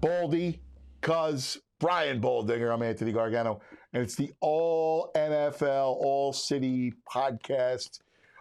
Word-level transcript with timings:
Baldy, 0.00 0.60
Cuz, 1.00 1.58
Brian 1.80 2.20
Baldinger. 2.20 2.72
I'm 2.72 2.82
Anthony 2.82 3.12
Gargano, 3.12 3.60
and 3.92 4.02
it's 4.02 4.14
the 4.14 4.32
All 4.40 5.10
NFL, 5.16 5.96
All 6.00 6.32
City 6.32 6.92
podcast. 7.12 8.00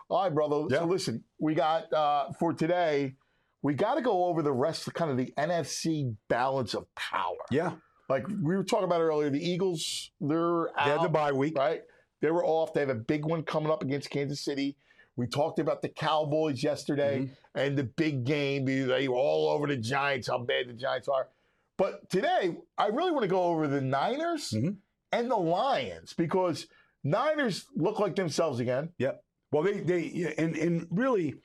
All 0.09 0.23
right, 0.23 0.33
brother. 0.33 0.65
Yeah. 0.69 0.79
So 0.79 0.85
listen, 0.85 1.23
we 1.39 1.53
got 1.55 1.91
uh, 1.93 2.31
for 2.39 2.53
today. 2.53 3.15
We 3.63 3.73
got 3.73 3.95
to 3.95 4.01
go 4.01 4.25
over 4.25 4.41
the 4.41 4.51
rest 4.51 4.87
of 4.87 4.93
kind 4.93 5.09
of 5.11 5.17
the 5.17 5.33
NFC 5.37 6.15
balance 6.29 6.73
of 6.73 6.85
power. 6.95 7.35
Yeah. 7.51 7.71
Like 8.07 8.25
we 8.27 8.55
were 8.55 8.63
talking 8.63 8.85
about 8.85 9.01
earlier, 9.01 9.29
the 9.29 9.43
Eagles, 9.45 10.11
they're 10.21 10.69
out. 10.79 10.85
They 10.85 10.91
had 10.91 11.01
the 11.03 11.09
bye 11.09 11.31
week. 11.33 11.57
right? 11.57 11.81
They 12.21 12.31
were 12.31 12.45
off. 12.45 12.73
They 12.73 12.79
have 12.81 12.89
a 12.89 12.95
big 12.95 13.25
one 13.25 13.43
coming 13.43 13.69
up 13.71 13.81
against 13.83 14.09
Kansas 14.09 14.39
City. 14.39 14.77
We 15.17 15.27
talked 15.27 15.59
about 15.59 15.81
the 15.81 15.89
Cowboys 15.89 16.63
yesterday 16.63 17.21
Mm-hmm. 17.23 17.59
and 17.59 17.77
the 17.77 17.83
big 17.83 18.23
game. 18.23 18.65
They 18.65 19.07
were 19.07 19.15
all 19.15 19.49
over 19.49 19.67
the 19.67 19.75
Giants, 19.75 20.27
how 20.27 20.37
bad 20.37 20.69
the 20.69 20.73
Giants 20.73 21.07
are. 21.07 21.27
But 21.77 22.09
today, 22.09 22.57
I 22.77 22.87
really 22.87 23.11
want 23.11 23.23
to 23.23 23.27
go 23.29 23.43
over 23.43 23.67
the 23.67 23.81
Niners 23.81 24.51
Mhm. 24.51 24.77
and 25.11 25.29
the 25.31 25.37
Lions 25.37 26.13
because 26.13 26.67
Niners 27.03 27.67
look 27.75 27.99
like 27.99 28.15
themselves 28.15 28.59
again. 28.59 28.89
Yep. 28.97 29.23
Well, 29.51 29.63
they 29.63 29.79
they 29.79 30.33
and 30.37 30.55
and 30.55 30.87
really, 30.91 31.35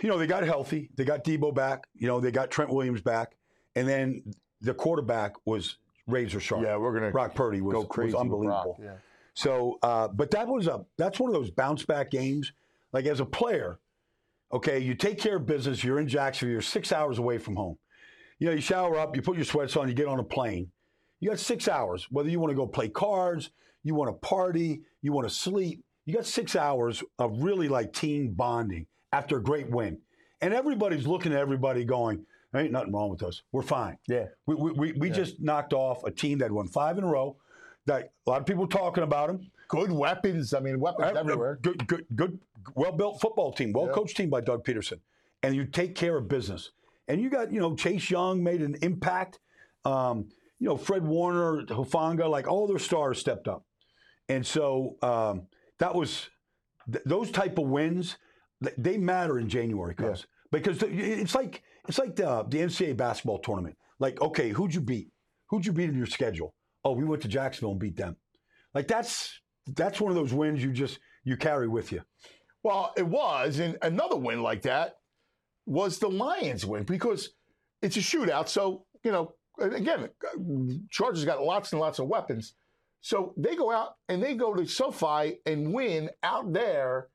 you 0.00 0.08
know, 0.08 0.16
they 0.18 0.26
got 0.26 0.44
healthy. 0.44 0.90
They 0.94 1.04
got 1.04 1.24
Debo 1.24 1.54
back. 1.54 1.86
You 1.94 2.06
know, 2.06 2.20
they 2.20 2.30
got 2.30 2.50
Trent 2.50 2.70
Williams 2.72 3.02
back, 3.02 3.36
and 3.74 3.86
then 3.88 4.22
the 4.60 4.72
quarterback 4.74 5.34
was 5.44 5.76
razor 6.06 6.40
sharp. 6.40 6.62
Yeah, 6.62 6.76
we're 6.76 6.94
gonna 6.94 7.10
Brock 7.10 7.34
Purdy 7.34 7.60
was, 7.60 7.74
go 7.74 7.84
crazy. 7.84 8.12
was 8.14 8.20
unbelievable. 8.20 8.78
Yeah. 8.82 8.94
So, 9.34 9.78
uh, 9.82 10.08
but 10.08 10.30
that 10.30 10.46
was 10.48 10.66
a 10.68 10.84
that's 10.96 11.18
one 11.18 11.28
of 11.30 11.34
those 11.34 11.50
bounce 11.50 11.84
back 11.84 12.10
games. 12.10 12.52
Like 12.92 13.06
as 13.06 13.20
a 13.20 13.26
player, 13.26 13.78
okay, 14.52 14.78
you 14.78 14.94
take 14.94 15.18
care 15.18 15.36
of 15.36 15.46
business. 15.46 15.82
You're 15.82 15.98
in 15.98 16.08
Jacksonville. 16.08 16.52
You're 16.52 16.62
six 16.62 16.92
hours 16.92 17.18
away 17.18 17.38
from 17.38 17.56
home. 17.56 17.76
You 18.42 18.48
know, 18.48 18.54
you 18.54 18.60
shower 18.60 18.98
up, 18.98 19.14
you 19.14 19.22
put 19.22 19.36
your 19.36 19.44
sweats 19.44 19.76
on, 19.76 19.86
you 19.86 19.94
get 19.94 20.08
on 20.08 20.18
a 20.18 20.24
plane. 20.24 20.68
You 21.20 21.28
got 21.28 21.38
six 21.38 21.68
hours. 21.68 22.08
Whether 22.10 22.28
you 22.28 22.40
want 22.40 22.50
to 22.50 22.56
go 22.56 22.66
play 22.66 22.88
cards, 22.88 23.50
you 23.84 23.94
want 23.94 24.10
to 24.10 24.14
party, 24.14 24.80
you 25.00 25.12
want 25.12 25.28
to 25.28 25.32
sleep. 25.32 25.84
You 26.06 26.14
got 26.14 26.26
six 26.26 26.56
hours 26.56 27.04
of 27.20 27.40
really 27.40 27.68
like 27.68 27.92
team 27.92 28.32
bonding 28.32 28.88
after 29.12 29.36
a 29.36 29.40
great 29.40 29.70
win, 29.70 29.98
and 30.40 30.52
everybody's 30.52 31.06
looking 31.06 31.32
at 31.32 31.38
everybody 31.38 31.84
going, 31.84 32.26
"There 32.50 32.60
ain't 32.60 32.72
nothing 32.72 32.92
wrong 32.92 33.10
with 33.10 33.22
us. 33.22 33.42
We're 33.52 33.62
fine." 33.62 33.96
Yeah. 34.08 34.26
We, 34.46 34.56
we, 34.56 34.72
we, 34.72 34.92
we 34.94 35.10
just 35.10 35.40
knocked 35.40 35.72
off 35.72 36.02
a 36.02 36.10
team 36.10 36.38
that 36.38 36.50
won 36.50 36.66
five 36.66 36.98
in 36.98 37.04
a 37.04 37.06
row. 37.06 37.36
That 37.86 38.10
a 38.26 38.30
lot 38.30 38.40
of 38.40 38.46
people 38.46 38.66
talking 38.66 39.04
about 39.04 39.28
them. 39.28 39.52
Good 39.68 39.92
weapons. 39.92 40.52
I 40.52 40.58
mean, 40.58 40.80
weapons 40.80 41.16
everywhere. 41.16 41.60
Good, 41.62 41.86
good, 41.86 42.06
good, 42.16 42.40
well 42.74 42.90
built 42.90 43.20
football 43.20 43.52
team, 43.52 43.72
well 43.72 43.86
coached 43.90 44.16
team 44.16 44.30
by 44.30 44.40
Doug 44.40 44.64
Pederson, 44.64 44.98
and 45.44 45.54
you 45.54 45.64
take 45.64 45.94
care 45.94 46.16
of 46.16 46.26
business. 46.26 46.72
And 47.12 47.20
you 47.20 47.28
got 47.28 47.52
you 47.52 47.60
know 47.60 47.74
Chase 47.76 48.10
Young 48.10 48.42
made 48.42 48.62
an 48.62 48.76
impact. 48.80 49.38
Um, 49.84 50.28
you 50.58 50.66
know 50.68 50.76
Fred 50.78 51.04
Warner, 51.04 51.64
Hufanga, 51.66 52.28
like 52.30 52.48
all 52.48 52.66
their 52.66 52.78
stars 52.78 53.18
stepped 53.18 53.48
up, 53.48 53.64
and 54.28 54.46
so 54.46 54.96
um, 55.02 55.48
that 55.78 55.94
was 55.94 56.30
th- 56.90 57.04
those 57.04 57.30
type 57.30 57.58
of 57.58 57.66
wins. 57.68 58.16
th- 58.64 58.76
They 58.78 58.96
matter 58.96 59.38
in 59.38 59.48
January, 59.48 59.94
cuz 59.94 60.26
because 60.50 60.78
the- 60.78 60.88
it's 60.88 61.34
like 61.34 61.62
it's 61.88 61.98
like 61.98 62.16
the, 62.16 62.44
the 62.48 62.58
NCAA 62.58 62.96
basketball 62.96 63.40
tournament. 63.40 63.76
Like, 63.98 64.20
okay, 64.22 64.48
who'd 64.50 64.72
you 64.74 64.80
beat? 64.80 65.10
Who'd 65.50 65.66
you 65.66 65.72
beat 65.72 65.90
in 65.90 65.96
your 65.96 66.06
schedule? 66.06 66.54
Oh, 66.84 66.92
we 66.92 67.04
went 67.04 67.22
to 67.22 67.28
Jacksonville 67.28 67.72
and 67.72 67.80
beat 67.80 67.96
them. 67.96 68.16
Like 68.74 68.88
that's 68.88 69.38
that's 69.66 70.00
one 70.00 70.10
of 70.12 70.16
those 70.16 70.32
wins 70.32 70.62
you 70.64 70.72
just 70.72 70.98
you 71.24 71.36
carry 71.36 71.68
with 71.68 71.92
you. 71.92 72.02
Well, 72.62 72.92
it 72.96 73.06
was, 73.06 73.58
and 73.58 73.76
another 73.82 74.16
win 74.16 74.42
like 74.42 74.62
that 74.62 74.94
was 75.66 75.98
the 75.98 76.08
Lions 76.08 76.66
win 76.66 76.84
because 76.84 77.30
it's 77.80 77.96
a 77.96 78.00
shootout. 78.00 78.48
So 78.48 78.84
you 79.04 79.12
know, 79.12 79.34
again, 79.58 80.08
Chargers 80.90 81.24
got 81.24 81.42
lots 81.42 81.72
and 81.72 81.80
lots 81.80 81.98
of 81.98 82.06
weapons. 82.06 82.54
So 83.00 83.34
they 83.36 83.56
go 83.56 83.72
out 83.72 83.96
and 84.08 84.22
they 84.22 84.34
go 84.34 84.54
to 84.54 84.66
SoFi 84.66 85.38
and 85.44 85.74
win 85.74 86.10
out 86.22 86.52
there. 86.52 87.08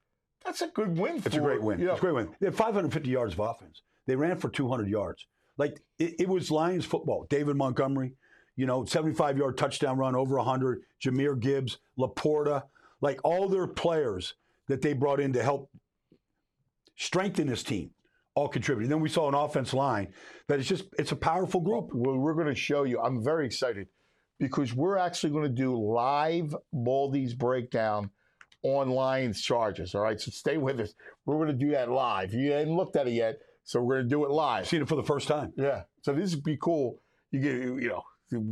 That's 0.43 0.61
a 0.61 0.67
good 0.67 0.97
win. 0.97 1.17
It's 1.17 1.35
for, 1.35 1.41
a 1.41 1.43
great 1.43 1.61
win. 1.61 1.79
You 1.79 1.87
know, 1.87 1.91
It's 1.93 1.99
a 1.99 2.01
great 2.01 2.15
win. 2.15 2.29
They 2.39 2.47
had 2.47 2.55
550 2.55 3.09
yards 3.09 3.33
of 3.33 3.39
offense. 3.39 3.81
They 4.05 4.15
ran 4.15 4.37
for 4.37 4.49
200 4.49 4.87
yards. 4.89 5.25
Like 5.57 5.81
it, 5.97 6.15
it 6.19 6.29
was 6.29 6.51
Lions 6.51 6.85
football. 6.85 7.25
David 7.29 7.55
Montgomery, 7.55 8.13
you 8.55 8.65
know, 8.65 8.85
75 8.85 9.37
yard 9.37 9.57
touchdown 9.57 9.97
run 9.97 10.15
over 10.15 10.35
100. 10.35 10.81
Jahmyr 11.03 11.39
Gibbs, 11.39 11.77
Laporta, 11.97 12.63
like 13.01 13.19
all 13.23 13.47
their 13.47 13.67
players 13.67 14.35
that 14.67 14.81
they 14.81 14.93
brought 14.93 15.19
in 15.19 15.33
to 15.33 15.41
help 15.41 15.69
strengthen 16.95 17.47
this 17.47 17.63
team, 17.63 17.91
all 18.37 18.47
contributed. 18.47 18.91
Then 18.91 18.99
we 18.99 19.09
saw 19.09 19.27
an 19.27 19.33
offense 19.33 19.73
line 19.73 20.13
that 20.47 20.59
is 20.59 20.67
just 20.67 20.85
it's 20.99 21.11
a 21.11 21.15
powerful 21.15 21.59
group. 21.59 21.89
Well, 21.91 22.17
we're 22.17 22.35
going 22.35 22.47
to 22.47 22.55
show 22.55 22.83
you. 22.83 22.99
I'm 22.99 23.23
very 23.23 23.47
excited 23.47 23.87
because 24.39 24.75
we're 24.75 24.97
actually 24.97 25.31
going 25.31 25.45
to 25.45 25.49
do 25.49 25.75
live 25.75 26.55
Baldy's 26.71 27.33
breakdown 27.33 28.11
on 28.61 28.89
Lions 28.89 29.41
Chargers. 29.41 29.95
All 29.95 30.01
right, 30.01 30.21
so 30.21 30.29
stay 30.29 30.57
with 30.57 30.79
us. 30.79 30.93
We're 31.25 31.37
going 31.37 31.47
to 31.47 31.65
do 31.65 31.71
that 31.71 31.89
live. 31.89 32.31
You 32.31 32.51
haven't 32.51 32.75
looked 32.75 32.95
at 32.95 33.07
it 33.07 33.13
yet, 33.13 33.39
so 33.63 33.81
we're 33.81 33.95
going 33.95 34.09
to 34.09 34.15
do 34.15 34.23
it 34.23 34.29
live. 34.29 34.67
Seen 34.67 34.83
it 34.83 34.87
for 34.87 34.95
the 34.95 35.03
first 35.03 35.27
time. 35.27 35.51
Yeah. 35.57 35.83
So 36.03 36.13
this 36.13 36.35
would 36.35 36.43
be 36.43 36.57
cool. 36.61 37.01
You 37.31 37.39
get 37.39 37.53
you 37.55 37.89
know 37.89 38.03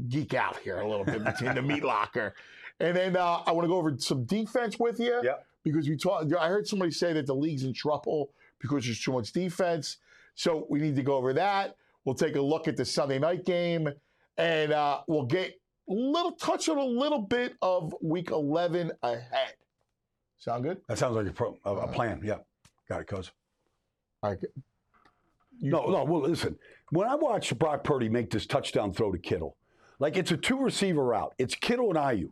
geek 0.09 0.33
out 0.33 0.57
here 0.57 0.79
a 0.79 0.89
little 0.89 1.05
bit 1.05 1.23
between 1.31 1.53
the 1.53 1.61
meat 1.61 1.83
locker, 1.83 2.33
and 2.79 2.97
then 2.97 3.15
uh, 3.15 3.43
I 3.45 3.51
want 3.51 3.65
to 3.65 3.69
go 3.69 3.77
over 3.77 3.93
some 3.99 4.25
defense 4.25 4.79
with 4.79 4.99
you. 4.99 5.21
Yeah. 5.23 5.35
Because 5.63 5.87
we 5.87 5.95
talked. 5.95 6.33
I 6.33 6.47
heard 6.47 6.67
somebody 6.67 6.89
say 6.89 7.13
that 7.13 7.27
the 7.27 7.35
league's 7.35 7.63
in 7.63 7.73
trouble 7.73 8.31
because 8.67 8.85
there's 8.85 8.99
too 9.01 9.13
much 9.13 9.31
defense. 9.31 9.97
So 10.35 10.65
we 10.69 10.79
need 10.79 10.95
to 10.95 11.03
go 11.03 11.15
over 11.15 11.33
that. 11.33 11.75
We'll 12.03 12.15
take 12.15 12.35
a 12.35 12.41
look 12.41 12.67
at 12.67 12.77
the 12.77 12.85
Sunday 12.85 13.19
night 13.19 13.45
game, 13.45 13.89
and 14.37 14.71
uh, 14.71 15.01
we'll 15.07 15.25
get 15.25 15.51
a 15.89 15.93
little 15.93 16.33
touch 16.33 16.67
on 16.69 16.77
a 16.77 16.83
little 16.83 17.21
bit 17.21 17.53
of 17.61 17.93
Week 18.01 18.31
11 18.31 18.91
ahead. 19.01 19.53
Sound 20.37 20.63
good? 20.63 20.81
That 20.87 20.97
sounds 20.97 21.15
like 21.15 21.27
a, 21.27 21.31
pro, 21.31 21.57
a, 21.65 21.73
a 21.73 21.87
plan. 21.87 22.21
Yeah. 22.23 22.37
Got 22.89 23.01
it, 23.01 23.31
right. 24.21 24.37
You- 25.59 25.71
No, 25.71 25.87
no. 25.89 26.03
Well, 26.03 26.21
listen. 26.21 26.57
When 26.91 27.07
I 27.07 27.15
watched 27.15 27.57
Brock 27.57 27.83
Purdy 27.83 28.09
make 28.09 28.29
this 28.29 28.45
touchdown 28.45 28.93
throw 28.93 29.11
to 29.11 29.17
Kittle, 29.17 29.55
like 29.99 30.17
it's 30.17 30.31
a 30.31 30.37
two 30.37 30.59
receiver 30.59 31.03
route. 31.03 31.33
It's 31.39 31.55
Kittle 31.55 31.89
and 31.89 31.97
Aiyuk. 31.97 32.31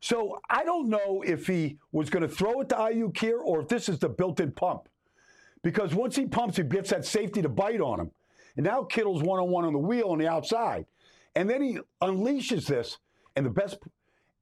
So 0.00 0.38
I 0.48 0.62
don't 0.64 0.88
know 0.88 1.22
if 1.26 1.46
he 1.48 1.78
was 1.90 2.08
going 2.10 2.22
to 2.22 2.28
throw 2.28 2.60
it 2.60 2.68
to 2.68 2.76
Aiyuk 2.76 3.18
here 3.18 3.38
or 3.38 3.60
if 3.60 3.68
this 3.68 3.88
is 3.88 3.98
the 3.98 4.08
built-in 4.08 4.52
pump. 4.52 4.88
Because 5.62 5.94
once 5.94 6.16
he 6.16 6.26
pumps, 6.26 6.56
he 6.56 6.62
gets 6.62 6.90
that 6.90 7.04
safety 7.04 7.42
to 7.42 7.48
bite 7.48 7.80
on 7.80 8.00
him. 8.00 8.10
And 8.56 8.64
now 8.66 8.82
Kittle's 8.84 9.22
one-on-one 9.22 9.64
on 9.64 9.72
the 9.72 9.78
wheel 9.78 10.08
on 10.08 10.18
the 10.18 10.28
outside. 10.28 10.86
And 11.34 11.48
then 11.48 11.62
he 11.62 11.78
unleashes 12.02 12.66
this, 12.66 12.98
and 13.36 13.44
the 13.46 13.50
best, 13.50 13.78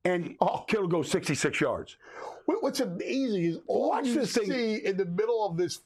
and 0.04 0.36
oh, 0.40 0.64
Kittle 0.68 0.88
goes 0.88 1.10
66 1.10 1.60
yards. 1.60 1.96
What's 2.46 2.80
amazing 2.80 3.44
is 3.44 3.58
all 3.66 3.90
Watch 3.90 4.06
you 4.06 4.14
this 4.14 4.32
thing. 4.34 4.50
see 4.50 4.74
in 4.84 4.96
the 4.96 5.04
middle 5.04 5.44
of 5.46 5.56
this 5.56 5.80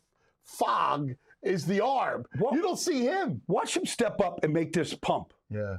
fog 0.44 1.15
is 1.43 1.65
the 1.67 1.81
arm. 1.81 2.27
What- 2.38 2.55
You 2.55 2.62
don't 2.62 2.79
see 2.79 3.00
him. 3.03 3.41
Watch 3.49 3.77
him 3.77 3.87
step 3.87 4.21
up 4.21 4.44
and 4.44 4.53
make 4.53 4.73
this 4.73 4.94
pump. 4.94 5.32
Yeah. 5.49 5.79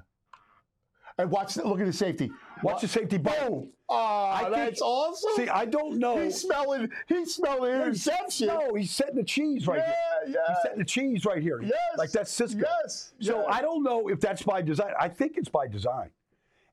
And 1.18 1.30
watch, 1.30 1.56
look 1.58 1.80
at 1.80 1.86
the 1.86 1.94
safety. 1.94 2.32
Watch 2.64 2.82
the 2.82 2.88
safety. 2.88 3.18
Boom. 3.18 3.70
Oh, 3.90 3.96
ah, 3.96 4.40
think- 4.44 4.56
that's 4.56 4.82
awesome. 4.82 5.32
See, 5.36 5.50
I 5.50 5.66
don't 5.66 5.98
know. 5.98 6.18
he's 6.18 6.40
smelling, 6.40 6.90
he's 7.08 7.36
smelling 7.36 7.74
interception. 7.74 8.48
No, 8.48 8.74
he's 8.74 8.92
setting 8.92 9.16
the 9.16 9.24
cheese 9.24 9.68
right 9.68 9.80
yeah, 9.80 9.86
here. 9.86 9.96
yeah. 10.28 10.34
Yeah. 10.34 10.40
He's 10.48 10.58
setting 10.62 10.80
the 10.80 10.86
cheese 10.86 11.26
right 11.26 11.42
here. 11.42 11.62
Yes. 11.62 11.74
Like 11.98 12.12
that's 12.12 12.32
Cisco. 12.32 12.62
Yes. 12.84 13.14
So 13.20 13.42
yes. 13.42 13.46
I 13.50 13.62
don't 13.62 13.84
know 13.84 14.08
if 14.08 14.22
that's 14.22 14.44
by 14.44 14.62
design. 14.62 14.94
I 15.00 15.10
think 15.10 15.38
it's 15.38 15.50
by 15.50 15.68
design. 15.68 16.10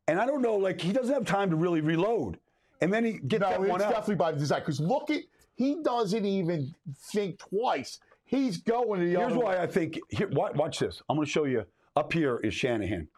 And 0.06 0.20
I 0.20 0.26
don't 0.26 0.42
know, 0.42 0.56
like 0.56 0.80
he 0.80 0.92
doesn't 0.92 1.12
have 1.12 1.24
time 1.24 1.50
to 1.50 1.56
really 1.56 1.80
reload. 1.80 2.38
And 2.80 2.92
then 2.92 3.04
he 3.04 3.12
gets 3.14 3.42
No, 3.42 3.50
that 3.50 3.60
it's 3.60 3.70
one 3.70 3.82
out. 3.82 3.90
definitely 3.90 4.14
by 4.14 4.32
design. 4.32 4.60
Because 4.60 4.80
look 4.80 5.10
at, 5.10 5.22
he 5.56 5.82
doesn't 5.82 6.24
even 6.24 6.72
think 7.12 7.38
twice. 7.38 7.98
He's 8.24 8.58
going 8.58 9.00
to 9.00 9.06
the 9.06 9.18
Here's 9.18 9.32
why 9.32 9.58
I 9.58 9.66
think. 9.66 9.98
Here, 10.10 10.28
watch 10.28 10.78
this. 10.78 11.02
I'm 11.08 11.16
going 11.16 11.26
to 11.26 11.30
show 11.32 11.44
you. 11.44 11.64
Up 11.96 12.12
here 12.12 12.36
is 12.38 12.54
Shanahan. 12.54 13.08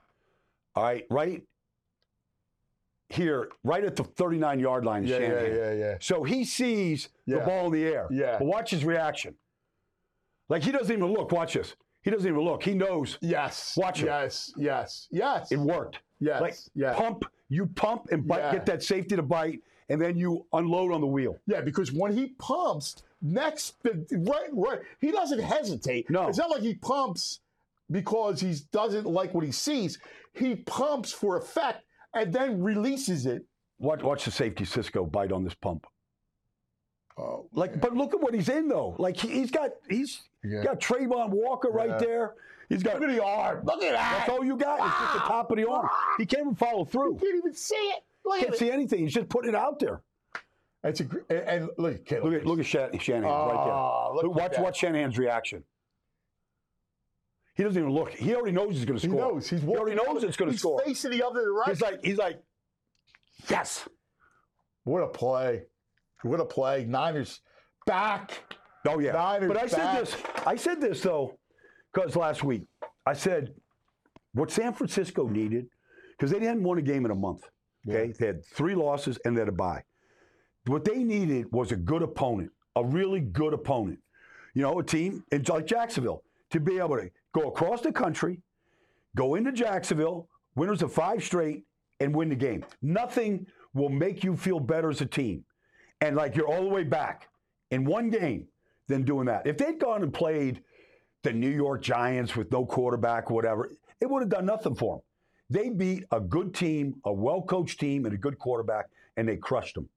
All 0.75 0.85
right, 0.85 1.05
right 1.11 1.43
here, 3.13 3.51
right 3.65 3.85
at 3.85 3.97
the 3.97 4.05
39 4.05 4.61
yard 4.61 4.85
line 4.85 5.05
Yeah, 5.05 5.19
yeah, 5.19 5.47
yeah, 5.47 5.73
yeah. 5.73 5.95
So 6.01 6.23
he 6.23 6.45
sees 6.45 7.09
the 7.27 7.39
ball 7.39 7.67
in 7.67 7.73
the 7.73 7.85
air. 7.85 8.07
Yeah. 8.11 8.39
But 8.39 8.47
watch 8.47 8.71
his 8.71 8.85
reaction. 8.85 9.35
Like 10.49 10.63
he 10.63 10.73
doesn't 10.73 10.95
even 10.95 11.13
look. 11.13 11.33
Watch 11.33 11.55
this. 11.55 11.75
He 12.03 12.11
doesn't 12.11 12.27
even 12.27 12.41
look. 12.41 12.63
He 12.63 12.75
knows 12.75 13.19
Yes. 13.21 13.77
Watch 13.77 14.03
it. 14.03 14.07
Yes. 14.07 14.53
Yes. 14.57 15.09
Yes. 15.11 15.53
it 15.53 15.59
worked. 15.59 15.99
Yes. 16.19 16.41
Like 16.41 16.57
yes. 16.75 16.97
pump, 16.97 17.25
you 17.49 17.67
pump 17.67 18.09
and 18.11 18.27
bite, 18.27 18.39
Yeah. 18.39 18.53
get 18.53 18.67
that 18.67 18.83
safety 18.83 19.17
to 19.17 19.23
bite, 19.23 19.61
and 19.89 20.01
then 20.01 20.17
you 20.17 20.47
unload 20.53 20.93
on 20.93 21.01
the 21.01 21.07
wheel. 21.07 21.37
Yeah, 21.47 21.61
because 21.61 21.93
when 21.93 22.17
he 22.17 22.29
pumps, 22.39 23.03
next, 23.21 23.75
right, 23.85 24.49
right, 24.53 24.81
he 25.01 25.11
doesn't 25.11 25.41
hesitate. 25.41 26.09
No. 26.11 26.29
It's 26.29 26.39
not 26.39 26.51
like 26.51 26.63
he 26.63 26.75
pumps 26.75 27.41
because 27.91 28.41
he 28.41 28.55
doesn't 28.71 29.07
like 29.07 29.35
what 29.35 29.45
he 29.45 29.53
sees. 29.53 29.99
He 30.33 30.57
pumps 30.57 31.13
for 31.13 31.37
effect 31.37 31.85
and 32.15 32.33
then 32.33 32.63
releases 32.63 33.27
it. 33.27 33.45
Watch, 33.79 34.03
watch 34.03 34.25
the 34.25 34.31
safety 34.31 34.65
Cisco 34.65 35.05
bite 35.07 35.33
on 35.33 35.45
this 35.45 35.55
pump. 35.55 35.87
Oh, 37.19 37.47
Like, 37.53 37.81
but 37.81 37.95
look 37.95 38.15
at 38.15 38.21
what 38.21 38.35
he's 38.35 38.49
in 38.49 38.69
though. 38.69 38.95
Like 38.99 39.17
he, 39.17 39.29
he's 39.29 39.51
got 39.51 39.71
he's 39.89 40.23
Yeah. 40.45 40.63
got 40.63 40.81
Travon 40.81 41.31
Walker 41.31 41.69
right 41.71 41.99
there. 41.99 42.35
He's 42.69 42.83
got 42.83 43.01
look 43.01 43.09
at 43.11 43.15
the 43.17 43.23
arm. 43.25 43.65
Look 43.65 43.83
at 43.83 43.93
that. 43.93 44.19
that's 44.19 44.31
all 44.31 44.45
you 44.45 44.57
got. 44.57 44.79
It's 44.79 44.99
just 44.99 45.13
the 45.15 45.21
ah! 45.25 45.29
top 45.29 45.51
of 45.51 45.57
the 45.57 45.69
arm. 45.69 45.89
He 46.19 46.27
can't 46.27 46.43
even 46.43 46.55
follow 46.55 46.85
through. 46.85 47.17
can't 47.21 47.35
even 47.37 47.53
see 47.55 47.75
it. 47.75 48.05
Look 48.25 48.39
Can't 48.39 48.53
at 48.53 48.59
see 48.59 48.71
anything. 48.71 49.01
He's 49.01 49.15
just 49.15 49.29
putting 49.29 49.51
it 49.51 49.55
out 49.57 49.79
there. 49.81 50.03
It's 50.85 51.01
a, 51.01 51.05
and, 51.31 51.39
and 51.65 51.71
look 51.79 52.13
at 52.13 52.25
Look 52.25 52.33
at 52.35 52.47
look 52.47 52.59
at 52.61 52.67
Shan- 52.67 52.99
Shanahan 52.99 53.25
right 53.25 53.57
Oh, 53.59 54.13
there. 54.15 54.15
look 54.29 54.37
Look, 54.37 54.37
watch 54.37 54.59
watch 54.59 54.79
Shanahan's 54.79 55.19
reaction. 55.19 55.65
He 57.55 57.63
doesn't 57.63 57.81
even 57.81 57.93
look. 57.93 58.11
He 58.11 58.35
already 58.35 58.53
knows 58.53 58.77
he's 58.77 58.85
going 58.85 58.99
to 58.99 59.07
score. 59.07 59.19
He 59.19 59.33
knows. 59.33 59.49
He's 59.49 59.61
he 59.61 59.69
already 59.69 59.97
knows 59.97 60.25
it's 60.25 60.37
going 60.37 60.51
to 60.51 60.59
score. 60.59 60.81
he's 60.85 61.03
facing 61.03 61.19
the 61.19 61.27
other 61.27 61.45
direction. 61.45 61.75
He's 61.75 61.83
like 61.83 62.05
he's 62.05 62.19
like, 62.19 62.43
yes. 63.49 63.89
what 64.85 65.03
a 65.03 65.09
play. 65.09 65.63
What 66.23 66.41
a 66.41 66.45
play. 66.45 66.85
Niners 66.85 67.41
back. 67.87 68.57
Oh 68.87 68.99
yeah. 68.99 69.13
Niners 69.13 69.49
but 69.49 69.63
I 69.63 69.67
said 69.67 70.01
this. 70.01 70.17
I 70.47 70.57
said 70.57 70.81
this 70.81 71.03
though, 71.03 71.39
because 71.93 72.17
last 72.17 72.45
week 72.45 72.63
I 73.05 73.13
said 73.13 73.55
what 74.33 74.51
San 74.51 74.73
Francisco 74.73 75.29
needed 75.29 75.67
because 76.13 76.31
they 76.31 76.45
hadn't 76.45 76.63
won 76.63 76.79
a 76.79 76.83
game 76.83 77.05
in 77.05 77.11
a 77.11 77.15
month. 77.15 77.49
Okay, 77.89 78.13
they 78.19 78.27
had 78.27 78.45
three 78.45 78.75
losses 78.75 79.19
and 79.25 79.37
they 79.37 79.41
had 79.41 79.49
a 79.49 79.53
bye. 79.53 79.83
What 80.67 80.85
they 80.85 81.03
needed 81.03 81.51
was 81.51 81.73
a 81.73 81.77
good 81.77 82.03
opponent, 82.03 82.51
a 82.77 82.85
really 82.85 83.21
good 83.21 83.55
opponent. 83.55 83.99
You 84.55 84.63
know, 84.63 84.79
a 84.79 84.85
team 84.85 85.25
it's 85.31 85.49
like 85.49 85.67
Jacksonville 85.67 86.23
to 86.51 86.61
be 86.61 86.79
able 86.79 86.97
to 86.97 87.11
go 87.33 87.49
across 87.49 87.81
the 87.81 87.93
country, 87.93 88.41
go 89.17 89.35
into 89.35 89.53
Jacksonville, 89.53 90.29
winners 90.55 90.83
of 90.83 90.93
five 90.93 91.23
straight, 91.23 91.65
and 92.01 92.15
win 92.15 92.29
the 92.29 92.35
game. 92.35 92.65
Nothing 92.83 93.47
will 93.75 93.89
make 93.89 94.25
you 94.25 94.37
feel 94.37 94.61
better 94.61 94.91
as 94.91 95.01
a 95.01 95.07
team, 95.07 95.45
and 96.01 96.17
like 96.17 96.37
you're 96.37 96.49
all 96.49 96.63
the 96.63 96.69
way 96.69 96.85
back 96.85 97.29
in 97.71 97.85
one 97.85 98.11
game 98.11 98.47
than 98.89 99.05
doing 99.05 99.27
that. 99.27 99.47
If 99.47 99.59
they'd 99.59 99.79
gone 99.79 100.03
and 100.03 100.13
played 100.13 100.63
the 101.23 101.33
New 101.33 101.51
York 101.51 101.83
Giants 101.83 102.35
with 102.35 102.51
no 102.51 102.65
quarterback, 102.65 103.31
whatever, 103.31 103.71
it 104.01 104.09
would 104.09 104.23
have 104.23 104.31
done 104.31 104.47
nothing 104.47 104.75
for 104.75 104.97
them. 104.97 105.03
They 105.51 105.69
beat 105.69 106.05
a 106.13 106.21
good 106.21 106.55
team, 106.55 106.97
a 107.05 107.13
well 107.13 107.43
coached 107.43 107.81
team, 107.81 108.05
and 108.07 108.15
a 108.15 108.19
good 108.19 108.39
quarterback, 108.39 108.87
and 109.17 109.29
they 109.29 109.37
crushed 109.37 109.75
them. 109.75 109.89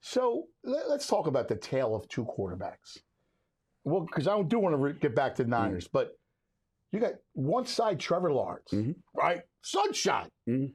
So 0.00 0.46
let, 0.64 0.86
us 0.86 1.06
talk 1.06 1.26
about 1.26 1.48
the 1.48 1.56
tale 1.56 1.94
of 1.94 2.08
two 2.08 2.24
quarterbacks. 2.24 2.98
Well, 3.84 4.02
because 4.02 4.26
I 4.26 4.40
do 4.42 4.58
want 4.58 4.80
to 4.80 4.92
get 4.94 5.14
back 5.14 5.34
to 5.36 5.42
Mm-hmm. 5.42 5.50
Niners, 5.50 5.88
but 5.88 6.18
you 6.92 7.00
got 7.00 7.14
one 7.32 7.66
side 7.66 8.00
Trevor 8.00 8.32
Lawrence, 8.32 8.70
Mhm. 8.72 8.94
right? 9.14 9.42
Sunshine. 9.62 10.30
Mhm. 10.48 10.74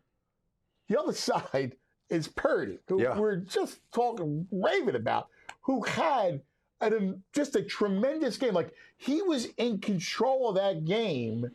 The 0.87 0.99
other 0.99 1.13
side 1.13 1.75
is 2.09 2.27
Purdy, 2.27 2.79
who 2.87 3.01
Yeah. 3.01 3.17
we're 3.17 3.37
just 3.37 3.79
talking 3.91 4.47
raving 4.51 4.95
about, 4.95 5.27
who 5.61 5.81
had 5.83 6.41
an, 6.81 7.23
just 7.33 7.55
a 7.55 7.63
tremendous 7.63 8.37
game. 8.37 8.53
Like 8.53 8.73
he 8.97 9.21
was 9.21 9.45
in 9.57 9.79
control 9.79 10.49
of 10.49 10.55
that 10.55 10.85
game, 10.85 11.49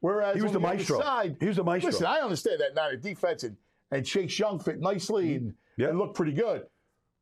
whereas 0.00 0.36
He 0.36 0.42
was 0.42 0.54
on 0.54 0.62
the 0.62 0.68
other 0.68 0.76
maestro. 0.76 1.00
Side, 1.00 1.36
He 1.40 1.46
was 1.48 1.56
the 1.56 1.64
maestro. 1.64 1.90
Listen, 1.90 2.06
I 2.06 2.20
understand 2.20 2.60
that 2.60 2.74
Niner 2.74 2.96
defense 2.96 3.42
and, 3.42 3.56
and 3.90 4.06
Chase 4.06 4.38
Young 4.38 4.58
fit 4.60 4.78
nicely 4.78 5.34
and, 5.34 5.54
Yeah. 5.76 5.88
and 5.88 5.98
looked 5.98 6.14
pretty 6.16 6.32
good. 6.32 6.66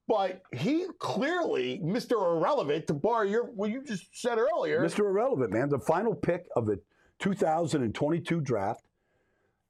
But 0.09 0.43
he 0.53 0.87
clearly, 1.01 1.81
Mr. 1.85 2.13
Irrelevant, 2.13 2.87
to 2.87 2.95
borrow 2.95 3.23
your 3.23 3.45
what 3.45 3.71
you 3.71 3.83
just 3.83 4.07
said 4.13 4.39
earlier. 4.39 4.81
Mr. 4.81 5.01
Irrelevant, 5.01 5.53
man. 5.53 5.69
The 5.69 5.81
final 5.81 6.15
pick 6.15 6.47
of 6.55 6.67
the 6.67 6.81
2022 7.19 8.41
draft 8.41 8.85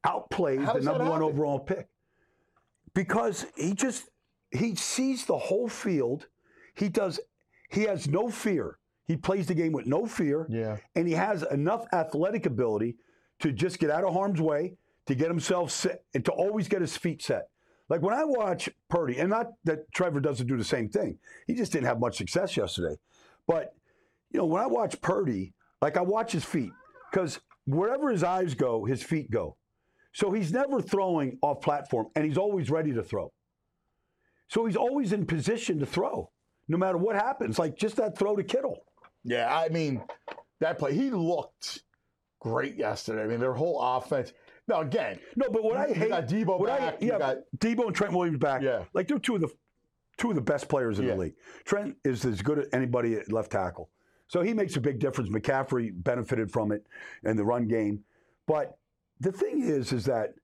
outplayed 0.04 0.60
the 0.60 0.80
number 0.80 1.04
one 1.04 1.22
overall 1.22 1.58
pick 1.58 1.88
because 2.94 3.46
he 3.56 3.72
just 3.72 4.08
he 4.50 4.74
sees 4.74 5.24
the 5.24 5.38
whole 5.38 5.68
field. 5.68 6.26
He 6.74 6.88
does. 6.88 7.18
He 7.70 7.82
has 7.82 8.06
no 8.06 8.28
fear. 8.28 8.78
He 9.06 9.16
plays 9.16 9.46
the 9.46 9.54
game 9.54 9.72
with 9.72 9.86
no 9.86 10.04
fear. 10.06 10.46
Yeah. 10.50 10.76
and 10.96 11.06
he 11.06 11.14
has 11.14 11.44
enough 11.44 11.86
athletic 11.92 12.44
ability 12.46 12.96
to 13.40 13.52
just 13.52 13.78
get 13.78 13.90
out 13.90 14.04
of 14.04 14.12
harm's 14.12 14.40
way, 14.40 14.74
to 15.06 15.14
get 15.14 15.28
himself 15.28 15.70
set, 15.70 16.02
and 16.14 16.24
to 16.24 16.32
always 16.32 16.68
get 16.68 16.80
his 16.80 16.96
feet 16.96 17.22
set. 17.22 17.48
Like 17.88 18.02
when 18.02 18.14
I 18.14 18.24
watch 18.24 18.68
Purdy, 18.88 19.18
and 19.18 19.30
not 19.30 19.52
that 19.64 19.90
Trevor 19.92 20.20
doesn't 20.20 20.46
do 20.46 20.56
the 20.56 20.64
same 20.64 20.88
thing, 20.88 21.18
he 21.46 21.54
just 21.54 21.72
didn't 21.72 21.86
have 21.86 22.00
much 22.00 22.16
success 22.16 22.56
yesterday. 22.56 22.96
But, 23.46 23.74
you 24.30 24.38
know, 24.38 24.46
when 24.46 24.62
I 24.62 24.66
watch 24.66 25.00
Purdy, 25.00 25.54
like 25.80 25.96
I 25.96 26.02
watch 26.02 26.32
his 26.32 26.44
feet, 26.44 26.72
because 27.10 27.40
wherever 27.66 28.10
his 28.10 28.24
eyes 28.24 28.54
go, 28.54 28.84
his 28.84 29.02
feet 29.02 29.30
go. 29.30 29.56
So 30.12 30.32
he's 30.32 30.52
never 30.52 30.80
throwing 30.80 31.38
off 31.42 31.60
platform, 31.60 32.08
and 32.16 32.24
he's 32.24 32.38
always 32.38 32.70
ready 32.70 32.92
to 32.94 33.02
throw. 33.02 33.32
So 34.48 34.64
he's 34.64 34.76
always 34.76 35.12
in 35.12 35.26
position 35.26 35.78
to 35.80 35.86
throw, 35.86 36.30
no 36.68 36.78
matter 36.78 36.98
what 36.98 37.16
happens. 37.16 37.58
Like 37.58 37.76
just 37.76 37.96
that 37.96 38.16
throw 38.18 38.34
to 38.34 38.42
Kittle. 38.42 38.84
Yeah, 39.24 39.54
I 39.54 39.68
mean, 39.68 40.02
that 40.60 40.78
play, 40.78 40.94
he 40.94 41.10
looked 41.10 41.82
great 42.40 42.76
yesterday. 42.76 43.22
I 43.22 43.26
mean, 43.26 43.40
their 43.40 43.52
whole 43.52 43.80
offense. 43.80 44.32
Now, 44.68 44.80
again, 44.80 45.18
No, 45.36 45.48
but 45.50 45.62
what 45.62 45.76
I 45.76 45.86
You 45.88 45.94
hate, 45.94 46.08
got 46.08 46.26
Debo 46.26 46.58
what 46.58 46.70
I- 46.70 46.78
back, 46.78 47.02
you 47.02 47.08
yeah, 47.08 47.18
got- 47.18 47.36
Debo 47.58 47.86
and 47.86 47.94
Trent 47.94 48.12
Williams 48.12 48.38
back. 48.38 48.62
Yeah. 48.62 48.84
like 48.94 49.06
they're 49.08 49.18
two 49.18 49.36
of 49.36 49.40
the 49.40 49.48
two 50.16 50.30
of 50.30 50.34
the 50.34 50.40
best 50.42 50.68
players 50.68 50.98
in 50.98 51.04
Yeah. 51.06 51.12
the 51.14 51.20
league. 51.20 51.34
Trent 51.64 51.96
is 52.04 52.24
as 52.24 52.40
good 52.40 52.58
as 52.58 52.66
anybody 52.72 53.14
at 53.14 53.30
left 53.30 53.52
tackle, 53.52 53.90
so 54.28 54.40
he 54.40 54.54
makes 54.54 54.74
a 54.76 54.80
big 54.80 54.98
difference. 54.98 55.28
McCaffrey 55.30 55.92
benefited 55.94 56.50
from 56.50 56.72
it 56.72 56.86
in 57.22 57.36
the 57.36 57.44
run 57.44 57.68
game, 57.68 58.02
but 58.46 58.78
the 59.20 59.30
thing 59.30 59.60
is, 59.62 59.92
is 59.92 60.04
that 60.06 60.34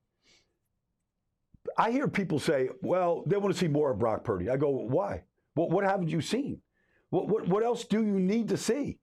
I 1.77 1.91
hear 1.91 2.07
people 2.07 2.39
say, 2.39 2.69
"Well, 2.81 3.23
they 3.25 3.37
want 3.37 3.53
to 3.53 3.59
see 3.59 3.67
more 3.67 3.91
of 3.91 3.97
Brock 3.99 4.23
Purdy." 4.23 4.49
I 4.49 4.57
go, 4.57 4.69
"Why? 4.69 5.23
What 5.55 5.69
what 5.71 5.83
haven't 5.83 6.09
you 6.09 6.21
seen? 6.21 6.61
What 7.09 7.27
what 7.27 7.47
what 7.47 7.63
else 7.63 7.83
do 7.85 8.03
you 8.05 8.19
need 8.19 8.49
to 8.49 8.57
see?" 8.57 8.99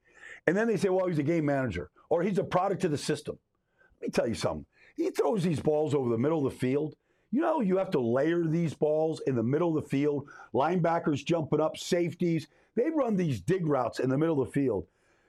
And 0.47 0.57
then 0.57 0.69
they 0.69 0.77
say, 0.77 0.89
"Well, 0.89 1.07
he's 1.07 1.19
a 1.19 1.23
game 1.25 1.45
manager, 1.47 1.91
or 2.09 2.23
he's 2.23 2.39
a 2.39 2.45
product 2.45 2.85
of 2.85 2.91
the 2.91 2.99
system." 2.99 3.39
Let 4.01 4.09
me 4.09 4.13
tell 4.13 4.29
you 4.29 4.35
something. 4.35 4.67
He 5.01 5.11
throws 5.11 5.43
these 5.43 5.61
balls 5.61 5.95
over 5.95 6.11
the 6.11 6.19
middle 6.19 6.47
of 6.47 6.53
the 6.53 6.59
field. 6.59 6.95
You 7.31 7.41
know, 7.41 7.61
you 7.61 7.79
have 7.79 7.91
to 7.93 8.01
layer 8.01 8.45
these 8.45 8.75
balls 8.75 9.23
in 9.27 9.35
the 9.35 9.43
middle 9.43 9.77
of 9.77 9.83
the 9.83 9.89
field. 9.89 10.29
Linebackers 10.53 11.25
jumping 11.25 11.61
up, 11.61 11.77
safeties. 11.79 12.49
They 12.77 12.91
run 12.91 13.17
these 13.17 13.41
dig 13.41 13.67
routes 13.67 13.99
in 13.99 14.11
the 14.11 14.19
middle 14.19 14.43
of 14.43 14.49
the 14.49 14.53
field. 14.53 14.87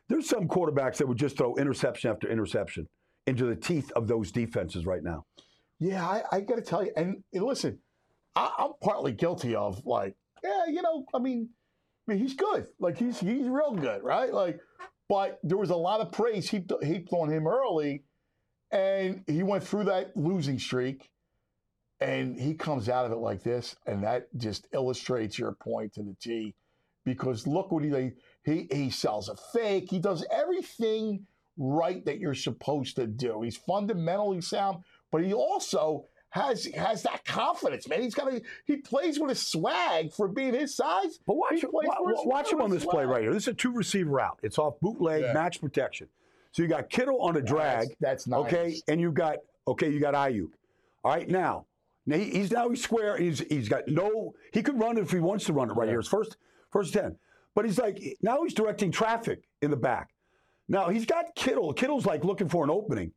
There's 0.10 0.28
some 0.28 0.48
quarterbacks 0.50 0.98
that 0.98 1.08
would 1.08 1.18
just 1.18 1.38
throw 1.38 1.56
interception 1.56 2.12
after 2.12 2.30
interception 2.30 2.90
into 3.28 3.46
the 3.46 3.56
teeth 3.56 3.92
of 3.96 4.10
those 4.10 4.32
defenses 4.32 4.86
right 4.86 5.04
now. 5.04 5.25
yeah, 5.80 6.06
I, 6.06 6.24
I 6.32 6.42
got 6.42 6.56
to 6.56 6.62
tell 6.62 6.84
you, 6.84 6.92
and, 6.98 7.24
and 7.34 7.44
listen, 7.44 7.80
I, 8.36 8.51
I'm 8.58 8.72
partly 8.82 9.13
guilty 9.13 9.56
of 9.56 9.86
like, 9.86 10.16
yeah, 10.44 10.66
you 10.68 10.82
know, 10.82 11.06
I 11.13 11.20
mean, 11.20 11.50
I 12.08 12.13
mean, 12.13 12.20
he's 12.22 12.34
good. 12.34 12.68
Like 12.80 12.98
he's 12.98 13.20
he's 13.20 13.48
real 13.48 13.74
good, 13.74 14.04
right? 14.04 14.34
Like, 14.34 14.60
but 15.08 15.40
there 15.44 15.58
was 15.58 15.70
a 15.70 15.75
lot 15.75 16.01
of 16.01 16.12
praise 16.12 16.50
heaped, 16.50 16.74
heaped 16.84 17.13
on 17.13 17.32
him 17.32 17.48
early, 17.48 18.04
and 18.72 19.24
he 19.28 19.44
went 19.44 19.63
through 19.63 19.86
that 19.86 20.16
losing 20.16 20.60
streak, 20.60 21.10
and 22.00 22.40
he 22.40 22.54
comes 22.54 22.90
out 22.90 23.06
of 23.06 23.12
it 23.12 23.18
like 23.18 23.44
this, 23.44 23.75
and 23.86 24.04
that 24.04 24.28
just 24.38 24.68
illustrates 24.74 25.38
your 25.38 25.54
point 25.54 25.94
to 25.94 26.04
the 26.04 26.16
T, 26.22 26.56
because 27.06 27.46
look 27.48 27.72
what 27.72 27.84
he 27.84 28.12
He 28.44 28.68
he 28.72 28.90
sells 28.90 29.30
a 29.30 29.36
fake. 29.54 29.90
He 29.90 30.00
does 30.00 30.25
everything 30.32 31.25
right 31.58 32.04
that 32.06 32.20
you're 32.20 32.34
supposed 32.34 32.96
to 32.96 33.06
do. 33.08 33.42
He's 33.44 33.58
fundamentally 33.58 34.42
sound, 34.42 34.84
but 35.12 35.24
he 35.24 35.34
also 35.34 36.06
has 36.30 36.66
has 36.74 37.04
that 37.04 37.24
confidence, 37.25 37.88
man. 37.90 38.01
He's 38.01 38.16
got 38.16 38.34
a 38.34 38.42
he 38.66 38.78
plays 38.78 39.20
with 39.20 39.32
a 39.32 39.36
swag 39.36 40.13
for 40.13 40.28
being 40.30 40.54
his 40.54 40.75
size. 40.75 41.20
But 41.28 41.36
watch, 41.36 41.56
He 41.56 41.62
plays 41.62 41.88
wa- 41.88 41.96
with 42.00 42.16
wa- 42.16 42.22
a- 42.24 42.28
watch 42.28 42.51
him 42.54 42.62
on 42.62 42.72
this 42.72 42.86
play 42.86 43.04
right 43.06 43.22
here. 43.22 43.34
This 43.34 43.44
is 43.44 43.48
a 43.50 43.54
two 43.54 43.74
receiver 43.74 44.10
route. 44.12 44.40
It's 44.42 44.58
off 44.58 44.80
bootleg, 44.80 45.22
Yeah. 45.24 45.34
match 45.34 45.60
protection. 45.60 46.08
So 46.51 46.62
you 46.63 46.67
got 46.67 46.89
Kittle 46.89 47.22
on 47.22 47.38
a 47.38 47.41
drag. 47.41 47.79
That's- 47.79 47.96
that's 48.00 48.27
nice. 48.27 48.39
Okay, 48.46 48.81
and 48.88 49.00
you 49.00 49.12
got 49.12 49.38
okay, 49.67 49.89
you 49.89 50.00
got 50.00 50.13
Aiyuk. 50.13 50.50
All 51.03 51.12
right, 51.13 51.27
now, 51.29 51.65
now 52.05 52.17
he- 52.17 52.31
he's 52.31 52.51
now 52.51 52.70
he's 52.70 52.84
square. 52.84 53.17
He's 53.17 53.39
he's 53.39 53.70
got 53.70 53.88
no. 53.88 54.34
He 54.53 54.62
could 54.62 54.79
run 54.79 54.98
it 54.98 55.01
if 55.01 55.12
he 55.12 55.20
wants 55.20 55.46
to 55.46 55.53
run 55.53 55.70
it 55.70 55.74
right 55.74 55.88
here. 55.88 56.00
It's 56.00 56.08
first 56.10 56.38
first 56.72 56.93
ten, 56.93 57.17
but 57.55 57.65
he's 57.65 57.79
like 57.79 58.01
now 58.22 58.43
he's 58.43 58.53
directing 58.53 58.91
traffic 58.91 59.48
in 59.62 59.72
the 59.72 59.77
back. 59.77 60.13
Now 60.67 60.89
he's 60.89 61.05
got 61.05 61.34
Kittle. 61.36 61.74
Kittle's 61.74 62.05
like 62.05 62.24
looking 62.24 62.50
for 62.50 62.63
an 62.63 62.70
opening, 62.70 63.13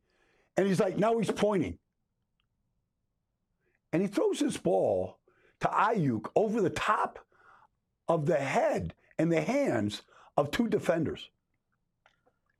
and 0.57 0.65
he's 0.67 0.79
like 0.79 0.97
now 0.97 1.17
he's 1.17 1.31
pointing, 1.31 1.77
and 3.91 4.01
he 4.01 4.07
throws 4.07 4.39
this 4.39 4.57
ball 4.57 5.19
to 5.61 5.67
Aiyuk 5.67 6.27
over 6.35 6.61
the 6.61 6.69
top 6.69 7.19
of 8.07 8.25
the 8.25 8.35
head 8.37 8.93
and 9.17 9.31
the 9.31 9.41
hands 9.41 10.01
of 10.37 10.51
two 10.51 10.67
defenders. 10.67 11.29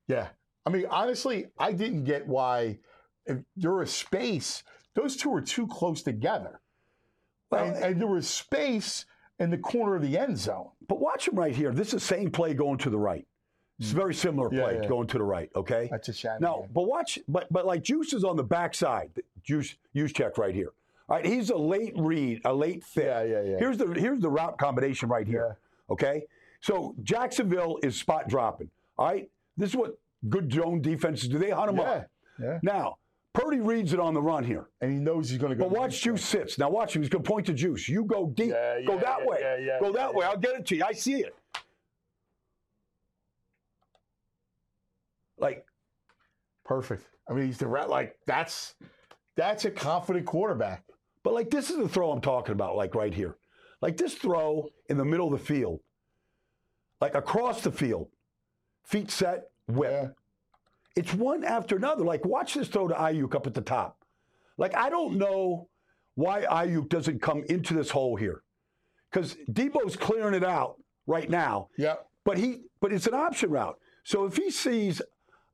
Yeah. 0.08 0.28
I 0.66 0.70
mean, 0.70 0.86
honestly, 0.90 1.48
I 1.60 1.72
didn't 1.72 2.04
get 2.04 2.28
why 2.28 2.80
if 3.26 3.38
there 3.56 3.74
was 3.74 3.92
space, 3.92 4.64
those 4.94 5.16
two 5.16 5.30
were 5.30 5.42
too 5.42 5.68
close 5.68 6.02
together. 6.02 6.60
Well, 7.52 7.66
and, 7.66 7.84
and 7.84 8.02
there 8.02 8.08
was 8.08 8.28
space 8.28 9.06
in 9.40 9.50
the 9.50 9.58
corner 9.58 9.96
of 9.96 10.02
the 10.02 10.18
end 10.18 10.38
zone. 10.38 10.70
But 10.88 11.00
watch 11.00 11.28
him 11.28 11.36
right 11.36 11.56
here. 11.56 11.72
This 11.72 11.88
is 11.88 11.94
the 11.94 12.00
same 12.00 12.32
play 12.32 12.54
going 12.54 12.78
to 12.80 12.90
the 12.90 12.98
right. 12.98 13.26
It's 13.80 13.92
a 13.92 13.94
mm. 13.94 13.98
very 13.98 14.14
similar 14.14 14.50
play 14.50 14.80
yeah. 14.82 14.88
going 14.88 15.08
to 15.08 15.18
the 15.18 15.24
right. 15.24 15.50
Okay. 15.56 15.90
That's 15.92 16.08
a 16.10 16.14
shame. 16.14 16.38
Now, 16.40 16.66
but 16.74 16.84
watch, 16.84 17.20
but 17.28 17.52
but 17.52 17.66
like 17.66 17.84
Juice 17.84 18.14
is 18.14 18.24
on 18.24 18.38
the 18.38 18.44
backside. 18.44 19.12
Juice, 19.44 19.76
use 19.94 20.14
check 20.14 20.38
right 20.38 20.56
here. 20.56 20.72
All 21.08 21.18
right, 21.18 21.26
he's 21.26 21.52
a 21.52 21.56
late 21.56 21.94
read, 21.96 22.42
a 22.46 22.54
late 22.54 22.84
fit. 22.84 23.06
Yeah, 23.06 23.24
yeah, 23.24 23.42
yeah. 23.42 23.58
Here's 23.60 23.78
the 23.78 23.86
here's 23.88 24.22
the 24.22 24.30
route 24.30 24.58
combination 24.58 25.08
right 25.08 25.28
here. 25.28 25.58
Okay, 25.90 26.24
so 26.62 26.96
Jacksonville 27.04 27.78
is 27.84 27.96
spot 27.96 28.28
dropping. 28.28 28.72
All 28.98 29.08
right, 29.08 29.30
this 29.56 29.70
is 29.70 29.76
what 29.76 30.00
good 30.30 30.52
zone 30.52 30.82
defenses 30.82 31.30
do. 31.30 31.38
They 31.38 31.52
hunt 31.52 31.72
him 31.72 31.78
Yeah, 31.78 31.84
up. 31.84 32.08
yeah. 32.42 32.60
Now 32.64 32.98
Purdy 33.34 33.60
reads 33.60 33.94
it 33.94 34.00
on 34.00 34.14
the 34.14 34.22
run 34.22 34.44
here. 34.44 34.70
And 34.82 34.92
he 34.92 34.98
knows 34.98 35.30
he's 35.30 35.38
going 35.40 35.52
to 35.52 35.56
go. 35.58 35.70
But 35.70 35.78
watch 35.78 36.02
Juice 36.02 36.24
sits. 36.24 36.58
Now 36.58 36.70
watch 36.70 36.96
him. 36.96 37.02
He's 37.02 37.10
going 37.10 37.24
to 37.24 37.30
point 37.30 37.46
to 37.48 37.54
Juice. 37.54 37.88
You 37.90 38.06
go 38.06 38.28
deep. 38.28 38.50
Yeah, 38.50 38.82
go 38.88 38.98
that 38.98 39.20
yeah, 39.20 39.26
way. 39.26 39.38
yeah, 39.42 39.58
yeah, 39.58 39.80
go 39.80 39.88
yeah, 39.88 39.92
that 39.94 40.16
way. 40.16 40.26
I'll 40.26 40.38
get 40.38 40.56
it 40.56 40.66
to 40.68 40.76
you. 40.78 40.84
I 40.86 40.94
see 40.94 41.16
it. 41.16 41.36
Like 45.38 45.66
Perfect. 46.64 47.06
I 47.30 47.34
mean, 47.34 47.46
he's 47.46 47.58
the 47.58 47.68
rat. 47.68 47.90
Like 47.90 48.18
that's 48.26 48.76
that's 49.36 49.66
a 49.66 49.72
confident 49.72 50.26
quarterback. 50.26 50.84
But 51.24 51.34
like 51.34 51.50
this 51.50 51.70
is 51.70 51.78
the 51.78 51.90
throw 51.90 52.12
I'm 52.12 52.22
talking 52.22 52.54
about, 52.54 52.76
like 52.76 52.96
right 52.96 53.14
here. 53.14 53.38
Like 53.82 53.98
this 53.98 54.16
throw 54.16 54.70
in 54.90 54.98
the 54.98 55.06
middle 55.06 55.32
of 55.32 55.40
the 55.40 55.46
field, 55.46 55.82
like 57.02 57.16
across 57.16 57.62
the 57.62 57.72
field, 57.72 58.08
feet 58.84 59.12
set, 59.12 59.52
whip. 59.68 59.92
Yeah. 59.92 60.08
It's 60.96 61.14
one 61.14 61.44
after 61.44 61.76
another. 61.76 62.04
Like 62.04 62.26
watch 62.26 62.54
this 62.54 62.68
throw 62.68 62.88
to 62.88 62.96
Aiyuk 62.96 63.36
up 63.36 63.48
at 63.48 63.54
the 63.54 63.62
top. 63.62 63.98
Like 64.58 64.76
I 64.76 64.90
don't 64.90 65.18
know 65.18 65.68
why 66.16 66.44
Aiyuk 66.44 66.88
doesn't 66.90 67.22
come 67.22 67.44
into 67.50 67.74
this 67.74 67.90
hole 67.90 68.16
here, 68.16 68.44
because 69.12 69.36
Debo's 69.52 69.98
clearing 69.98 70.34
it 70.34 70.46
out 70.46 70.78
right 71.08 71.30
now. 71.30 71.68
Yep. 71.78 72.08
But 72.24 72.38
he, 72.38 72.62
but 72.80 72.94
it's 72.94 73.08
an 73.08 73.14
option 73.14 73.50
route. 73.50 73.78
So 74.04 74.26
if 74.26 74.38
he 74.38 74.50
sees 74.50 75.02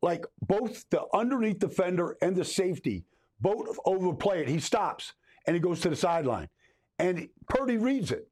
like 0.01 0.25
both 0.41 0.85
the 0.89 1.03
underneath 1.13 1.59
defender 1.59 2.15
and 2.21 2.35
the 2.35 2.45
safety 2.45 3.05
both 3.39 3.77
overplay 3.85 4.41
it, 4.41 4.47
he 4.47 4.59
stops 4.59 5.13
and 5.47 5.55
he 5.55 5.59
goes 5.59 5.79
to 5.81 5.89
the 5.89 5.95
sideline, 5.95 6.49
and 6.99 7.27
Purdy 7.49 7.77
reads 7.77 8.11
it. 8.11 8.27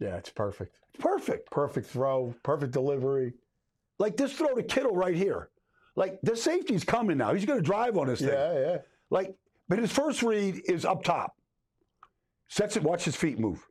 Yeah, 0.00 0.16
it's 0.16 0.30
perfect. 0.30 0.76
Perfect. 0.98 1.50
Perfect 1.50 1.86
throw. 1.86 2.34
Perfect 2.42 2.72
delivery. 2.72 3.34
Like 3.98 4.16
this 4.16 4.32
throw 4.32 4.54
to 4.54 4.62
Kittle 4.62 4.94
right 4.94 5.14
here. 5.14 5.50
Like 5.94 6.18
the 6.22 6.36
safety's 6.36 6.84
coming 6.84 7.16
now. 7.18 7.32
He's 7.32 7.44
going 7.46 7.58
to 7.58 7.64
drive 7.64 7.96
on 7.96 8.06
this 8.08 8.20
thing. 8.20 8.28
Yeah, 8.28 8.58
yeah. 8.58 8.78
Like, 9.10 9.34
but 9.68 9.78
his 9.78 9.90
first 9.90 10.22
read 10.22 10.60
is 10.66 10.84
up 10.84 11.02
top. 11.02 11.34
Sets 12.48 12.76
it. 12.76 12.82
Watch 12.82 13.04
his 13.04 13.16
feet 13.16 13.38
move. 13.38 13.66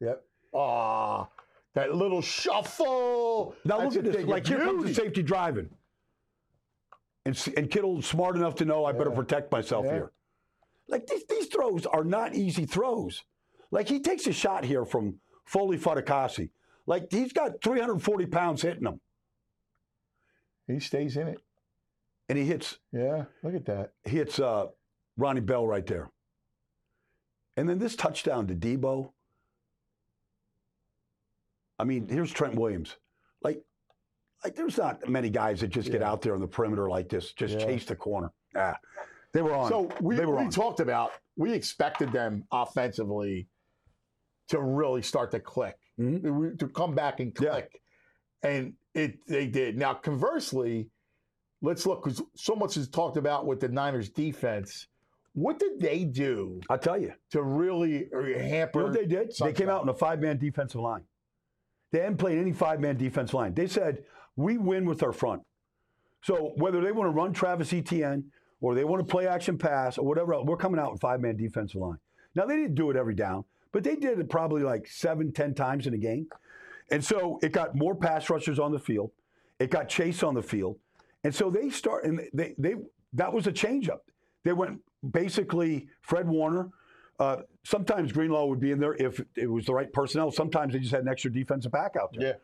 Yep. 0.00 0.24
Ah, 0.54 1.28
that 1.74 1.94
little 1.94 2.22
shuffle. 2.22 3.54
Now 3.64 3.78
That's 3.78 3.94
look 3.96 4.06
at 4.06 4.12
this. 4.12 4.26
Like 4.26 4.46
here 4.46 4.58
comes 4.58 4.84
the 4.84 4.94
safety 4.94 5.22
driving, 5.22 5.68
and 7.24 7.48
and 7.56 7.70
Kittle's 7.70 8.06
smart 8.06 8.36
enough 8.36 8.54
to 8.56 8.64
know 8.64 8.84
I 8.84 8.92
better 8.92 9.10
protect 9.10 9.52
myself 9.52 9.84
Yeah. 9.84 9.92
here. 9.92 10.12
Like 10.88 11.06
these 11.06 11.24
these 11.28 11.46
throws 11.46 11.86
are 11.86 12.02
not 12.02 12.34
easy 12.34 12.64
throws. 12.66 13.22
Like 13.70 13.88
he 13.88 14.00
takes 14.00 14.26
a 14.26 14.32
shot 14.32 14.64
here 14.64 14.84
from 14.84 15.20
Foley 15.44 15.78
Fatukasi. 15.78 16.50
Like 16.86 17.06
he's 17.12 17.32
got 17.32 17.62
340 17.62 18.26
pounds 18.26 18.62
hitting 18.62 18.86
him, 18.86 19.00
He 20.72 20.80
stays 20.80 21.16
in 21.16 21.28
it. 21.28 21.40
and 22.28 22.38
he 22.38 22.44
hits 22.44 22.78
Yeah, 22.92 23.24
look 23.42 23.54
at 23.54 23.64
that. 23.66 23.92
he 24.04 24.16
hits 24.16 24.38
uh, 24.38 24.66
Ronnie 25.16 25.40
Bell 25.40 25.66
right 25.66 25.86
there. 25.86 26.10
And 27.56 27.68
then 27.68 27.78
this 27.78 27.96
touchdown 27.96 28.46
to 28.46 28.54
Debo. 28.54 29.10
I 31.78 31.84
mean, 31.84 32.08
here's 32.08 32.30
Trent 32.30 32.54
Williams. 32.54 32.96
Like, 33.42 33.62
like 34.44 34.54
there's 34.54 34.78
not 34.78 35.08
many 35.08 35.30
guys 35.30 35.60
that 35.60 35.68
just 35.68 35.90
get 35.90 36.02
out 36.02 36.22
there 36.22 36.34
on 36.34 36.40
the 36.40 36.46
perimeter 36.46 36.88
like 36.88 37.08
this, 37.08 37.32
just 37.32 37.54
Yeah. 37.58 37.64
chase 37.66 37.84
the 37.86 37.96
corner. 37.96 38.30
Ah, 38.56 38.78
they 39.32 39.42
were 39.42 39.54
on. 39.54 39.68
So 39.68 39.90
we, 40.00 40.16
they 40.16 40.26
were 40.26 40.36
we 40.36 40.44
on. 40.44 40.50
talked 40.50 40.80
about 40.80 41.12
we 41.36 41.52
expected 41.52 42.12
them 42.12 42.44
offensively 42.52 43.48
to 44.48 44.60
really 44.60 45.02
start 45.02 45.30
to 45.32 45.40
click, 45.40 45.76
Mhm. 45.98 46.58
To 46.58 46.68
come 46.68 46.94
back 46.94 47.20
and 47.20 47.32
Yeah. 47.40 47.50
click, 47.50 47.82
and 48.42 48.74
it 48.94 49.26
they 49.26 49.46
did. 49.46 49.76
Now 49.76 49.94
conversely, 49.94 50.88
let's 51.62 51.86
look 51.86 52.04
because 52.04 52.22
so 52.36 52.54
much 52.54 52.76
is 52.76 52.88
talked 52.88 53.16
about 53.16 53.46
with 53.46 53.60
the 53.60 53.68
Niners 53.68 54.08
defense. 54.10 54.86
What 55.32 55.58
did 55.60 55.78
they 55.78 56.04
do 56.04 56.60
I'll 56.68 56.78
tell 56.78 56.98
you. 57.00 57.12
to 57.30 57.42
really 57.42 58.08
uh, 58.12 58.20
You 58.20 58.38
hamper? 58.38 58.80
know 58.80 58.84
what 58.86 58.94
they 58.94 59.06
did? 59.06 59.32
They 59.38 59.52
came 59.52 59.68
out 59.68 59.82
in 59.82 59.88
a 59.88 59.94
five 59.94 60.20
man 60.20 60.38
defensive 60.38 60.80
line. 60.80 61.04
They 61.92 62.00
hadn't 62.00 62.18
played 62.18 62.38
any 62.38 62.52
five 62.52 62.80
man 62.80 62.96
defensive 62.96 63.34
line. 63.34 63.54
They 63.54 63.66
said, 63.68 64.04
we 64.36 64.58
win 64.58 64.86
with 64.86 65.02
our 65.02 65.12
front. 65.12 65.42
So 66.22 66.52
whether 66.56 66.80
they 66.80 66.92
want 66.92 67.06
to 67.06 67.12
run 67.12 67.32
Travis 67.32 67.72
Etienne 67.72 68.24
or 68.60 68.74
they 68.74 68.84
want 68.84 69.06
to 69.06 69.10
play 69.10 69.26
action 69.26 69.56
pass 69.56 69.98
or 69.98 70.04
whatever 70.06 70.34
else, 70.34 70.46
we're 70.46 70.56
coming 70.56 70.80
out 70.80 70.90
in 70.90 70.98
five 70.98 71.20
man 71.20 71.36
defensive 71.36 71.80
line. 71.80 71.98
Now, 72.34 72.46
they 72.46 72.56
didn't 72.56 72.74
do 72.74 72.90
it 72.90 72.96
every 72.96 73.14
down, 73.14 73.44
but 73.72 73.82
they 73.82 73.96
did 73.96 74.18
it 74.18 74.28
probably 74.28 74.62
like 74.62 74.86
seven, 74.86 75.32
ten 75.32 75.54
times 75.54 75.86
in 75.86 75.94
a 75.94 75.98
game. 75.98 76.26
And 76.90 77.04
so 77.04 77.38
it 77.42 77.52
got 77.52 77.74
more 77.74 77.94
pass 77.94 78.30
rushers 78.30 78.58
on 78.58 78.72
the 78.72 78.78
field. 78.78 79.10
It 79.58 79.70
got 79.70 79.88
Chase 79.88 80.22
on 80.22 80.34
the 80.34 80.42
field. 80.42 80.78
And 81.22 81.34
so 81.34 81.50
they 81.50 81.70
start, 81.70 82.04
and 82.04 82.20
they, 82.32 82.54
they 82.58 82.76
that 83.12 83.32
was 83.32 83.46
a 83.46 83.52
changeup. 83.52 84.00
They 84.44 84.52
went 84.52 84.80
basically 85.08 85.88
Fred 86.02 86.28
Warner. 86.28 86.70
Uh, 87.18 87.42
sometimes 87.64 88.12
Greenlaw 88.12 88.46
would 88.46 88.60
be 88.60 88.70
in 88.70 88.80
there 88.80 88.94
if 88.94 89.20
it 89.36 89.46
was 89.46 89.66
the 89.66 89.74
right 89.74 89.92
personnel. 89.92 90.30
Sometimes 90.30 90.72
they 90.72 90.78
just 90.78 90.92
had 90.92 91.02
an 91.02 91.08
extra 91.08 91.30
defensive 91.30 91.70
back 91.70 91.94
out 92.00 92.14
there. 92.14 92.28
Yeah. 92.28 92.34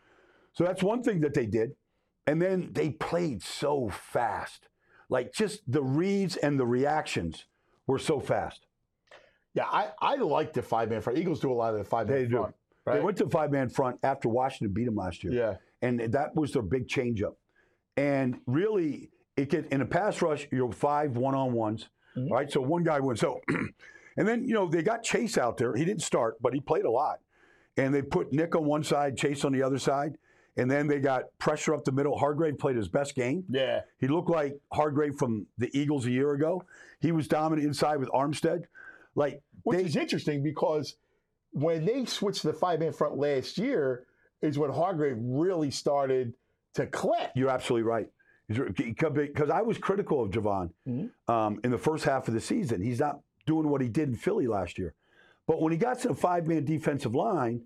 So 0.53 0.65
that's 0.65 0.83
one 0.83 1.03
thing 1.03 1.21
that 1.21 1.33
they 1.33 1.47
did. 1.47 1.73
And 2.27 2.43
then 2.43 2.71
they 2.73 2.91
played 2.91 3.43
so 3.43 3.89
fast. 3.89 4.69
Like 5.09 5.33
just 5.33 5.61
the 5.71 5.83
reads 5.83 6.37
and 6.37 6.59
the 6.59 6.67
reactions 6.67 7.47
were 7.87 7.99
so 7.99 8.21
fast. 8.21 8.67
Yeah, 9.55 9.65
I, 9.65 9.91
I 10.01 10.17
like 10.17 10.53
the 10.53 10.61
five 10.61 10.91
man 10.91 11.01
front. 11.01 11.19
Eagles 11.19 11.41
do 11.41 11.51
a 11.51 11.55
lot 11.55 11.73
of 11.73 11.79
the 11.79 11.85
five 11.85 12.09
man 12.09 12.19
They 12.19 12.27
do. 12.27 12.53
Front. 12.87 13.01
They 13.01 13.05
went 13.05 13.17
to 13.19 13.29
five 13.29 13.51
man 13.53 13.69
front 13.69 13.99
after 14.03 14.29
Washington 14.29 14.73
beat 14.75 14.85
them 14.87 14.97
last 14.97 15.23
year. 15.25 15.33
Yeah. 15.33 15.55
And 15.83 16.01
that 16.13 16.35
was 16.35 16.53
their 16.53 16.63
big 16.63 16.89
changeup. 16.89 17.35
And 17.97 18.39
really, 18.47 19.11
it 19.37 19.51
could 19.51 19.67
in 19.67 19.81
a 19.83 19.87
pass 19.87 20.23
rush, 20.23 20.47
you're 20.51 20.73
five 20.73 21.17
one 21.17 21.35
on 21.35 21.53
ones, 21.53 21.89
Mm-hmm. 22.17 22.33
right? 22.33 22.51
So 22.51 22.63
one 22.63 22.83
guy 22.83 22.99
wins. 23.01 23.21
So, 23.21 23.41
and 24.17 24.27
then 24.27 24.43
you 24.45 24.55
know 24.55 24.67
they 24.69 24.83
got 24.83 25.03
Chase 25.03 25.37
out 25.37 25.59
there. 25.59 25.75
He 25.77 25.85
didn't 25.85 26.03
start, 26.03 26.37
but 26.41 26.55
he 26.55 26.61
played 26.61 26.85
a 26.87 26.91
lot. 26.91 27.19
And 27.77 27.95
they 27.95 28.01
put 28.01 28.33
Nick 28.33 28.57
on 28.57 28.65
one 28.65 28.83
side, 28.83 29.19
Chase 29.19 29.45
on 29.45 29.53
the 29.53 29.63
other 29.63 29.79
side, 29.79 30.17
and 30.57 30.71
then 30.71 30.87
they 30.87 30.99
got 30.99 31.25
pressure 31.39 31.75
up 31.75 31.85
the 31.85 31.93
middle. 31.93 32.17
Hargrave 32.19 32.59
played 32.59 32.77
his 32.77 32.89
best 32.89 33.15
game. 33.15 33.45
Yeah. 33.51 33.81
He 33.99 34.09
looked 34.09 34.31
like 34.31 34.57
Hargrave 34.73 35.17
from 35.17 35.47
the 35.59 35.69
Eagles 35.79 36.07
a 36.07 36.11
year 36.11 36.33
ago. 36.33 36.65
He 37.01 37.13
was 37.13 37.29
dominant 37.29 37.67
inside 37.69 37.97
with 37.97 38.09
Armstead. 38.09 38.63
Like 39.15 39.43
Which 39.65 39.77
they, 39.79 39.85
is 39.85 39.97
interesting 39.97 40.43
because 40.43 40.97
when 41.57 41.87
they 41.87 42.05
switched 42.05 42.43
to 42.43 42.49
the 42.49 42.53
five 42.53 42.81
man 42.81 42.93
front 42.93 43.17
last 43.17 43.57
year, 43.57 44.05
is 44.43 44.59
when 44.59 44.71
Hargrave 44.71 45.17
really 45.19 45.71
started 45.71 46.35
to 46.75 46.87
click. 46.87 47.31
You're 47.35 47.49
absolutely 47.49 47.85
right. 47.89 48.09
Because 48.49 49.51
I 49.51 49.63
was 49.63 49.79
critical 49.79 50.23
of 50.23 50.31
Javon 50.31 50.71
um, 51.29 51.61
in 51.65 51.71
the 51.71 51.79
first 51.79 52.05
half 52.05 52.29
of 52.29 52.35
the 52.35 52.41
season. 52.41 52.83
He's 52.83 53.01
not 53.01 53.21
doing 53.47 53.69
what 53.71 53.81
he 53.81 53.89
did 53.89 54.11
in 54.11 54.15
Philly 54.17 54.47
last 54.47 54.79
year. 54.79 54.95
But 55.47 55.63
when 55.63 55.73
he 55.73 55.79
got 55.79 55.99
to 56.01 56.09
the 56.09 56.15
five 56.15 56.47
man 56.47 56.65
defensive 56.65 57.15
line, 57.15 57.63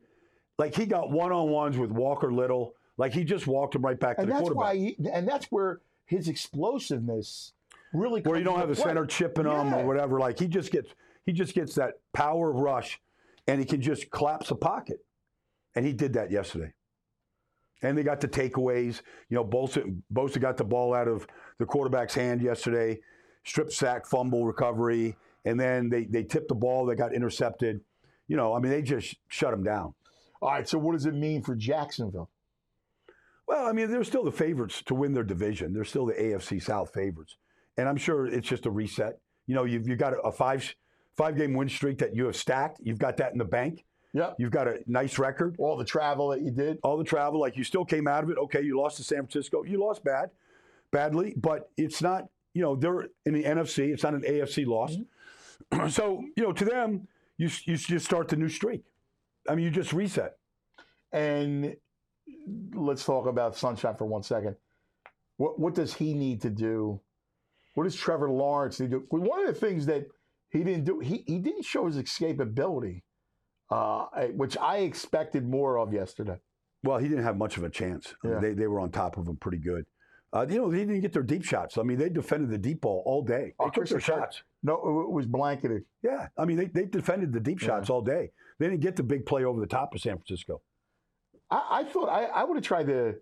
Like 0.58 0.74
he 0.74 0.86
got 0.86 1.10
one 1.10 1.32
on 1.32 1.48
ones 1.50 1.76
with 1.76 1.90
Walker 1.90 2.32
Little. 2.32 2.74
Like 2.96 3.12
he 3.12 3.24
just 3.24 3.46
walked 3.46 3.74
him 3.74 3.82
right 3.82 3.98
back 3.98 4.16
to 4.16 4.22
and 4.22 4.30
the 4.30 4.34
that's 4.34 4.42
quarterback. 4.42 4.62
why, 4.64 4.76
he, 4.76 4.96
and 5.12 5.26
that's 5.26 5.46
where 5.46 5.80
his 6.04 6.28
explosiveness 6.28 7.52
really. 7.92 8.20
where 8.20 8.38
you 8.38 8.44
don't 8.44 8.58
have 8.60 8.70
a 8.70 8.74
play. 8.74 8.84
center 8.84 9.06
chipping 9.06 9.46
him 9.46 9.74
or 9.74 9.84
whatever. 9.86 10.20
Like 10.20 10.38
he 10.38 10.46
just 10.46 10.70
gets 10.70 10.90
he 11.26 11.32
just 11.32 11.54
gets 11.54 11.74
that 11.74 11.94
power 12.12 12.52
rush, 12.52 13.00
and 13.50 13.58
he 13.58 13.66
can 13.66 13.82
just 13.82 14.10
collapse 14.12 14.52
a 14.52 14.54
pocket, 14.54 14.98
and 15.74 15.84
he 15.84 15.92
did 15.92 16.12
that 16.12 16.30
yesterday. 16.30 16.72
And 17.82 17.98
they 17.98 18.04
got 18.04 18.20
the 18.20 18.28
takeaways. 18.28 19.02
You 19.28 19.36
know, 19.36 19.44
Bosa, 19.44 20.00
Bosa 20.12 20.40
got 20.40 20.56
the 20.56 20.64
ball 20.64 20.94
out 20.94 21.08
of 21.08 21.26
the 21.58 21.66
quarterback's 21.66 22.14
hand 22.14 22.42
yesterday, 22.42 23.00
strip 23.44 23.72
sack, 23.72 24.06
fumble 24.06 24.46
recovery, 24.46 25.16
and 25.44 25.58
then 25.58 25.88
they 25.88 26.04
they 26.04 26.22
tipped 26.22 26.48
the 26.48 26.54
ball. 26.54 26.86
They 26.86 26.94
got 26.94 27.12
intercepted. 27.12 27.80
You 28.28 28.36
know, 28.36 28.54
I 28.54 28.60
mean, 28.60 28.70
they 28.70 28.82
just 28.82 29.16
shut 29.26 29.52
him 29.52 29.64
down. 29.64 29.94
All 30.40 30.52
right. 30.52 30.68
So 30.68 30.78
what 30.78 30.92
does 30.92 31.06
it 31.06 31.14
mean 31.14 31.42
for 31.42 31.56
Jacksonville? 31.56 32.30
Well, 33.48 33.66
I 33.66 33.72
mean, 33.72 33.90
they're 33.90 34.04
still 34.04 34.22
the 34.22 34.30
favorites 34.30 34.80
to 34.86 34.94
win 34.94 35.12
their 35.12 35.24
division. 35.24 35.72
They're 35.72 35.84
still 35.84 36.06
the 36.06 36.12
AFC 36.12 36.62
South 36.62 36.92
favorites, 36.94 37.36
and 37.76 37.88
I'm 37.88 37.96
sure 37.96 38.26
it's 38.26 38.48
just 38.48 38.66
a 38.66 38.70
reset. 38.70 39.18
You 39.48 39.56
know, 39.56 39.64
you've, 39.64 39.88
you've 39.88 39.98
got 39.98 40.12
a 40.22 40.30
five 40.30 40.72
five 41.20 41.36
game 41.36 41.52
win 41.52 41.68
streak 41.68 41.98
that 41.98 42.16
you 42.16 42.24
have 42.24 42.36
stacked. 42.36 42.80
You've 42.82 42.98
got 42.98 43.18
that 43.18 43.32
in 43.32 43.38
the 43.38 43.44
bank. 43.44 43.84
Yep. 44.14 44.36
You've 44.38 44.50
got 44.50 44.66
a 44.66 44.78
nice 44.86 45.18
record. 45.18 45.54
All 45.58 45.76
the 45.76 45.84
travel 45.84 46.28
that 46.28 46.40
you 46.40 46.50
did. 46.50 46.78
All 46.82 46.96
the 46.96 47.04
travel, 47.04 47.38
like 47.38 47.58
you 47.58 47.62
still 47.62 47.84
came 47.84 48.08
out 48.08 48.24
of 48.24 48.30
it. 48.30 48.38
Okay, 48.38 48.62
you 48.62 48.80
lost 48.80 48.96
to 48.96 49.04
San 49.04 49.18
Francisco. 49.18 49.62
You 49.62 49.78
lost 49.78 50.02
bad, 50.02 50.30
badly, 50.90 51.34
but 51.36 51.70
it's 51.76 52.00
not. 52.00 52.28
You 52.54 52.62
know, 52.62 52.74
they're 52.74 53.02
in 53.26 53.34
the 53.34 53.44
NFC. 53.44 53.92
It's 53.92 54.02
not 54.02 54.14
an 54.14 54.22
AFC 54.22 54.66
loss. 54.66 54.96
Mm-hmm. 55.72 55.88
so 55.90 56.24
you 56.36 56.42
know, 56.42 56.52
to 56.52 56.64
them, 56.64 57.06
you 57.36 57.50
you 57.64 57.76
just 57.76 58.06
start 58.06 58.28
the 58.28 58.36
new 58.36 58.48
streak. 58.48 58.82
I 59.46 59.54
mean, 59.54 59.66
you 59.66 59.70
just 59.70 59.92
reset. 59.92 60.38
And 61.12 61.76
let's 62.74 63.04
talk 63.04 63.26
about 63.26 63.56
Sunshine 63.56 63.94
for 63.94 64.06
one 64.06 64.22
second. 64.22 64.56
What 65.36 65.58
what 65.60 65.74
does 65.74 65.92
he 65.92 66.14
need 66.14 66.40
to 66.42 66.50
do? 66.50 66.98
What 67.74 67.84
does 67.84 67.94
Trevor 67.94 68.30
Lawrence 68.30 68.80
need 68.80 68.90
to 68.90 69.00
do? 69.00 69.06
One 69.10 69.46
of 69.46 69.46
the 69.46 69.60
things 69.60 69.86
that 69.86 70.06
he 70.50 70.62
didn't 70.64 70.84
do, 70.84 71.00
he, 71.00 71.24
he 71.26 71.38
didn't 71.38 71.64
show 71.64 71.86
his 71.86 71.96
escapability, 71.96 73.02
uh, 73.70 74.06
which 74.34 74.56
I 74.58 74.78
expected 74.78 75.48
more 75.48 75.78
of 75.78 75.92
yesterday. 75.92 76.38
Well, 76.82 76.98
he 76.98 77.08
didn't 77.08 77.24
have 77.24 77.36
much 77.36 77.56
of 77.56 77.64
a 77.64 77.68
chance. 77.70 78.14
I 78.24 78.28
mean, 78.28 78.40
they, 78.40 78.52
they 78.54 78.66
were 78.66 78.80
on 78.80 78.90
top 78.90 79.16
of 79.18 79.26
him 79.28 79.36
pretty 79.36 79.58
good. 79.58 79.84
Uh, 80.32 80.46
you 80.48 80.58
know, 80.58 80.70
they 80.70 80.78
didn't 80.78 81.00
get 81.00 81.12
their 81.12 81.22
deep 81.24 81.44
shots. 81.44 81.76
I 81.76 81.82
mean, 81.82 81.98
they 81.98 82.08
defended 82.08 82.50
the 82.50 82.58
deep 82.58 82.82
ball 82.82 83.02
all 83.04 83.22
day. 83.22 83.54
They 83.58 83.64
Oh, 83.64 83.68
took 83.68 83.88
their 83.88 84.00
shots. 84.00 84.42
No, 84.62 84.74
it 84.74 85.10
was 85.10 85.26
blanketed. 85.26 85.84
Yeah. 86.02 86.28
I 86.38 86.44
mean, 86.44 86.56
they, 86.56 86.66
they 86.66 86.84
defended 86.84 87.32
the 87.32 87.40
deep 87.40 87.60
Yeah. 87.60 87.66
shots 87.68 87.90
all 87.90 88.00
day. 88.00 88.30
They 88.58 88.68
didn't 88.68 88.80
get 88.80 88.96
the 88.96 89.02
big 89.02 89.26
play 89.26 89.44
over 89.44 89.60
the 89.60 89.66
top 89.66 89.94
of 89.94 90.00
San 90.00 90.16
Francisco. 90.16 90.62
I, 91.50 91.80
I 91.80 91.84
thought 91.84 92.08
I, 92.08 92.24
I 92.26 92.44
would 92.44 92.56
have 92.56 92.64
tried 92.64 92.86
to 92.86 93.14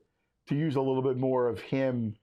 to 0.49 0.54
use 0.54 0.76
a 0.76 0.80
little 0.80 1.02
bit 1.02 1.16
more 1.18 1.49
of 1.49 1.61
him, 1.61 2.14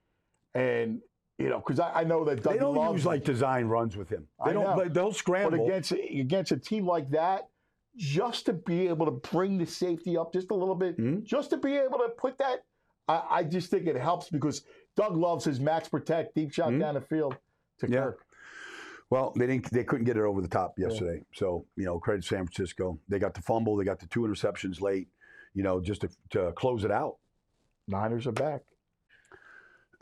and 0.54 1.00
you 1.38 1.48
know, 1.48 1.58
because 1.58 1.78
I, 1.80 2.00
I 2.00 2.04
know 2.04 2.24
that 2.24 2.42
Doug 2.42 2.52
they 2.54 2.58
don't 2.58 2.74
loves 2.74 2.94
use 2.98 3.02
him. 3.04 3.10
like 3.12 3.24
design 3.24 3.66
runs 3.66 3.96
with 3.96 4.08
him. 4.08 4.26
They 4.44 4.50
I 4.50 4.54
don't. 4.54 4.64
know. 4.64 4.88
They'll 4.88 5.08
But 5.10 5.16
scramble. 5.16 5.64
against 5.66 5.92
against 5.92 6.52
a 6.52 6.56
team 6.56 6.86
like 6.86 7.10
that, 7.10 7.48
just 7.96 8.46
to 8.46 8.52
be 8.52 8.88
able 8.88 9.06
to 9.06 9.12
bring 9.30 9.58
the 9.58 9.66
safety 9.66 10.16
up 10.16 10.32
just 10.32 10.50
a 10.50 10.54
little 10.54 10.74
bit, 10.74 10.96
Mhm. 10.98 11.24
just 11.24 11.50
to 11.50 11.56
be 11.56 11.76
able 11.76 11.98
to 11.98 12.08
put 12.16 12.38
that, 12.38 12.64
I, 13.08 13.22
I 13.30 13.44
just 13.44 13.70
think 13.70 13.86
it 13.86 13.96
helps 13.96 14.30
because 14.30 14.62
Doug 14.96 15.16
loves 15.16 15.44
his 15.44 15.60
max 15.60 15.88
protect 15.88 16.34
deep 16.34 16.52
shot 16.52 16.70
Mhm. 16.72 16.80
down 16.80 16.94
the 16.94 17.00
field 17.02 17.36
to 17.80 17.88
Yeah. 17.90 18.02
Kirk. 18.04 18.22
Well, 19.10 19.32
they 19.36 19.46
didn't. 19.46 19.70
They 19.70 19.84
couldn't 19.84 20.04
get 20.06 20.16
it 20.16 20.22
over 20.24 20.40
the 20.40 20.48
top 20.48 20.78
yesterday. 20.78 21.22
So 21.34 21.64
you 21.76 21.84
know, 21.84 21.98
credit 22.00 22.22
to 22.22 22.28
San 22.28 22.46
Francisco. 22.46 22.98
They 23.08 23.18
got 23.18 23.34
the 23.34 23.42
fumble. 23.42 23.76
They 23.76 23.84
got 23.84 24.00
the 24.00 24.06
two 24.06 24.20
interceptions 24.22 24.80
late. 24.80 25.08
You 25.54 25.62
know, 25.62 25.80
just 25.80 26.00
to, 26.00 26.08
to 26.30 26.52
close 26.52 26.84
it 26.84 26.90
out. 26.90 27.16
Niners 27.88 28.26
are 28.26 28.32
back. 28.32 28.62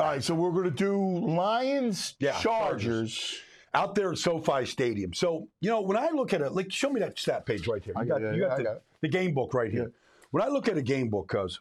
All 0.01 0.09
right, 0.09 0.23
so 0.23 0.35
we're 0.35 0.51
going 0.51 0.65
to 0.65 0.71
do 0.71 1.19
Lions, 1.19 2.17
Yeah, 2.19 2.39
Chargers. 2.41 3.39
out 3.75 3.95
there 3.95 4.11
at 4.11 4.19
SoFi 4.19 4.67
Stadium. 4.67 5.13
So, 5.13 5.49
you 5.61 5.71
know, 5.71 5.81
when 5.83 5.97
I 5.97 6.09
look 6.11 6.33
at 6.33 6.41
it, 6.41 6.53
like, 6.53 6.73
show 6.73 6.91
me 6.91 6.99
that 7.01 7.19
stat 7.19 7.47
page 7.47 7.69
right 7.69 7.83
here. 7.83 7.95
You 8.01 8.05
got, 8.07 8.21
you 8.21 8.41
got, 8.41 8.51
I 8.53 8.57
the, 8.57 8.63
got 8.65 8.83
the 9.03 9.09
game 9.09 9.35
book 9.35 9.55
right 9.55 9.71
here. 9.71 9.93
When 10.33 10.43
I 10.43 10.49
look 10.49 10.69
at 10.69 10.77
a 10.77 10.83
game 10.83 11.11
book, 11.11 11.29
cuz, 11.29 11.61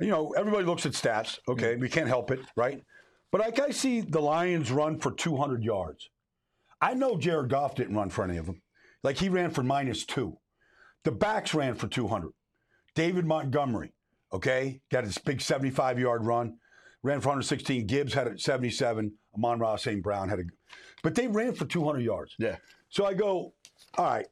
you 0.00 0.08
know, 0.08 0.32
everybody 0.32 0.64
looks 0.64 0.84
at 0.84 0.92
stats. 0.92 1.38
Okay, 1.48 1.76
we 1.76 1.88
can't 1.88 2.08
help 2.08 2.30
it, 2.30 2.40
right? 2.56 2.82
But 3.30 3.40
like 3.40 3.58
I 3.58 3.70
see 3.70 4.00
the 4.02 4.20
Lions 4.20 4.70
run 4.70 4.98
for 4.98 5.10
200 5.10 5.64
yards. 5.64 6.10
I 6.80 6.92
know 6.94 7.16
Jared 7.16 7.48
Goff 7.48 7.74
didn't 7.74 7.96
run 7.96 8.10
for 8.10 8.22
any 8.24 8.36
of 8.36 8.44
them. 8.46 8.60
Like 9.02 9.16
he 9.16 9.28
ran 9.30 9.50
for 9.50 9.62
minus 9.62 10.04
two. 10.04 10.36
The 11.04 11.12
backs 11.12 11.54
ran 11.54 11.74
for 11.74 11.86
200. 11.88 12.32
David 12.94 13.24
Montgomery, 13.24 13.92
okay, 14.32 14.80
got 14.90 15.04
his 15.04 15.16
big 15.18 15.40
75 15.40 15.98
yard 15.98 16.24
run, 16.26 16.58
ran 17.04 17.20
for 17.20 17.28
116. 17.28 17.86
Gibbs 17.86 18.14
had 18.14 18.26
a 18.26 18.38
77. 18.38 19.12
Amon-Ra 19.36 19.76
St. 19.76 20.02
Brown 20.02 20.28
had 20.28 20.40
a, 20.40 20.44
but 21.02 21.14
they 21.14 21.28
ran 21.28 21.54
for 21.54 21.66
200 21.66 22.00
yards. 22.00 22.34
Yeah. 22.38 22.56
So 22.88 23.04
I 23.04 23.14
go, 23.14 23.52
all 23.96 24.04
right, 24.04 24.26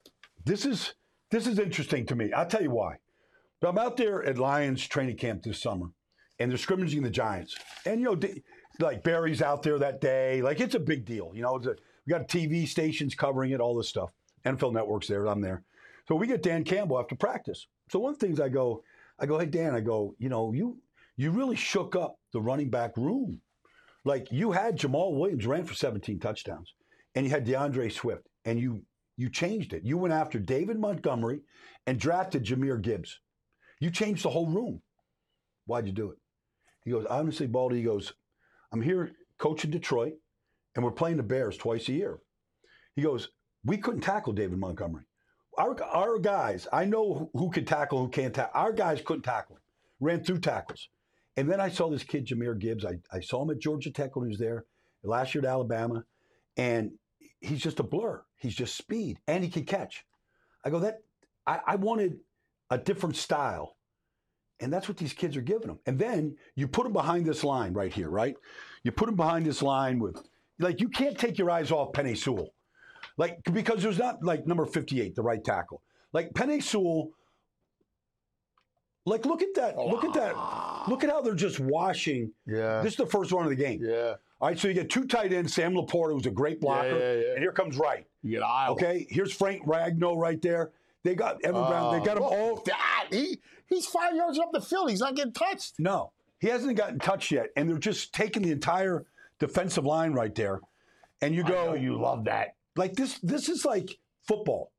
this 0.44 0.64
is 0.64 0.94
this 1.30 1.46
is 1.46 1.58
interesting 1.58 2.06
to 2.06 2.16
me. 2.16 2.32
I'll 2.32 2.46
tell 2.46 2.62
you 2.62 2.70
why. 2.70 2.96
But 3.60 3.68
I'm 3.68 3.78
out 3.78 3.96
there 3.96 4.24
at 4.24 4.38
Lions 4.38 4.86
training 4.86 5.16
camp 5.16 5.42
this 5.42 5.62
summer, 5.62 5.86
and 6.38 6.50
they're 6.50 6.58
scrimmaging 6.58 7.02
the 7.02 7.10
Giants. 7.10 7.56
And 7.86 8.00
you 8.00 8.06
know, 8.06 8.20
like 8.80 9.04
Barry's 9.04 9.42
out 9.42 9.62
there 9.62 9.78
that 9.78 10.00
day. 10.00 10.42
Like 10.42 10.60
it's 10.60 10.74
a 10.74 10.80
big 10.80 11.04
deal. 11.04 11.32
You 11.34 11.42
know, 11.42 11.56
a, 11.56 11.76
we 12.06 12.10
got 12.10 12.28
TV 12.28 12.66
stations 12.66 13.14
covering 13.14 13.52
it, 13.52 13.60
all 13.60 13.76
this 13.76 13.88
stuff. 13.88 14.10
NFL 14.44 14.72
Network's 14.72 15.06
there. 15.06 15.26
I'm 15.26 15.40
there. 15.40 15.62
So 16.08 16.16
we 16.16 16.26
get 16.26 16.42
Dan 16.42 16.64
Campbell 16.64 16.98
after 16.98 17.14
practice. 17.14 17.66
So 17.90 18.00
one 18.00 18.12
of 18.14 18.18
the 18.18 18.26
things 18.26 18.40
I 18.40 18.48
go, 18.48 18.82
I 19.18 19.26
go, 19.26 19.38
hey 19.38 19.46
Dan, 19.46 19.74
I 19.74 19.80
go, 19.80 20.16
you 20.18 20.28
know, 20.28 20.52
you 20.52 20.78
you 21.16 21.30
really 21.30 21.56
shook 21.56 21.94
up 21.96 22.16
the 22.32 22.40
running 22.40 22.70
back 22.70 22.96
room. 22.96 23.40
Like 24.04 24.32
you 24.32 24.52
had 24.52 24.78
Jamaal 24.78 25.18
Williams 25.18 25.46
ran 25.46 25.64
for 25.64 25.74
17 25.74 26.18
touchdowns, 26.18 26.74
and 27.14 27.24
you 27.24 27.30
had 27.30 27.44
D'Andre 27.44 27.88
Swift, 27.88 28.26
and 28.44 28.58
you 28.58 28.82
you 29.16 29.30
changed 29.30 29.72
it. 29.72 29.84
You 29.84 29.98
went 29.98 30.14
after 30.14 30.38
David 30.38 30.78
Montgomery 30.78 31.40
and 31.86 32.00
drafted 32.00 32.44
Jahmyr 32.44 32.80
Gibbs. 32.80 33.20
You 33.78 33.90
changed 33.90 34.24
the 34.24 34.30
whole 34.30 34.48
room. 34.48 34.80
Why'd 35.66 35.86
you 35.86 35.92
do 35.92 36.10
it? 36.10 36.18
He 36.84 36.90
goes, 36.90 37.04
honestly, 37.06 37.46
Baldy, 37.46 37.76
he 37.76 37.82
goes, 37.82 38.12
I'm 38.72 38.80
here 38.80 39.12
coaching 39.38 39.70
Detroit, 39.70 40.14
and 40.74 40.84
we're 40.84 40.92
playing 40.92 41.18
the 41.18 41.22
Bears 41.22 41.56
twice 41.56 41.88
a 41.88 41.92
year. 41.92 42.18
He 42.96 43.02
goes, 43.02 43.28
we 43.64 43.76
couldn't 43.76 44.00
tackle 44.00 44.32
David 44.32 44.58
Montgomery. 44.58 45.04
Our, 45.58 45.80
our 45.84 46.18
guys, 46.18 46.66
I 46.72 46.86
know 46.86 47.14
who, 47.14 47.38
who 47.38 47.50
can 47.50 47.64
tackle, 47.64 47.98
who 47.98 48.08
can't 48.08 48.34
tackle. 48.34 48.60
Our 48.60 48.72
guys 48.72 49.02
couldn't 49.04 49.22
tackle 49.22 49.58
ran 50.02 50.22
through 50.22 50.40
tackles. 50.40 50.88
And 51.36 51.50
then 51.50 51.60
I 51.60 51.70
saw 51.70 51.88
this 51.88 52.04
kid, 52.04 52.26
Jahmyr 52.26 52.58
Gibbs. 52.58 52.84
I, 52.84 52.98
I 53.10 53.20
saw 53.20 53.42
him 53.42 53.50
at 53.50 53.58
Georgia 53.58 53.90
Tech 53.90 54.16
when 54.16 54.26
he 54.26 54.30
was 54.30 54.38
there, 54.38 54.66
last 55.02 55.34
year 55.34 55.44
at 55.44 55.50
Alabama, 55.50 56.04
and 56.56 56.92
he's 57.40 57.62
just 57.62 57.80
a 57.80 57.82
blur. 57.82 58.22
He's 58.36 58.54
just 58.54 58.76
speed, 58.76 59.18
and 59.26 59.42
he 59.42 59.50
can 59.50 59.64
catch. 59.64 60.04
I 60.64 60.70
go, 60.70 60.78
that 60.80 60.98
I, 61.46 61.60
I 61.66 61.76
wanted 61.76 62.18
a 62.70 62.78
different 62.78 63.16
style. 63.16 63.76
And 64.60 64.72
that's 64.72 64.88
what 64.88 64.96
these 64.96 65.12
kids 65.12 65.36
are 65.36 65.42
giving 65.42 65.66
them. 65.66 65.80
And 65.86 65.98
then 65.98 66.36
you 66.54 66.68
put 66.68 66.84
them 66.84 66.92
behind 66.92 67.26
this 67.26 67.42
line 67.42 67.72
right 67.72 67.92
here, 67.92 68.08
right? 68.08 68.36
You 68.84 68.92
put 68.92 69.06
them 69.06 69.16
behind 69.16 69.44
this 69.44 69.60
line 69.60 69.98
with, 69.98 70.22
like, 70.60 70.80
you 70.80 70.88
can't 70.88 71.18
take 71.18 71.36
your 71.36 71.50
eyes 71.50 71.72
off 71.72 71.92
Penei 71.92 72.16
Sewell. 72.16 72.54
Like, 73.16 73.38
because 73.52 73.82
there's 73.82 73.98
not, 73.98 74.22
like, 74.22 74.46
number 74.46 74.64
58, 74.64 75.16
the 75.16 75.22
right 75.22 75.42
tackle. 75.42 75.82
Like, 76.12 76.32
Penei 76.32 76.62
Sewell, 76.62 77.10
like, 79.04 79.26
look 79.26 79.42
at 79.42 79.54
that. 79.56 79.76
Look 79.76 80.04
at 80.04 80.14
that. 80.14 80.34
Look 80.88 81.04
at 81.04 81.10
how 81.10 81.20
they're 81.20 81.34
just 81.34 81.60
washing. 81.60 82.30
Yeah. 82.46 82.82
This 82.82 82.92
is 82.92 82.96
the 82.98 83.06
first 83.06 83.32
run 83.32 83.44
of 83.44 83.50
the 83.50 83.56
game. 83.56 83.80
yeah. 83.82 84.14
All 84.40 84.48
right, 84.48 84.58
so 84.58 84.66
you 84.66 84.74
get 84.74 84.90
two 84.90 85.04
tight 85.06 85.32
ends, 85.32 85.54
Sam 85.54 85.72
Laporta, 85.74 86.12
who's 86.14 86.26
a 86.26 86.30
great 86.30 86.60
blocker, 86.60 86.98
Yeah, 86.98 87.12
yeah, 87.14 87.20
yeah. 87.20 87.30
and 87.34 87.38
here 87.38 87.52
comes 87.52 87.76
Wright. 87.76 88.04
You 88.24 88.32
get 88.32 88.42
Iowa. 88.42 88.72
Okay, 88.72 89.06
here's 89.08 89.32
Frank 89.32 89.64
Ragnow 89.64 90.16
right 90.16 90.42
there. 90.42 90.72
They 91.04 91.14
got 91.14 91.44
Evan 91.44 91.64
Brown. 91.64 91.96
They 91.98 92.04
got 92.04 92.16
him 92.16 92.24
Uh, 92.24 92.26
all. 92.26 92.56
That, 92.66 93.06
he, 93.12 93.38
he's 93.66 93.86
five 93.86 94.16
yards 94.16 94.40
up 94.40 94.50
the 94.52 94.60
field. 94.60 94.90
He's 94.90 94.98
not 94.98 95.14
getting 95.14 95.32
touched. 95.32 95.74
No, 95.78 96.10
he 96.40 96.48
hasn't 96.48 96.76
gotten 96.76 96.98
touched 96.98 97.30
yet, 97.30 97.50
and 97.56 97.68
they're 97.70 97.78
just 97.78 98.12
taking 98.12 98.42
the 98.42 98.50
entire 98.50 99.04
defensive 99.38 99.84
line 99.84 100.12
right 100.12 100.34
there. 100.34 100.60
And 101.20 101.36
you 101.36 101.44
go, 101.44 101.74
you 101.74 101.96
love 102.00 102.24
that. 102.24 102.56
like 102.74 102.94
this. 102.94 103.20
This 103.20 103.48
is 103.48 103.64
like 103.64 103.96
football. 104.24 104.72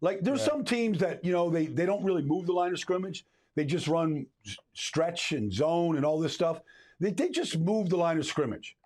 Like 0.00 0.20
there's 0.22 0.42
some 0.42 0.64
teams 0.64 0.98
that 1.00 1.22
you 1.26 1.32
know 1.32 1.50
they 1.50 1.66
they 1.66 1.84
don't 1.84 2.02
really 2.04 2.22
move 2.22 2.46
the 2.46 2.54
line 2.54 2.72
of 2.72 2.78
scrimmage. 2.78 3.26
They 3.56 3.64
just 3.64 3.88
run 3.88 4.26
stretch 4.74 5.32
and 5.32 5.52
zone 5.52 5.96
and 5.96 6.04
all 6.04 6.18
this 6.20 6.34
stuff. 6.34 6.60
They 7.00 7.10
they 7.10 7.28
just 7.30 7.58
move 7.58 7.88
the 7.88 7.96
line 7.96 8.18
of 8.18 8.26
scrimmage. 8.26 8.76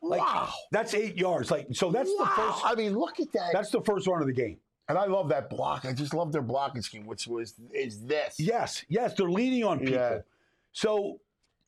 Like 0.00 0.20
wow. 0.20 0.50
that's 0.72 0.94
eight 0.94 1.16
yards. 1.16 1.50
Like 1.50 1.66
so 1.72 1.90
that's 1.92 2.10
wow. 2.18 2.24
the 2.24 2.30
first. 2.30 2.64
I 2.64 2.74
mean, 2.74 2.96
look 2.96 3.20
at 3.20 3.30
that. 3.32 3.50
That's 3.52 3.70
the 3.70 3.82
first 3.82 4.06
run 4.06 4.20
of 4.22 4.26
the 4.26 4.32
game. 4.32 4.58
and 4.88 4.96
I 4.98 5.06
love 5.06 5.28
that 5.30 5.50
block. 5.50 5.84
I 5.84 5.92
just 5.92 6.14
love 6.14 6.32
their 6.32 6.42
blocking 6.42 6.82
scheme, 6.82 7.06
which 7.06 7.26
was 7.26 7.54
is 7.72 8.00
this. 8.04 8.38
Yes, 8.38 8.84
yes, 8.88 9.14
they're 9.14 9.30
leaning 9.30 9.64
on 9.64 9.78
people. 9.78 9.94
Yeah. 9.94 10.18
So, 10.72 11.20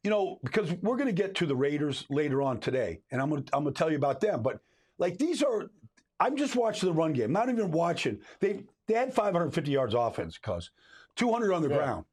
you 0.03 0.11
know, 0.11 0.39
because 0.45 0.73
we're 0.83 0.97
going 0.97 1.07
to 1.09 1.13
get 1.13 1.35
to 1.37 1.47
the 1.47 1.57
Raiders 1.57 2.05
later 2.09 2.43
on 2.43 2.59
today, 2.61 3.01
and 3.11 3.21
I'm 3.21 3.31
going 3.31 3.45
to 3.45 3.57
I'm 3.57 3.65
going 3.65 3.75
to 3.75 3.79
tell 3.79 3.91
you 3.91 3.97
about 3.97 4.21
them. 4.21 4.43
But 4.43 4.61
like 4.99 5.19
these 5.19 5.43
are, 5.43 5.71
I'm 6.19 6.37
just 6.37 6.57
watching 6.57 6.89
the 6.89 6.95
run 6.95 7.13
game, 7.13 7.33
not 7.33 7.49
even 7.49 7.71
watching. 7.71 8.21
They 8.41 8.65
They 8.87 8.95
had 8.95 9.13
550 9.13 9.71
yards 9.71 9.95
offense, 9.95 10.39
cuz 10.39 10.71
200 11.17 11.53
on 11.53 11.63
the 11.63 11.69
Yeah. 11.69 11.77
ground. 11.77 12.05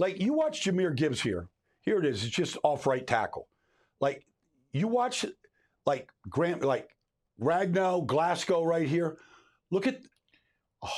Like 0.00 0.18
you 0.20 0.32
watch 0.32 0.64
Jahmyr 0.64 0.96
Gibbs 0.96 1.20
here. 1.20 1.48
Here 1.82 1.98
it 1.98 2.06
is. 2.06 2.24
It's 2.24 2.34
just 2.34 2.56
off 2.62 2.86
right 2.86 3.06
tackle. 3.06 3.48
Like 4.00 4.24
you 4.72 4.88
watch, 4.88 5.26
like 5.84 6.08
Grant, 6.28 6.64
like 6.64 6.88
Ragnow, 7.40 8.06
Glasgow 8.06 8.64
right 8.64 8.88
here. 8.88 9.18
Look 9.70 9.86
at 9.86 10.00
oh, 10.82 10.88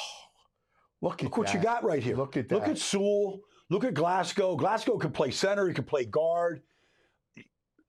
Look 1.00 1.14
at 1.14 1.24
look 1.24 1.36
what 1.36 1.52
you 1.52 1.60
got 1.60 1.82
right 1.82 2.00
here. 2.00 2.16
Look 2.16 2.36
at 2.36 2.48
that. 2.48 2.54
Look 2.54 2.68
at 2.68 2.78
Sewell. 2.78 3.40
Look 3.70 3.82
at 3.82 3.94
Glasgow. 3.94 4.54
Glasgow 4.54 4.98
can 4.98 5.10
play 5.10 5.32
center. 5.32 5.66
He 5.66 5.74
can 5.74 5.84
play 5.84 6.04
guard. 6.04 6.62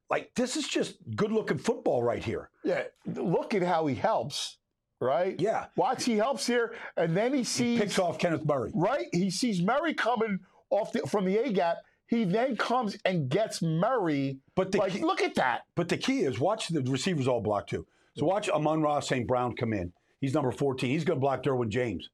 Like 0.10 0.32
this 0.36 0.58
is 0.58 0.68
just 0.68 0.96
good 1.16 1.32
looking 1.32 1.60
football 1.60 2.02
right 2.02 2.24
here. 2.24 2.50
Yeah, 2.64 2.84
look 3.06 3.54
at 3.54 3.62
how 3.62 3.86
he 3.86 3.94
helps, 3.94 4.58
right? 5.00 5.40
Yeah. 5.40 5.68
Watch, 5.76 6.06
he 6.06 6.18
helps 6.18 6.48
here, 6.48 6.74
and 6.98 7.16
then 7.16 7.34
he 7.34 7.40
He 7.40 7.44
sees 7.44 7.80
picks 7.80 8.00
off 8.00 8.18
Kenneth 8.18 8.46
Murray. 8.46 8.72
right. 8.74 9.08
He 9.12 9.30
sees 9.30 9.62
Murray 9.62 9.94
coming 9.94 10.40
off 10.74 10.92
the, 10.92 11.00
from 11.02 11.26
the 11.26 11.38
A 11.38 11.52
gap. 11.52 11.78
He 12.08 12.26
then 12.26 12.58
comes 12.58 12.98
and 13.06 13.30
gets 13.30 13.62
Murray. 13.62 14.38
But 14.56 14.72
the 14.72 14.80
like, 14.80 14.94
key- 14.94 15.02
look 15.04 15.22
at 15.22 15.36
that. 15.36 15.62
But 15.76 15.90
the 15.90 15.98
key 15.98 16.20
is 16.22 16.40
watch 16.40 16.68
the 16.68 16.82
receivers 16.82 17.28
all 17.28 17.42
block 17.42 17.68
too. 17.68 17.88
So 18.18 18.26
watch 18.26 18.50
Amon-Ra 18.50 19.00
St. 19.00 19.26
Brown 19.26 19.56
come 19.56 19.74
in. 19.74 19.92
He's 20.22 20.34
number 20.34 20.52
14. 20.52 20.90
He's 20.90 21.04
going 21.06 21.18
to 21.18 21.22
block 21.22 21.44
Derwin 21.44 21.70
James. 21.70 22.10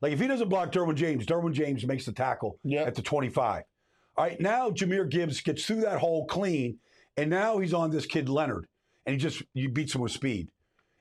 Like 0.00 0.12
if 0.12 0.20
he 0.20 0.26
doesn't 0.26 0.48
block 0.48 0.72
Derwin 0.72 0.94
James, 0.94 1.26
Derwin 1.26 1.52
James 1.52 1.84
makes 1.86 2.06
the 2.06 2.12
tackle 2.12 2.58
Yeah. 2.64 2.82
at 2.82 2.94
the 2.94 3.02
25. 3.02 3.64
All 4.16 4.24
right, 4.24 4.40
now 4.40 4.70
Jahmyr 4.70 5.08
Gibbs 5.10 5.40
gets 5.40 5.64
through 5.64 5.82
that 5.82 5.98
hole 5.98 6.26
clean, 6.26 6.78
and 7.16 7.30
now 7.30 7.58
he's 7.58 7.72
on 7.72 7.90
this 7.90 8.04
kid 8.04 8.28
Leonard, 8.28 8.66
and 9.06 9.14
he 9.14 9.18
just 9.18 9.42
he 9.54 9.66
beats 9.68 9.94
him 9.94 10.02
with 10.02 10.12
speed. 10.12 10.48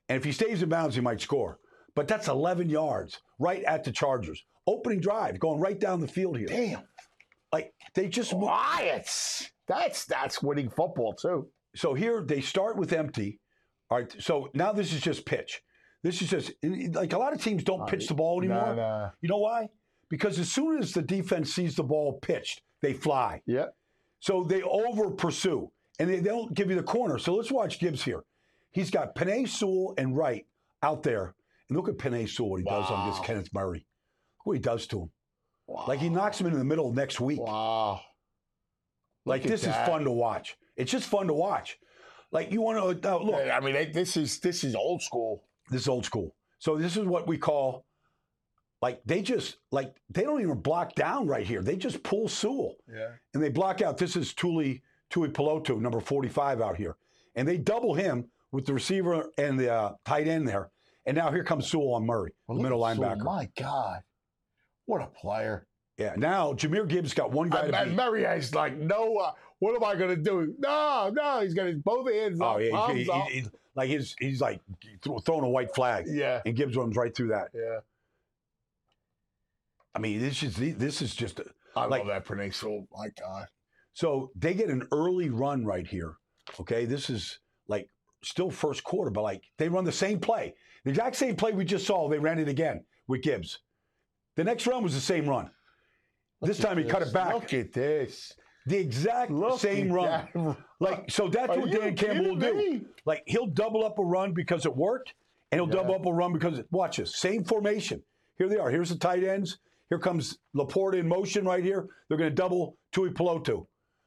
And 0.08 0.17
if 0.17 0.24
he 0.24 0.32
stays 0.32 0.62
in 0.63 0.69
bounds, 0.69 0.95
he 0.95 1.02
might 1.02 1.19
score. 1.21 1.58
But 1.95 2.08
that's 2.08 2.28
11 2.30 2.69
yards 2.69 3.19
right 3.39 3.63
at 3.63 3.84
the 3.84 3.91
Chargers. 3.91 4.43
Opening 4.67 5.00
drive, 5.02 5.39
going 5.39 5.60
right 5.60 5.78
down 5.80 6.00
the 6.00 6.08
field 6.08 6.38
here. 6.38 6.47
Damn, 6.47 6.84
Like 7.52 7.74
they 7.94 8.08
just 8.08 8.34
oh. 8.34 8.48
riots. 8.48 9.50
That's 9.68 10.06
that's 10.06 10.42
winning 10.42 10.70
football 10.70 11.14
too. 11.14 11.48
so 11.76 11.94
here 11.94 12.24
they 12.26 12.42
start 12.42 12.78
with 12.78 12.94
empty. 12.94 13.40
All 13.90 14.00
right. 14.00 14.16
So 14.20 14.50
now 14.54 14.72
this 14.72 14.94
is 14.94 15.02
just 15.02 15.26
pitch. 15.26 15.62
This 16.04 16.22
is 16.22 16.30
just 16.30 16.52
like 16.94 17.14
a 17.14 17.18
lot 17.18 17.34
of 17.34 17.42
teams 17.42 17.64
don't 17.64 17.88
pitch 17.88 18.08
the 18.08 18.14
ball 18.14 18.40
anymore. 18.40 18.76
Nah, 18.76 18.76
nah. 18.76 19.10
You 19.22 19.30
know 19.30 19.38
why? 19.38 19.70
Because 20.10 20.40
as 20.40 20.52
soon 20.52 20.82
as 20.82 20.94
the 20.94 21.02
defense 21.02 21.54
sees 21.54 21.76
the 21.76 21.84
ball 21.84 22.20
pitched, 22.22 22.62
they 22.82 22.94
fly. 22.94 23.42
Yeah. 23.46 23.68
So 24.20 24.44
they 24.44 24.62
over 24.64 25.12
pursue 25.12 25.72
and 26.00 26.10
they, 26.10 26.20
they 26.20 26.30
don't 26.30 26.54
give 26.54 26.70
you 26.70 26.76
the 26.76 26.84
corner. 26.84 27.18
So 27.18 27.36
let's 27.36 27.52
watch 27.52 27.80
Gibbs 27.80 28.04
here. 28.04 28.24
He's 28.72 28.90
got 28.90 29.16
Penei 29.16 29.48
Sewell 29.48 29.94
and 29.98 30.16
Wright 30.16 30.46
out 30.82 31.04
there. 31.04 31.36
And 31.70 31.78
look 31.78 31.90
at 31.90 31.98
Penei 31.98 32.28
Sewell, 32.28 32.52
what 32.52 32.60
he 32.62 32.66
does 32.66 32.90
on 32.90 33.10
this 33.10 33.20
Wow. 33.20 33.26
Kenneth 33.26 33.54
Murray. 33.54 33.86
Look 34.40 34.46
what 34.46 34.58
he 34.58 34.62
does 34.62 34.88
to 34.88 35.02
him. 35.02 35.12
Wow. 35.72 35.86
Like 35.88 36.00
he 36.00 36.10
knocks 36.10 36.40
him 36.40 36.48
into 36.48 36.58
the 36.58 36.64
middle 36.66 36.92
next 36.94 37.20
week. 37.20 37.40
Wow. 37.40 38.02
Like 39.26 39.44
this 39.44 39.62
is 39.62 39.76
fun 39.86 40.04
to 40.04 40.12
watch. 40.12 40.58
It's 40.76 40.92
just 40.92 41.08
fun 41.08 41.28
to 41.28 41.34
watch. 41.34 41.78
Like 42.32 42.52
you 42.52 42.62
want 42.62 43.02
to 43.02 43.14
uh, 43.14 43.18
look. 43.18 43.36
I 43.52 43.60
mean, 43.60 43.74
they, 43.74 43.86
this 43.86 44.18
is 44.18 44.40
this 44.40 44.64
is 44.64 44.76
old 44.76 45.02
school. 45.02 45.44
This 45.70 45.82
is 45.82 45.88
old 45.88 46.06
school. 46.06 46.36
So 46.60 46.78
this 46.78 46.98
is 46.98 47.06
what 47.06 47.28
we 47.28 47.38
call 47.38 47.86
like 48.82 49.02
they 49.06 49.22
just 49.22 49.58
like 49.72 49.96
they 50.10 50.24
don't 50.24 50.42
even 50.42 50.60
block 50.60 50.96
down 50.96 51.28
right 51.28 51.46
here. 51.46 51.62
They 51.62 51.76
just 51.76 52.02
pull 52.04 52.28
Sewell 52.28 52.76
Yeah. 52.92 53.10
and 53.34 53.44
they 53.44 53.50
block 53.50 53.82
out. 53.82 53.98
This 53.98 54.16
is 54.16 54.34
Tuli 54.34 54.82
Tuipulotu, 55.12 55.80
number 55.80 56.00
45 56.00 56.62
out 56.62 56.78
here. 56.78 56.96
And 57.36 57.48
they 57.48 57.58
double 57.58 57.94
him 57.94 58.26
with 58.52 58.66
the 58.66 58.74
receiver 58.74 59.26
and 59.38 59.60
the 59.60 59.72
uh, 59.74 59.94
tight 60.06 60.28
end 60.28 60.48
there. 60.48 60.70
And 61.06 61.16
now 61.18 61.32
here 61.32 61.44
comes 61.44 61.68
Sewell 61.68 61.94
on 61.94 62.06
Murray, 62.06 62.34
the 62.48 62.56
middle 62.56 62.80
linebacker. 62.80 63.22
Oh 63.22 63.24
my 63.24 63.50
God, 63.58 64.02
what 64.86 65.02
a 65.02 65.08
player! 65.08 65.67
yeah. 65.98 66.13
Now 66.17 66.54
Jahmyr 66.54 66.88
Gibbs 66.88 67.13
got 67.13 67.32
one 67.32 67.50
guy 67.50 67.63
And, 67.63 67.74
to 67.74 67.80
and 67.80 67.89
beat. 67.91 67.96
Murray 67.98 68.24
is 68.24 68.56
like, 68.56 68.76
no, 68.78 69.17
uh, 69.17 69.32
what 69.60 69.76
am 69.76 69.84
I 69.84 69.96
going 69.96 70.15
to 70.15 70.22
do? 70.22 70.56
No, 70.58 71.12
no, 71.13 71.41
he's 71.41 71.54
got 71.54 71.67
his 71.67 71.78
both 71.78 72.12
hands 72.12 72.39
Oh 72.41 72.46
up, 72.56 72.62
yeah, 72.62 72.94
he, 72.94 73.04
he- 73.04 73.39
he- 73.41 73.48
like 73.76 73.89
he's 73.89 74.15
he's 74.20 74.41
like 74.41 74.60
throwing 75.24 75.44
a 75.46 75.50
white 75.50 75.74
flag, 75.74 76.06
yeah, 76.10 76.41
and 76.46 76.56
Gibbs 76.56 76.76
runs 76.76 76.96
right 76.98 77.15
through 77.15 77.30
that. 77.30 77.50
yeah. 77.54 77.80
I 79.94 80.00
mean, 80.00 80.20
this 80.20 80.41
is 80.44 80.56
this 80.56 81.02
is 81.02 81.13
just 81.15 81.39
I 81.76 81.86
Like- 81.86 82.00
love 82.00 82.08
that 82.08 82.26
pronunciation. 82.26 82.88
My 82.94 83.10
God. 83.20 83.48
So 83.94 84.32
they 84.36 84.54
get 84.54 84.70
an 84.70 84.88
early 84.91 85.30
run 85.30 85.65
right 85.65 85.86
here. 85.86 86.15
Okay, 86.60 86.86
this 86.86 87.10
is 87.10 87.39
like 87.67 87.89
still 88.24 88.50
first 88.50 88.84
quarter, 88.84 89.12
but 89.12 89.22
like 89.22 89.44
they 89.58 89.70
run 89.70 89.84
the 89.84 89.91
same 89.91 90.20
play, 90.20 90.54
the 90.84 90.89
exact 90.91 91.15
same 91.15 91.36
play 91.36 91.52
we 91.52 91.65
just 91.65 91.86
saw. 91.86 92.08
They 92.10 92.20
ran 92.20 92.39
it 92.39 92.48
again 92.48 92.84
with 93.08 93.22
Gibbs. 93.22 93.60
The 94.36 94.44
next 94.44 94.65
run 94.67 94.84
was 94.84 94.94
the 94.94 95.02
same 95.02 95.28
run. 95.28 95.50
this 96.41 96.58
time 96.60 96.78
he 96.78 96.84
cut 96.84 97.02
it 97.02 97.13
back. 97.13 97.34
Look 97.34 97.54
at 97.54 97.74
this. 97.74 98.34
the 98.65 98.78
exact 98.78 99.32
Look 99.32 99.60
same 99.60 99.91
run. 99.91 100.56
Like 100.80 101.12
so, 101.12 101.28
that's 101.28 101.56
Are 101.56 101.60
what 101.60 101.72
Dan 101.72 101.96
Campbell 101.96 102.32
will 102.32 102.36
do. 102.38 102.54
me? 102.56 102.82
Like 103.06 103.24
he'll 103.28 103.48
double 103.48 103.84
up 103.86 104.00
a 104.00 104.04
run 104.04 104.34
because 104.34 104.65
it 104.65 104.76
worked, 104.76 105.13
and 105.52 105.60
he'll 105.60 105.67
double 105.67 105.96
up 105.96 106.06
a 106.06 106.13
run 106.13 106.34
because 106.34 106.60
it, 106.60 106.67
watch 106.72 106.98
this 106.98 107.15
same 107.15 107.44
formation. 107.44 108.02
Here 108.38 108.48
they 108.50 108.58
are. 108.58 108.72
Here's 108.72 108.89
the 108.89 108.98
tight 108.98 109.24
ends. 109.24 109.60
Here 109.89 110.00
comes 110.00 110.38
Laporta 110.56 110.96
in 110.96 111.08
motion 111.08 111.46
right 111.46 111.63
here. 111.63 111.88
They're 112.08 112.17
going 112.17 112.30
to 112.30 112.36
double 112.36 112.78
Tuipulotu. 112.96 113.65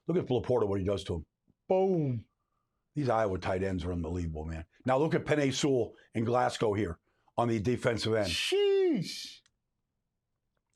Look 0.08 0.16
at 0.16 0.26
Laporta 0.26 0.66
what 0.66 0.80
he 0.80 0.84
does 0.86 1.04
to 1.04 1.16
him. 1.16 1.26
Boom. 1.68 2.24
These 2.96 3.08
Iowa 3.10 3.38
tight 3.38 3.62
ends 3.62 3.84
are 3.84 3.92
unbelievable, 3.92 4.44
man. 4.46 4.64
Now 4.86 4.96
look 4.98 5.14
at 5.14 5.24
Penei 5.26 5.52
Sewell 5.52 5.92
in 6.14 6.24
Glasgow 6.24 6.72
here 6.72 6.98
on 7.36 7.48
the 7.48 7.58
defensive 7.60 8.14
end. 8.14 8.28
Sheesh. 8.28 9.40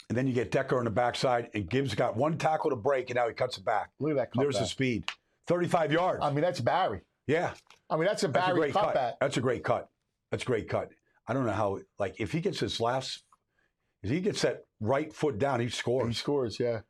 And 0.09 0.17
then 0.17 0.27
you 0.27 0.33
get 0.33 0.51
Decker 0.51 0.79
on 0.79 0.85
the 0.85 0.91
backside, 0.91 1.51
and 1.55 1.69
Gibbs 1.69 1.95
got 1.95 2.17
one 2.17 2.39
tackle 2.39 2.71
to 2.71 2.77
break, 2.77 3.11
and 3.11 3.17
now 3.17 3.29
he 3.29 3.35
cuts 3.35 3.59
it 3.59 3.65
back. 3.65 3.91
Look 4.01 4.13
at 4.13 4.17
that 4.17 4.29
There's 4.35 4.59
the 4.59 4.65
speed. 4.67 5.05
35 5.49 5.93
yards. 5.93 6.21
I 6.25 6.31
mean, 6.31 6.41
that's 6.43 6.61
Barry. 6.61 7.01
yeah. 7.27 7.53
I 7.91 7.97
mean, 7.97 8.05
that's 8.07 8.23
a 8.23 8.29
That's 8.29 8.45
a 8.45 8.49
Barry 8.49 8.59
great 8.61 8.73
cut. 8.75 8.95
cutback. 8.95 9.13
That's 9.21 9.37
a 9.37 9.41
great 9.41 9.65
cut. 9.65 9.89
That's 10.31 10.43
a 10.43 10.47
great 10.47 10.69
cut. 10.69 10.91
I 11.27 11.33
don't 11.35 11.45
know 11.47 11.53
how, 11.53 11.79
like, 11.99 12.17
if 12.21 12.33
he 12.33 12.41
gets 12.41 12.61
his 12.61 12.81
last, 12.81 13.23
if 14.03 14.11
he 14.11 14.21
gets 14.21 14.43
that 14.43 14.65
right 14.81 15.13
foot 15.13 15.39
down, 15.39 15.61
he 15.61 15.69
scores. 15.69 16.09
He 16.09 16.15
scores. 16.15 16.59
yeah. 16.61 16.81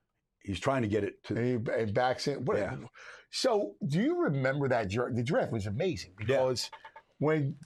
He's 0.43 0.61
trying 0.61 0.83
to 0.83 0.89
get 0.89 1.05
it 1.05 1.23
to. 1.25 1.37
And 1.37 1.47
he 1.77 1.85
backs 1.93 2.27
in. 2.29 2.45
What, 2.45 2.57
Yeah. 2.59 2.77
So, 3.31 3.75
do 3.87 4.01
you 4.01 4.23
remember 4.23 4.69
that 4.69 4.89
draft? 4.91 5.15
The 5.17 5.23
draft 5.23 5.53
was 5.53 5.67
amazing 5.67 6.13
because 6.17 6.71
when, 7.19 7.57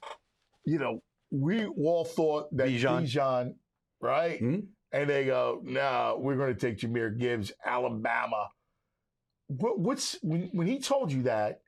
you 0.67 0.79
know, 0.79 1.03
we 1.31 1.67
all 1.67 2.05
thought 2.05 2.55
that 2.57 2.69
Bijan. 2.69 3.55
Right? 4.01 4.39
Hmm? 4.41 4.59
And 4.93 5.09
they 5.09 5.25
go, 5.25 5.61
no, 5.63 6.19
we're 6.21 6.37
going 6.37 6.55
to 6.55 6.61
take 6.61 6.79
Jahmyr 6.79 7.19
Gibbs, 7.19 7.53
Alabama. 7.65 8.51
What, 9.49 9.79
what's 9.79 10.19
when, 10.23 10.51
when 10.53 10.67
he 10.67 10.79
told 10.79 11.11
you 11.13 11.23
that? 11.23 11.61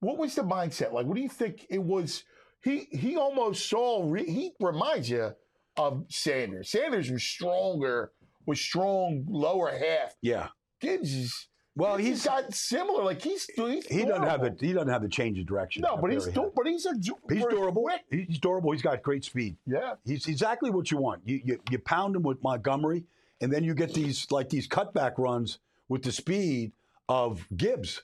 What 0.00 0.18
was 0.18 0.34
the 0.34 0.42
mindset 0.42 0.92
like? 0.92 1.06
What 1.06 1.16
do 1.16 1.22
you 1.22 1.28
think 1.28 1.66
it 1.70 1.82
was? 1.82 2.24
He 2.62 2.88
he 2.90 3.16
almost 3.16 3.68
saw. 3.68 4.04
Re, 4.10 4.24
he 4.24 4.52
reminds 4.60 5.08
you 5.08 5.32
of 5.76 6.04
Sanders. 6.08 6.70
Sanders 6.70 7.10
was 7.10 7.22
stronger, 7.22 8.12
was 8.46 8.60
strong 8.60 9.24
lower 9.28 9.70
half. 9.70 10.14
Yeah. 10.20 10.48
Gibbs 10.80 11.14
is 11.14 11.48
Well, 11.76 11.96
he's 11.96 12.06
he's 12.08 12.24
got 12.26 12.54
similar. 12.54 13.02
Like 13.02 13.20
he's, 13.20 13.48
he's 13.56 13.86
he 13.86 14.04
doesn't 14.04 14.22
have 14.22 14.40
durable. 14.40 14.56
the 14.60 14.66
he 14.66 14.72
doesn't 14.72 14.88
have 14.88 15.02
the 15.02 15.08
change 15.08 15.38
of 15.40 15.46
direction. 15.46 15.82
no, 15.82 15.96
but 15.96 16.12
he's 16.12 16.24
Barry 16.26 16.34
du- 16.34 16.52
but 16.54 16.66
he's 16.66 16.86
a 16.86 16.94
du- 16.94 17.18
he's 17.28 17.44
durable. 17.46 17.82
quick. 17.82 18.00
He's 18.28 18.38
durable. 18.38 18.70
He's 18.72 18.82
got 18.82 19.02
great 19.02 19.24
speed. 19.24 19.56
Yeah, 19.66 19.94
He's 20.04 20.28
exactly 20.28 20.70
what 20.70 20.90
you 20.90 20.98
want. 20.98 21.22
You, 21.24 21.40
you 21.44 21.60
you 21.70 21.78
pound 21.80 22.14
him 22.14 22.22
with 22.22 22.40
Montgomery, 22.44 23.04
and 23.40 23.52
then 23.52 23.64
you 23.64 23.74
get 23.74 23.92
these 23.92 24.30
like 24.30 24.48
these 24.50 24.68
cutback 24.68 25.18
runs 25.18 25.58
with 25.88 26.02
the 26.02 26.12
speed 26.12 26.72
of 27.08 27.44
Gibbs. 27.56 28.02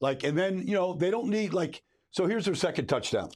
Like, 0.00 0.22
and 0.22 0.38
then 0.38 0.66
you 0.66 0.74
know 0.74 0.94
they 0.94 1.10
don't 1.10 1.28
need 1.28 1.52
like. 1.52 1.82
So 2.12 2.26
here's 2.26 2.44
their 2.44 2.54
second 2.54 2.86
touchdown. 2.86 3.30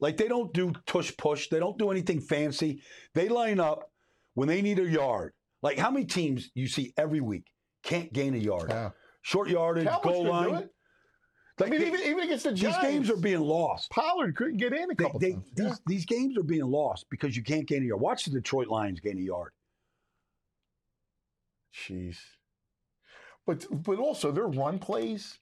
Like 0.00 0.16
they 0.16 0.28
don't 0.28 0.52
do 0.54 0.72
tush 0.86 1.14
push. 1.16 1.48
They 1.48 1.58
don't 1.58 1.76
do 1.78 1.90
anything 1.90 2.20
fancy. 2.20 2.80
They 3.12 3.28
line 3.28 3.60
up 3.60 3.90
when 4.34 4.48
they 4.48 4.62
need 4.62 4.78
a 4.78 4.88
yard. 4.88 5.34
Like 5.62 5.78
how 5.78 5.90
many 5.90 6.06
teams 6.06 6.50
you 6.54 6.68
see 6.68 6.94
every 6.96 7.20
week 7.20 7.44
can't 7.82 8.10
gain 8.14 8.34
a 8.34 8.38
yard? 8.38 8.70
yeah. 8.70 8.90
Short 9.26 9.48
yardage, 9.48 9.88
Cowboys 9.88 10.12
goal 10.12 10.24
line. 10.28 10.68
I 11.60 11.64
mean, 11.68 11.80
they- 11.80 11.88
even 11.88 12.00
even 12.02 12.20
against 12.20 12.44
the 12.44 12.52
Giants, 12.52 12.78
these 12.80 12.90
games 12.92 13.10
are 13.10 13.16
being 13.16 13.40
lost. 13.40 13.90
Pollard 13.90 14.36
couldn't 14.36 14.58
get 14.58 14.72
in 14.72 14.88
a 14.88 14.94
couple 14.94 15.18
they, 15.18 15.32
times. 15.32 15.50
these, 15.56 15.66
Yeah. 15.66 15.74
these 15.84 16.06
games 16.06 16.38
are 16.38 16.44
being 16.44 16.66
lost 16.66 17.06
because 17.10 17.36
you 17.36 17.42
can't 17.42 17.66
gain 17.66 17.82
a 17.82 17.86
yard. 17.86 18.00
Watch 18.00 18.24
the 18.26 18.30
Detroit 18.30 18.68
Lions 18.68 19.00
gain 19.00 19.18
a 19.18 19.22
yard. 19.22 19.52
Jeez. 21.74 22.18
But 23.46 23.66
but 23.70 23.98
also 23.98 24.30
their 24.30 24.46
run 24.46 24.78
plays 24.78 25.40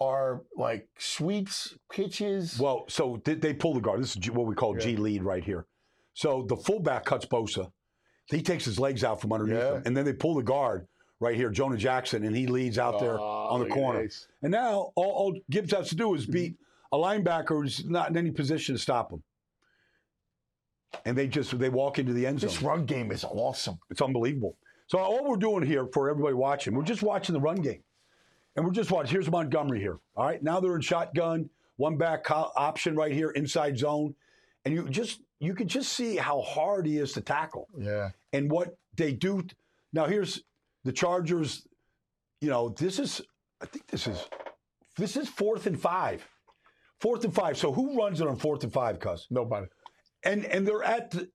are 0.00 0.42
like 0.56 0.88
sweeps, 0.96 1.76
pitches. 1.90 2.56
Well, 2.60 2.84
so 2.88 3.20
they, 3.24 3.34
they 3.34 3.52
pull 3.52 3.74
the 3.74 3.80
guard. 3.80 4.00
This 4.00 4.14
is 4.16 4.30
what 4.30 4.46
we 4.46 4.54
call 4.54 4.76
G 4.76 4.94
lead 4.94 5.24
right 5.24 5.42
here. 5.42 5.66
So 6.14 6.44
the 6.48 6.56
fullback 6.56 7.04
cuts 7.04 7.26
Bosa. 7.26 7.72
He 8.26 8.42
takes 8.42 8.64
his 8.64 8.78
legs 8.78 9.02
out 9.02 9.20
from 9.20 9.32
underneath 9.32 9.58
Yeah. 9.58 9.74
him, 9.78 9.82
and 9.86 9.96
then 9.96 10.04
they 10.04 10.12
pull 10.12 10.34
the 10.36 10.42
guard 10.42 10.86
right 11.20 11.36
here, 11.36 11.50
Jonah 11.50 11.76
Jackson, 11.76 12.24
and 12.24 12.36
he 12.36 12.46
leads 12.46 12.78
out 12.78 13.00
there 13.00 13.18
Oh, 13.18 13.48
on 13.50 13.60
the 13.60 13.66
corner. 13.68 14.02
this. 14.04 14.28
And 14.42 14.52
now 14.52 14.92
all, 14.94 15.10
all 15.10 15.38
Gibbs 15.50 15.72
has 15.72 15.88
to 15.90 15.96
do 15.96 16.14
is 16.14 16.22
mm-hmm. 16.24 16.32
beat 16.32 16.56
a 16.92 16.96
linebacker 16.96 17.48
who's 17.48 17.84
not 17.84 18.10
in 18.10 18.16
any 18.16 18.30
position 18.30 18.74
to 18.74 18.80
stop 18.80 19.12
him. 19.12 19.22
and 21.04 21.16
they 21.16 21.26
just 21.26 21.56
they 21.58 21.68
walk 21.68 21.98
into 21.98 22.12
the 22.12 22.26
end 22.26 22.40
zone. 22.40 22.48
This 22.50 22.62
run 22.62 22.86
game 22.86 23.10
is 23.12 23.24
awesome. 23.24 23.78
It's 23.90 24.00
unbelievable. 24.02 24.56
So 24.86 24.98
all 24.98 25.22
we're 25.28 25.36
doing 25.36 25.66
here 25.66 25.86
for 25.92 26.08
everybody 26.08 26.34
watching, 26.34 26.74
we're 26.74 26.82
just 26.82 27.02
watching 27.02 27.34
the 27.34 27.40
run 27.40 27.56
game, 27.56 27.82
and 28.56 28.64
we're 28.64 28.72
just 28.72 28.90
watching. 28.90 29.10
Here's 29.12 29.30
Montgomery 29.30 29.80
here. 29.80 29.98
All 30.16 30.24
right, 30.24 30.42
now 30.42 30.60
they're 30.60 30.76
in 30.76 30.80
shotgun, 30.80 31.50
one 31.76 31.98
back 31.98 32.30
option 32.30 32.96
right 32.96 33.12
here, 33.12 33.30
inside 33.30 33.76
zone, 33.76 34.14
and 34.64 34.72
you 34.74 34.88
just 34.88 35.20
you 35.40 35.54
can 35.54 35.68
just 35.68 35.92
see 35.92 36.16
how 36.16 36.40
hard 36.40 36.86
he 36.86 36.96
is 36.98 37.12
to 37.12 37.20
tackle 37.20 37.68
Yeah. 37.76 38.10
and 38.32 38.50
what 38.50 38.76
they 38.96 39.12
do. 39.12 39.44
Now 39.92 40.06
here's 40.06 40.42
the 40.84 40.92
Chargers. 40.92 41.66
You 42.40 42.50
know, 42.50 42.68
this 42.70 42.98
is 42.98 43.20
I 43.60 43.66
think 43.66 43.86
this 43.88 44.06
is 44.06 44.24
this 44.96 45.16
is 45.16 45.28
fourth 45.28 45.66
and 45.66 45.80
five, 45.80 46.26
fourth 47.00 47.24
and 47.24 47.34
five. 47.34 47.56
So 47.56 47.72
who 47.72 47.96
runs 47.96 48.20
it 48.20 48.28
on 48.28 48.36
fourth 48.36 48.64
and 48.64 48.72
five, 48.72 48.98
Cuz? 49.00 49.26
Nobody. 49.30 49.66
And 50.24 50.44
and 50.44 50.66
they're 50.66 50.84
at 50.84 51.10
the, 51.10 51.28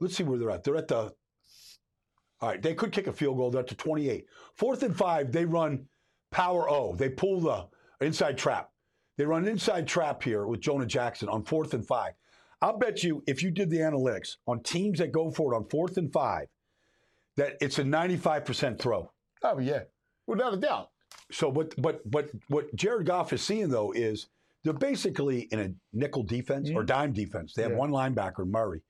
let's 0.00 0.16
see 0.16 0.24
where 0.24 0.38
they're 0.38 0.50
at. 0.50 0.64
They're 0.64 0.76
at 0.76 0.88
the 0.88 1.12
all 2.40 2.48
right, 2.48 2.62
they 2.62 2.74
could 2.74 2.92
kick 2.92 3.06
a 3.06 3.12
field 3.12 3.36
goal. 3.36 3.50
They're 3.50 3.60
at 3.60 3.68
the 3.68 3.74
28. 3.74 4.24
Fourth 4.56 4.82
and 4.82 4.96
five, 4.96 5.30
they 5.30 5.44
run 5.44 5.86
power 6.30 6.70
O. 6.70 6.94
They 6.94 7.10
pull 7.10 7.40
the 7.40 7.66
inside 8.00 8.38
trap. 8.38 8.70
They 9.18 9.26
run 9.26 9.46
inside 9.46 9.86
trap 9.86 10.22
here 10.22 10.46
with 10.46 10.60
Jonah 10.60 10.86
Jackson 10.86 11.28
on 11.28 11.44
fourth 11.44 11.74
and 11.74 11.86
five. 11.86 12.12
I'll 12.62 12.78
bet 12.78 13.02
you 13.02 13.22
if 13.26 13.42
you 13.42 13.50
did 13.50 13.68
the 13.68 13.78
analytics 13.78 14.36
on 14.46 14.62
teams 14.62 14.98
that 14.98 15.12
go 15.12 15.30
for 15.30 15.52
it 15.52 15.56
on 15.56 15.68
fourth 15.68 15.98
and 15.98 16.10
five, 16.12 16.46
that 17.40 17.56
it's 17.62 17.78
a 17.78 17.82
95% 17.82 18.78
throw. 18.78 19.10
Oh 19.42 19.58
yeah. 19.58 19.84
Without 20.26 20.52
a 20.52 20.58
doubt. 20.58 20.90
So, 21.32 21.50
but 21.50 21.74
but 21.80 22.08
but 22.08 22.28
what 22.48 22.74
Jared 22.74 23.06
Goff 23.06 23.32
is 23.32 23.40
seeing 23.42 23.70
though 23.70 23.92
is 23.92 24.28
they're 24.62 24.74
basically 24.74 25.48
in 25.50 25.58
a 25.58 25.70
nickel 25.94 26.22
defense 26.22 26.68
or 26.68 26.80
mm-hmm. 26.80 26.86
dime 26.86 27.12
defense. 27.14 27.54
They 27.54 27.62
have 27.62 27.72
Yeah. 27.72 27.78
one 27.78 27.92
linebacker, 27.92 28.46
Murray. 28.46 28.82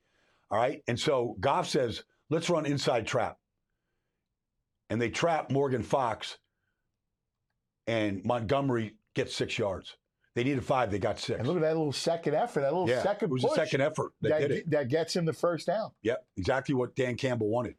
All 0.49 0.57
right, 0.57 0.83
and 0.89 0.99
so 0.99 1.37
Goff 1.39 1.69
says, 1.69 2.03
"Let's 2.29 2.49
run 2.49 2.65
inside 2.65 3.07
trap," 3.07 3.37
and 4.89 5.01
they 5.01 5.09
trap 5.09 5.49
Morgan 5.49 5.81
Fox, 5.81 6.37
and 7.87 8.21
Montgomery 8.25 8.97
gets 9.13 9.33
six 9.33 9.57
yards. 9.57 9.95
They 10.35 10.43
needed 10.43 10.65
five, 10.65 10.91
they 10.91 10.99
got 10.99 11.19
six. 11.19 11.39
And 11.39 11.47
look 11.47 11.55
at 11.55 11.61
that 11.61 11.77
little 11.77 11.93
second 11.93 12.35
effort, 12.35 12.61
that 12.61 12.73
little 12.73 12.89
yeah, 12.89 13.01
second 13.01 13.29
it 13.29 13.31
was 13.31 13.43
push 13.43 13.51
a 13.53 13.55
second 13.55 13.81
effort 13.81 14.11
that, 14.21 14.29
that, 14.29 14.39
did 14.41 14.51
it. 14.51 14.69
that 14.71 14.89
gets 14.89 15.15
him 15.15 15.23
the 15.23 15.33
first 15.33 15.67
down. 15.67 15.91
Yep, 16.03 16.25
exactly 16.35 16.75
what 16.75 16.95
Dan 16.97 17.15
Campbell 17.15 17.47
wanted. 17.47 17.75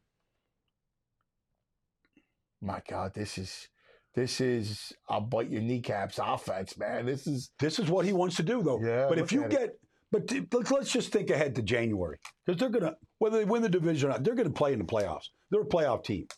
My 2.63 2.81
God, 2.89 3.13
this 3.13 3.39
is 3.39 3.69
this 4.15 4.41
is 4.41 4.93
I'll 5.09 5.21
bite 5.21 5.51
your 5.51 5.63
kneecaps 5.63 6.21
offense, 6.23 6.79
man. 6.79 7.07
This 7.07 7.27
is 7.27 7.51
This 7.59 7.79
is 7.79 7.91
what 7.91 8.07
he 8.07 8.13
wants 8.13 8.37
to 8.37 8.45
do, 8.45 8.63
though. 8.63 8.81
Yeah, 8.81 9.07
but 9.09 9.19
if 9.19 9.33
you 9.33 9.43
it. 9.45 9.51
get, 9.51 9.79
but 10.13 10.29
t- 10.29 10.47
let's 10.53 10.93
just 10.93 11.11
think 11.13 11.31
ahead 11.31 11.57
to 11.57 11.63
January 11.63 12.19
because 12.47 12.61
they're 12.61 12.69
gonna 12.69 12.97
whether 13.19 13.39
they 13.39 13.45
win 13.45 13.63
the 13.63 13.69
division 13.69 14.09
or 14.09 14.13
not, 14.13 14.23
they're 14.23 14.37
gonna 14.37 14.51
play 14.51 14.73
in 14.73 14.79
the 14.79 14.85
playoffs. 14.85 15.31
They're 15.51 15.63
a 15.63 15.67
playoff 15.67 16.05
team. 16.05 16.29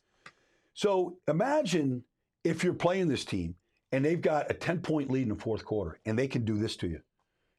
So 0.73 1.19
imagine 1.29 2.03
if 2.43 2.65
you're 2.65 2.75
playing 2.75 3.09
this 3.09 3.25
team 3.25 3.55
and 3.93 4.05
they've 4.05 4.21
got 4.21 4.51
a 4.51 4.55
ten 4.55 4.81
point 4.81 5.11
lead 5.11 5.25
in 5.25 5.29
the 5.29 5.35
fourth 5.37 5.65
quarter 5.65 6.01
and 6.07 6.19
they 6.19 6.27
can 6.27 6.45
do 6.45 6.57
this 6.57 6.75
to 6.77 6.89
you, 6.89 7.01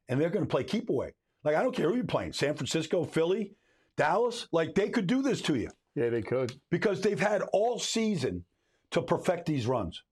and 0.08 0.20
they're 0.20 0.30
gonna 0.30 0.44
play 0.44 0.64
keep 0.64 0.90
away. 0.90 1.12
Like 1.44 1.54
I 1.54 1.62
don't 1.62 1.74
care 1.74 1.88
who 1.88 1.94
you're 1.94 2.04
playing, 2.04 2.32
San 2.32 2.56
Francisco, 2.56 3.04
Philly, 3.04 3.52
Dallas. 3.96 4.48
Like 4.50 4.74
they 4.74 4.88
could 4.88 5.06
do 5.06 5.22
this 5.22 5.40
to 5.42 5.54
you 5.54 5.70
yeah, 5.94 6.10
they 6.10 6.22
could. 6.22 6.52
because 6.70 7.00
they've 7.00 7.20
had 7.20 7.42
all 7.52 7.78
season 7.78 8.44
to 8.92 9.02
perfect 9.02 9.46
these 9.46 9.66
runs. 9.66 10.02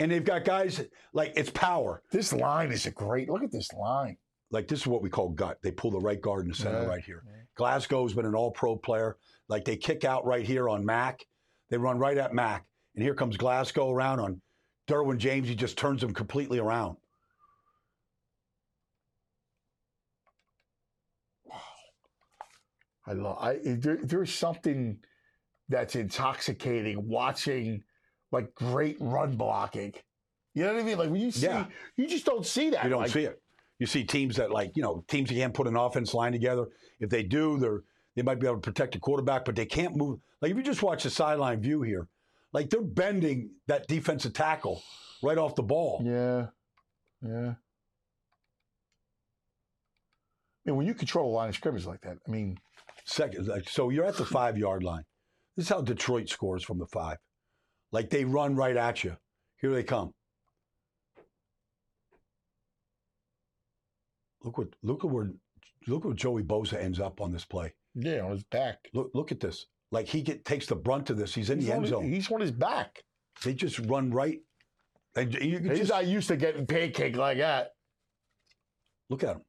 And 0.00 0.10
they've 0.10 0.24
got 0.24 0.44
guys 0.44 0.82
like 1.12 1.32
it's 1.36 1.50
power. 1.50 2.02
This 2.10 2.32
line 2.32 2.72
is 2.72 2.86
a 2.86 2.90
great 2.90 3.28
look 3.28 3.42
at 3.44 3.52
this 3.52 3.72
line. 3.72 4.16
like 4.50 4.68
this 4.68 4.80
is 4.80 4.86
what 4.86 5.02
we 5.02 5.08
call 5.08 5.30
gut. 5.30 5.58
They 5.62 5.70
pull 5.70 5.90
the 5.90 6.00
right 6.00 6.20
guard 6.20 6.44
in 6.44 6.48
the 6.50 6.54
center 6.54 6.82
Yeah, 6.82 6.88
right 6.88 7.04
here. 7.04 7.22
Glasgow's 7.54 8.14
been 8.14 8.26
an 8.26 8.34
all 8.34 8.50
pro 8.50 8.76
player. 8.76 9.16
Like 9.48 9.64
they 9.64 9.76
kick 9.76 10.04
out 10.04 10.24
right 10.26 10.44
here 10.44 10.68
on 10.68 10.84
Mack. 10.84 11.26
They 11.70 11.76
run 11.78 11.98
right 11.98 12.18
at 12.18 12.34
Mack. 12.34 12.66
And 12.94 13.02
here 13.02 13.14
comes 13.14 13.36
Glasgow 13.36 13.90
around 13.90 14.20
on 14.20 14.40
Derwin 14.88 15.18
James. 15.18 15.48
He 15.48 15.54
just 15.54 15.78
turns 15.78 16.00
them 16.00 16.12
completely 16.12 16.58
around. 16.58 16.96
I 23.06 23.12
love. 23.14 23.38
I 23.40 23.58
there, 23.64 23.98
there's 24.02 24.32
something 24.32 24.98
that's 25.68 25.96
intoxicating 25.96 27.08
watching 27.08 27.82
like 28.32 28.54
great 28.54 28.96
run 29.00 29.36
blocking. 29.36 29.94
You 30.54 30.64
know 30.64 30.74
what 30.74 30.82
I 30.82 30.84
mean? 30.84 30.98
Like 30.98 31.10
when 31.10 31.20
you 31.20 31.30
see, 31.30 31.46
Yeah. 31.46 31.66
you 31.96 32.06
just 32.06 32.24
don't 32.24 32.44
see 32.44 32.70
that. 32.70 32.84
You 32.84 32.90
don't 32.90 33.02
like, 33.02 33.10
see 33.10 33.24
it. 33.24 33.40
You 33.78 33.86
see 33.86 34.04
teams 34.04 34.36
that 34.36 34.50
like, 34.50 34.72
you 34.76 34.82
know, 34.82 35.04
teams 35.08 35.28
that 35.28 35.34
can't 35.36 35.54
put 35.54 35.66
an 35.66 35.76
offense 35.76 36.14
line 36.14 36.32
together. 36.32 36.66
If 37.00 37.10
they 37.10 37.22
do, 37.22 37.58
they're 37.58 37.82
they 38.16 38.22
might 38.22 38.38
be 38.40 38.46
able 38.46 38.56
to 38.56 38.60
protect 38.60 38.92
the 38.92 38.98
quarterback, 39.00 39.44
but 39.44 39.56
they 39.56 39.64
can't 39.64 39.96
move. 39.96 40.18
Like 40.40 40.50
if 40.50 40.56
you 40.56 40.62
just 40.62 40.82
watch 40.82 41.04
the 41.04 41.10
sideline 41.10 41.60
view 41.62 41.82
here, 41.82 42.08
like 42.52 42.68
they're 42.68 42.82
bending 42.82 43.50
that 43.68 43.86
defensive 43.86 44.34
tackle 44.34 44.82
right 45.22 45.38
off 45.38 45.54
the 45.54 45.62
ball. 45.62 46.02
Yeah, 46.04 46.46
yeah. 47.22 47.54
I 50.64 50.70
mean, 50.70 50.76
when 50.76 50.86
you 50.86 50.94
control 50.94 51.32
a 51.32 51.34
line 51.34 51.48
of 51.48 51.54
scrimmage 51.54 51.86
like 51.86 52.02
that, 52.02 52.18
I 52.26 52.30
mean, 52.30 52.58
Second, 53.04 53.48
like, 53.48 53.68
so 53.68 53.90
you're 53.90 54.04
at 54.04 54.16
the 54.16 54.24
five 54.24 54.56
yard 54.56 54.82
line. 54.82 55.04
This 55.56 55.66
is 55.66 55.68
how 55.68 55.80
Detroit 55.80 56.28
scores 56.28 56.62
from 56.62 56.78
the 56.78 56.86
five. 56.86 57.18
Like 57.92 58.08
they 58.10 58.24
run 58.24 58.56
right 58.56 58.76
at 58.76 59.04
you. 59.04 59.16
Here 59.60 59.70
they 59.70 59.82
come. 59.82 60.12
Look 64.42 64.58
what 64.58 64.68
look 64.82 65.04
at 65.04 65.10
where 65.10 65.30
look 65.86 66.04
where 66.04 66.14
Joey 66.14 66.42
Bosa 66.42 66.74
ends 66.82 66.98
up 67.00 67.20
on 67.20 67.32
this 67.32 67.44
play. 67.44 67.72
yeah, 67.94 68.20
on 68.20 68.32
his 68.32 68.44
back. 68.44 68.78
Look 68.92 69.10
look 69.14 69.30
at 69.32 69.40
this. 69.40 69.66
Like 69.92 70.06
he 70.08 70.22
get, 70.22 70.44
takes 70.44 70.66
the 70.66 70.74
brunt 70.74 71.10
of 71.10 71.16
this. 71.18 71.34
He's 71.34 71.50
in 71.50 71.58
He's 71.58 71.66
the 71.68 71.74
end 71.74 71.82
his- 71.82 71.90
zone. 71.90 72.08
He's 72.10 72.30
on 72.32 72.40
his 72.40 72.50
back. 72.50 73.02
They 73.44 73.54
just 73.54 73.78
run 73.80 74.10
right. 74.10 74.40
And 75.14 75.34
you 75.34 75.58
He's 75.58 75.78
just 75.80 75.90
not 75.90 76.06
used 76.06 76.28
to 76.28 76.36
getting 76.36 76.66
pancake 76.66 77.16
like 77.16 77.38
that. 77.38 77.72
look 79.10 79.22
at 79.22 79.36
him. 79.36 79.42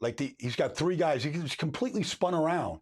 Like 0.00 0.16
the, 0.16 0.34
he's 0.38 0.56
got 0.56 0.74
three 0.74 0.96
guys. 0.96 1.22
He's 1.22 1.54
completely 1.54 2.02
spun 2.02 2.34
around. 2.34 2.80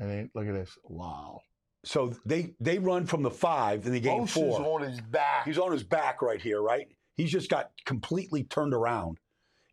And 0.00 0.10
then 0.10 0.30
look 0.34 0.48
at 0.48 0.54
this. 0.54 0.76
Wow. 0.82 1.40
So 1.86 2.12
they 2.26 2.52
they 2.58 2.78
run 2.78 3.06
from 3.06 3.22
the 3.22 3.30
five 3.30 3.86
and 3.86 3.94
they 3.94 4.00
gain 4.00 4.22
Bosa's 4.22 4.32
four. 4.32 4.80
on 4.80 4.88
his 4.88 5.00
back. 5.00 5.44
He's 5.46 5.56
on 5.56 5.70
his 5.70 5.84
back 5.84 6.20
right 6.20 6.40
here, 6.42 6.60
right? 6.60 6.88
He's 7.14 7.30
just 7.30 7.48
got 7.48 7.70
completely 7.86 8.42
turned 8.44 8.74
around. 8.74 9.18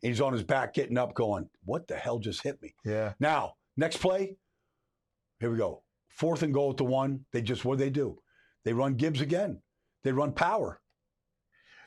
And 0.04 0.12
he's 0.12 0.22
on 0.22 0.32
his 0.32 0.44
back 0.44 0.74
getting 0.76 0.98
up, 0.98 1.16
going, 1.16 1.50
What 1.66 1.88
the 1.88 1.96
hell 1.96 2.20
just 2.20 2.44
hit 2.44 2.62
me? 2.62 2.76
yeah. 2.86 3.14
Now, 3.20 3.54
next 3.78 3.98
play, 3.98 4.38
here 5.40 5.50
we 5.50 5.58
go. 5.58 5.82
Fourth 6.10 6.44
and 6.44 6.54
goal 6.54 6.70
at 6.70 6.78
the 6.78 6.84
one. 6.84 7.26
They 7.32 7.42
just, 7.42 7.66
what 7.66 7.80
do 7.80 7.84
they 7.84 7.90
do? 7.90 8.20
They 8.64 8.74
run 8.74 8.94
Gibbs 8.96 9.22
again. 9.22 9.62
They 10.04 10.12
run 10.12 10.34
power. 10.34 10.82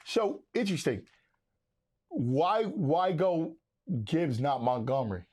So 0.06 0.42
interesting. 0.54 1.02
Why 2.08 2.64
why 2.64 3.12
go 3.12 3.56
Gibbs 4.04 4.40
not 4.40 4.62
Montgomery? 4.62 5.25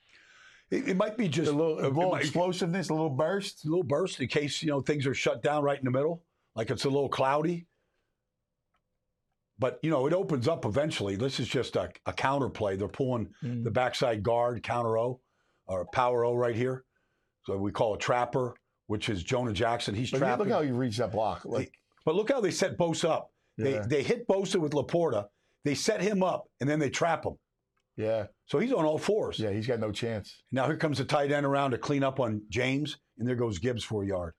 It, 0.74 0.90
it 0.90 0.98
might 0.98 1.18
be 1.18 1.28
just 1.28 1.52
A 1.52 1.56
little, 1.56 1.80
a 1.80 1.88
little 1.88 2.12
might- 2.12 2.22
explosiveness, 2.22 2.90
a 2.90 2.94
little 2.94 3.10
burst. 3.10 3.66
a 3.66 3.70
little 3.70 3.84
burst 3.84 4.20
in 4.20 4.28
case, 4.28 4.62
you 4.64 4.70
know, 4.70 4.82
things 4.82 5.06
are 5.06 5.14
shut 5.14 5.44
down 5.44 5.64
right 5.64 5.78
in 5.78 5.86
the 5.86 5.92
middle, 5.92 6.24
like 6.56 6.70
it's 6.72 6.86
a 6.86 6.90
little 6.90 7.10
cloudy. 7.10 7.68
But, 9.60 9.80
you 9.84 9.92
know, 9.92 10.08
it 10.08 10.14
opens 10.14 10.48
up 10.48 10.66
eventually. 10.66 11.16
This 11.16 11.40
is 11.40 11.48
just 11.48 11.76
a, 11.76 11.90
a 12.06 12.14
counter 12.14 12.50
play. 12.50 12.76
They're 12.76 12.88
pulling 12.88 13.30
Mm. 13.44 13.64
the 13.64 13.72
backside 13.72 14.24
guard, 14.24 14.64
counter 14.64 14.98
O, 14.98 15.22
or 15.68 15.86
power 15.94 16.26
O 16.26 16.34
right 16.34 16.56
here. 16.56 16.84
So 17.46 17.58
we 17.58 17.72
call 17.72 17.94
a 17.94 17.98
trapper, 17.98 18.56
which 18.88 19.10
is 19.10 19.24
Jonah 19.24 19.54
Jackson. 19.54 19.94
He's 19.94 20.10
But 20.12 20.20
trapping. 20.20 20.46
look 20.48 20.54
how 20.54 20.62
he 20.64 20.72
reads 20.72 20.98
that 20.98 21.12
block. 21.12 21.46
Like 21.46 21.72
but 22.06 22.16
look 22.16 22.32
how 22.32 22.42
they 22.42 22.52
set 22.52 22.78
Bosa 22.78 23.10
up. 23.10 23.32
They, 23.58 23.80
they 23.88 24.02
hit 24.04 24.28
Bosa 24.28 24.58
with 24.60 24.72
Laporta. 24.74 25.28
They 25.64 25.76
set 25.76 26.02
him 26.02 26.24
up, 26.24 26.48
and 26.60 26.70
then 26.70 26.80
they 26.80 26.90
trap 26.90 27.24
him. 27.26 27.38
Yeah, 27.96 28.26
So 28.48 28.58
he's 28.58 28.74
on 28.74 28.86
all 28.86 28.98
fours. 28.98 29.38
yeah, 29.40 29.52
he's 29.52 29.68
got 29.68 29.80
no 29.80 29.92
chance. 29.92 30.42
Now 30.52 30.66
here 30.66 30.78
comes 30.78 30.98
the 30.98 31.06
tight 31.06 31.32
end 31.32 31.46
around 31.46 31.72
to 31.72 31.78
clean 31.78 32.04
up 32.04 32.20
on 32.20 32.42
James, 32.50 32.98
and 33.20 33.28
there 33.28 33.36
goes 33.36 33.60
Gibbs 33.60 33.84
for 33.84 34.04
a 34.04 34.08
yard. 34.08 34.34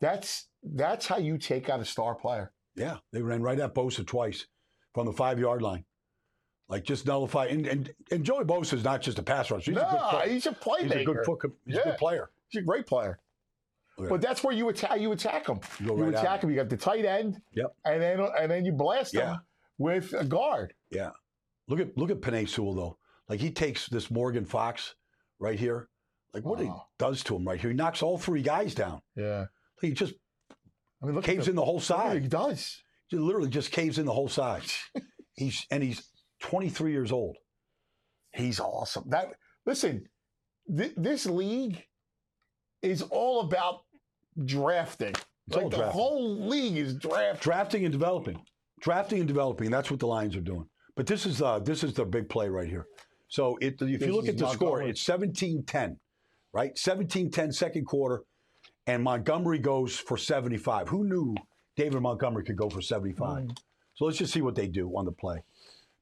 That's 0.00 0.48
that's 0.62 1.06
how 1.06 1.18
you 1.18 1.36
take 1.38 1.68
out 1.68 1.80
a 1.80 1.84
star 1.84 2.14
player. 2.14 2.52
Yeah, 2.76 2.98
they 3.12 3.20
ran 3.22 3.42
right 3.42 3.58
at 3.58 3.74
Bosa 3.74 4.06
twice 4.06 4.46
from 4.94 5.06
the 5.06 5.12
five 5.12 5.38
yard 5.40 5.60
line. 5.60 5.84
Like 6.68 6.84
just 6.84 7.04
nullify. 7.04 7.46
And, 7.46 7.66
and, 7.66 7.92
and 8.12 8.22
Joey 8.24 8.44
Bosa 8.44 8.74
is 8.74 8.84
not 8.84 9.02
just 9.02 9.18
a 9.18 9.24
pass 9.24 9.50
rusher. 9.50 9.72
He's 9.72 9.74
no, 9.80 9.88
a 9.88 9.90
good 9.90 10.00
player. 10.00 10.28
he's 10.32 10.46
a 10.46 10.50
playmaker. 10.52 10.82
He's 10.82 10.92
a 10.92 11.04
good 11.04 11.24
foot. 11.24 11.52
He's 11.66 11.76
a 11.78 11.82
good 11.82 11.98
player. 11.98 12.30
He's 12.48 12.62
a 12.62 12.64
great 12.64 12.86
player. 12.86 13.18
But 13.98 14.22
that's 14.22 14.42
where 14.44 14.54
you 14.54 14.68
attack. 14.70 15.00
You 15.00 15.12
attack 15.12 15.46
him. 15.48 15.58
You 15.80 15.86
go 15.88 15.96
You 15.96 16.04
attack 16.04 16.42
him. 16.44 16.50
You 16.50 16.56
got 16.56 16.68
the 16.70 16.76
tight 16.76 17.04
end. 17.04 17.42
Yep. 17.54 17.74
And 17.84 18.00
then 18.00 18.20
and 18.38 18.50
then 18.50 18.64
you 18.64 18.72
blast 18.72 19.12
Yeah. 19.12 19.32
him 19.34 19.40
with 19.78 20.14
a 20.14 20.24
guard. 20.24 20.72
Yeah. 20.90 21.10
Look 21.68 21.80
at 21.80 21.98
look 21.98 22.10
at 22.10 22.20
Penei 22.20 22.48
Sewell 22.48 22.74
though. 22.74 22.96
Like 23.30 23.38
he 23.38 23.52
takes 23.52 23.88
this 23.88 24.10
Morgan 24.10 24.44
Fox 24.44 24.96
right 25.38 25.58
here. 25.58 25.88
Like 26.34 26.44
what 26.44 26.60
he 26.60 26.70
does 26.98 27.22
to 27.24 27.36
him 27.36 27.46
right 27.46 27.60
here. 27.60 27.70
He 27.70 27.76
knocks 27.76 28.02
all 28.02 28.18
three 28.18 28.42
guys 28.42 28.74
down. 28.74 29.00
Yeah. 29.16 29.46
He 29.80 29.92
just 29.92 30.14
I 31.00 31.06
mean, 31.06 31.14
look 31.14 31.24
caves 31.24 31.46
at 31.46 31.50
in 31.50 31.56
the 31.56 31.64
whole 31.64 31.78
the, 31.78 31.92
look 31.92 32.00
at 32.00 32.04
what 32.04 32.12
side. 32.12 32.22
He 32.22 32.28
does. 32.28 32.82
He 33.08 33.16
literally 33.16 33.48
just 33.48 33.70
caves 33.70 33.98
in 33.98 34.04
the 34.04 34.12
whole 34.12 34.28
side. 34.28 34.64
he's 35.34 35.64
and 35.70 35.82
he's 35.82 36.08
23 36.40 36.90
years 36.90 37.12
old. 37.12 37.36
He's 38.32 38.58
awesome. 38.58 39.04
That 39.08 39.34
listen, 39.64 40.06
th- 40.76 40.94
this 40.96 41.26
league 41.26 41.84
is 42.82 43.02
all 43.02 43.40
about 43.40 43.82
drafting. 44.44 45.14
It's 45.46 45.56
like 45.56 45.70
the 45.70 45.76
drafting. 45.76 45.92
whole 45.92 46.48
league 46.48 46.76
is 46.76 46.94
draft. 46.94 47.42
drafting 47.42 47.84
and 47.84 47.92
developing, 47.92 48.40
drafting 48.80 49.20
and 49.20 49.28
developing. 49.28 49.70
That's 49.70 49.90
what 49.90 50.00
the 50.00 50.06
Lions 50.06 50.34
are 50.36 50.40
doing. 50.40 50.66
But 50.96 51.06
this 51.06 51.26
is 51.26 51.40
uh, 51.40 51.60
this 51.60 51.84
is 51.84 51.94
the 51.94 52.04
big 52.04 52.28
play 52.28 52.48
right 52.48 52.68
here. 52.68 52.86
So 53.30 53.56
it, 53.60 53.80
if 53.80 54.00
This 54.00 54.08
you 54.08 54.14
look 54.14 54.28
at 54.28 54.36
the 54.36 54.48
score, 54.50 54.82
it's 54.82 55.02
17-10, 55.04 55.96
right? 56.52 56.74
17-10 56.74 57.54
second 57.54 57.84
quarter, 57.86 58.24
and 58.88 59.02
Montgomery 59.04 59.60
goes 59.60 59.96
for 59.96 60.18
75. 60.18 60.88
Who 60.88 61.04
knew 61.04 61.36
David 61.76 62.00
Montgomery 62.02 62.44
could 62.44 62.56
go 62.56 62.68
for 62.68 62.82
75? 62.82 63.44
Mm. 63.44 63.56
So 63.94 64.04
let's 64.04 64.18
just 64.18 64.32
see 64.32 64.42
what 64.42 64.56
they 64.56 64.66
do 64.66 64.88
on 64.96 65.04
the 65.04 65.12
play. 65.12 65.44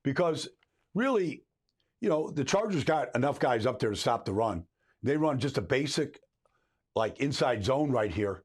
Because 0.02 0.48
really, 0.94 1.42
you 2.00 2.08
know, 2.08 2.30
the 2.30 2.44
Chargers 2.44 2.82
got 2.82 3.14
enough 3.14 3.38
guys 3.38 3.66
up 3.66 3.78
there 3.78 3.90
to 3.90 3.96
stop 3.96 4.24
the 4.24 4.32
run. 4.32 4.64
They 5.02 5.18
run 5.18 5.38
just 5.38 5.58
a 5.58 5.62
basic, 5.62 6.20
like 6.96 7.20
inside 7.20 7.62
zone 7.62 7.90
right 7.90 8.10
here. 8.12 8.42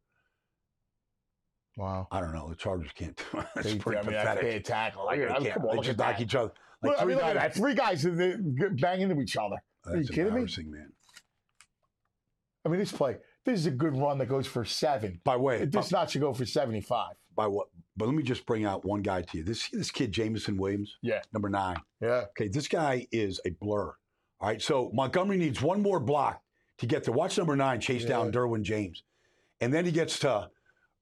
Wow. 1.78 2.08
I 2.12 2.20
don't 2.20 2.34
know. 2.34 2.50
The 2.50 2.56
Chargers 2.56 2.92
can't 2.94 3.16
do 3.16 3.40
it. 3.40 3.46
It's 3.56 3.64
They- 3.72 3.78
pretty 3.80 4.00
I 4.00 4.04
mean, 4.04 4.12
that's 4.12 4.28
pathetic. 4.42 4.52
bad 4.52 4.66
tackle. 4.66 5.06
Like, 5.06 5.20
Look 5.20 5.30
they 5.40 5.50
can't. 5.52 5.72
They 5.72 5.78
just 5.82 5.98
knock 5.98 6.20
each 6.20 6.36
other. 6.36 6.52
Like 6.84 6.92
Look, 6.92 7.00
I 7.00 7.04
three 7.04 7.08
mean, 7.08 7.16
look 7.18 7.26
at 7.26 7.34
guys. 7.36 7.44
that. 7.44 7.56
Three 7.56 7.74
guys 7.76 8.04
that- 8.04 8.18
that 8.18 8.78
bang 8.82 9.02
into 9.02 9.20
each 9.22 9.38
other. 9.38 9.56
Are 9.86 9.98
you 9.98 10.08
kidding 10.08 10.24
me? 10.26 10.30
embarrassing, 10.30 10.72
man. 10.72 10.92
I 12.66 12.70
mean, 12.70 12.80
this 12.80 12.92
play, 12.92 13.18
this 13.46 13.60
is 13.60 13.66
a 13.66 13.72
good 13.72 13.96
run 13.98 14.18
that 14.20 14.28
goes 14.28 14.48
for 14.48 14.64
seven. 14.64 15.20
By 15.24 15.36
the 15.36 15.42
way, 15.42 15.66
This 15.66 15.92
not 15.92 16.10
should 16.10 16.22
go 16.22 16.34
for 16.34 16.46
75. 16.46 17.16
by 17.36 17.48
what? 17.48 17.68
But 17.98 18.06
let 18.06 18.16
me 18.16 18.24
just 18.24 18.46
bring 18.46 18.64
out 18.66 18.86
one 18.86 19.02
guy 19.02 19.22
to 19.22 19.38
you. 19.38 19.44
This 19.44 19.70
this 19.70 19.92
kid 19.92 20.12
Jameson 20.12 20.58
Williams, 20.58 20.98
Yeah. 21.02 21.22
number 21.34 21.50
nine. 21.50 21.78
Yeah. 22.02 22.26
Okay, 22.32 22.48
this 22.48 22.68
guy 22.68 23.06
is 23.12 23.40
a 23.46 23.50
blur. 23.52 23.88
All 24.40 24.50
right, 24.50 24.62
so 24.62 24.90
Montgomery 24.94 25.38
needs 25.38 25.62
one 25.62 25.82
more 25.82 26.00
block 26.00 26.42
to 26.80 26.86
get 26.86 27.04
to 27.06 27.12
watch 27.12 27.38
number 27.38 27.56
nine 27.56 27.80
chase 27.82 28.04
down 28.06 28.32
Derwin 28.32 28.64
James, 28.64 29.04
and 29.62 29.74
then 29.74 29.86
he 29.86 29.92
gets 29.92 30.20
to 30.20 30.50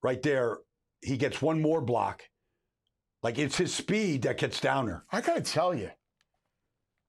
right 0.03 0.21
there. 0.21 0.59
He 1.01 1.15
gets 1.17 1.41
one 1.41 1.61
more 1.61 1.81
block. 1.81 2.23
Like 3.23 3.37
it's 3.37 3.57
his 3.57 3.73
speed 3.73 4.23
that 4.23 4.37
gets 4.37 4.59
down 4.59 4.85
there. 4.87 5.03
I 5.11 5.21
got 5.21 5.35
to 5.35 5.41
tell 5.41 5.73
you, 5.75 5.91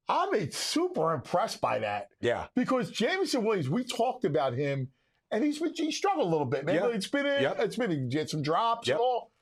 I'm 0.08 0.50
super 0.50 1.14
impressed 1.14 1.60
by 1.60 1.78
that 1.78 2.08
Yeah, 2.20 2.46
because 2.54 2.90
Jameson 2.90 3.44
Williams, 3.44 3.70
we 3.70 3.84
talked 3.84 4.24
about 4.24 4.52
him, 4.54 4.88
and 5.30 5.42
he's 5.42 5.58
been, 5.58 5.72
he 5.74 5.90
struggled 5.92 6.26
a 6.26 6.30
little 6.30 6.46
bit. 6.46 6.66
Man, 6.66 6.74
Yeah. 6.74 6.86
it's 6.88 7.06
been 7.08 7.26
a, 7.26 7.40
Yep. 7.40 7.60
it's 7.60 7.76
been 7.76 8.10
he 8.10 8.18
had 8.18 8.28
some 8.28 8.42
drops 8.42 8.88
Yep. 8.88 8.96
and 8.96 9.00
all. 9.02 9.32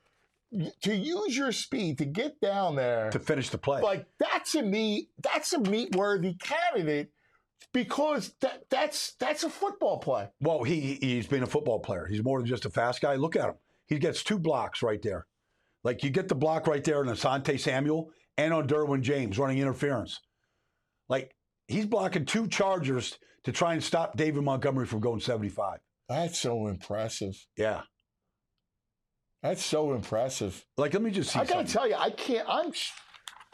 To 0.83 0.93
use 0.95 1.37
your 1.37 1.53
speed 1.53 1.99
to 1.99 2.05
get 2.05 2.41
down 2.41 2.75
there, 2.75 3.09
to 3.11 3.21
finish 3.21 3.51
the 3.51 3.59
play. 3.59 3.81
like 3.83 4.07
that's 4.19 4.57
a 4.57 4.63
meet 4.63 5.09
that's 5.23 5.53
a 5.53 5.61
meat 5.61 5.95
worthy 5.95 6.35
candidate 6.35 7.13
because 7.73 8.35
that 8.41 8.69
that's 8.69 9.13
that's 9.21 9.45
a 9.45 9.51
football 9.51 9.99
play. 9.99 10.29
Well, 10.41 10.65
he 10.65 10.99
he's 11.01 11.29
been 11.29 11.45
a 11.45 11.47
football 11.47 11.79
player. 11.79 12.07
He's 12.07 12.25
more 12.25 12.41
than 12.41 12.47
just 12.49 12.65
a 12.65 12.71
fast 12.71 13.01
guy. 13.01 13.15
Look 13.15 13.37
at 13.37 13.45
him. 13.49 13.55
He 13.87 14.01
gets 14.01 14.25
two 14.25 14.41
blocks 14.41 14.83
right 14.83 15.01
there. 15.03 15.27
Like 15.85 16.03
you 16.05 16.11
get 16.11 16.29
the 16.29 16.35
block 16.35 16.67
right 16.67 16.85
there 16.85 16.99
on 16.99 17.07
Asante 17.07 17.59
Samuel 17.59 18.11
and 18.37 18.53
on 18.53 18.67
Derwin 18.69 19.01
James 19.03 19.39
running 19.39 19.59
interference. 19.59 20.21
Like 21.09 21.35
he's 21.69 21.87
blocking 21.87 22.25
two 22.27 22.49
Chargers 22.49 23.19
to 23.45 23.53
try 23.53 23.73
and 23.73 23.83
stop 23.83 24.17
David 24.17 24.43
Montgomery 24.43 24.87
from 24.87 25.01
going 25.01 25.21
75. 25.21 25.79
That's 26.09 26.39
so 26.39 26.67
impressive. 26.67 27.35
Yeah. 27.57 27.83
That's 29.43 29.65
so 29.65 29.95
impressive. 29.95 30.65
Like 30.77 30.93
let 30.93 31.03
me 31.03 31.11
just 31.11 31.33
see 31.33 31.39
I 31.39 31.45
got 31.45 31.49
to 31.49 31.53
something. 31.55 31.73
tell 31.73 31.89
you, 31.89 31.95
I 31.97 32.11
can't. 32.11 32.47
I'm 32.49 32.73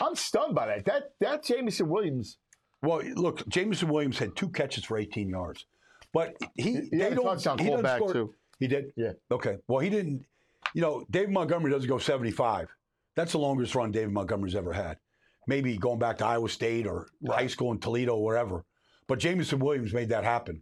I'm 0.01 0.17
stunned 0.17 0.55
by 0.55 0.67
that. 0.67 0.85
That 0.85 1.03
that 1.21 1.45
Jameson 1.45 1.89
Williams. 1.89 2.39
well, 2.83 3.03
look, 3.15 3.47
Jameson 3.49 3.89
Williams 3.89 4.19
had 4.19 4.35
two 4.35 4.49
catches 4.49 4.85
for 4.85 4.99
18 4.99 5.29
yards. 5.29 5.65
But 6.13 6.35
he, 6.57 6.63
He 6.73 6.81
they 6.93 6.99
don't 6.99 7.11
he 7.13 7.17
call 7.17 7.35
doesn't 7.83 7.97
score- 7.97 8.13
too. 8.13 8.35
He 8.59 8.67
did? 8.69 8.87
Yeah. 8.97 9.13
Okay. 9.31 9.59
Well, 9.69 9.81
he 9.81 9.91
didn't. 9.91 10.25
You 10.75 10.83
know, 10.83 11.05
David 11.11 11.31
Montgomery 11.31 11.71
doesn't 11.71 11.89
go 11.89 11.99
75. 11.99 12.69
That's 13.15 13.33
the 13.33 13.39
longest 13.39 13.75
run 13.75 13.93
David 13.93 14.13
Montgomery's 14.13 14.55
ever 14.55 14.73
had. 14.73 14.99
Maybe 15.47 15.77
going 15.77 15.99
back 15.99 16.19
to 16.19 16.27
Iowa 16.27 16.49
State 16.49 16.87
or 16.87 17.07
high 17.27 17.47
school 17.47 17.73
in 17.73 17.79
Toledo, 17.79 18.17
or 18.17 18.25
wherever. 18.25 18.65
But 19.09 19.21
Jameson 19.21 19.61
Williams 19.61 19.95
made 19.95 20.09
that 20.09 20.25
happen. 20.25 20.61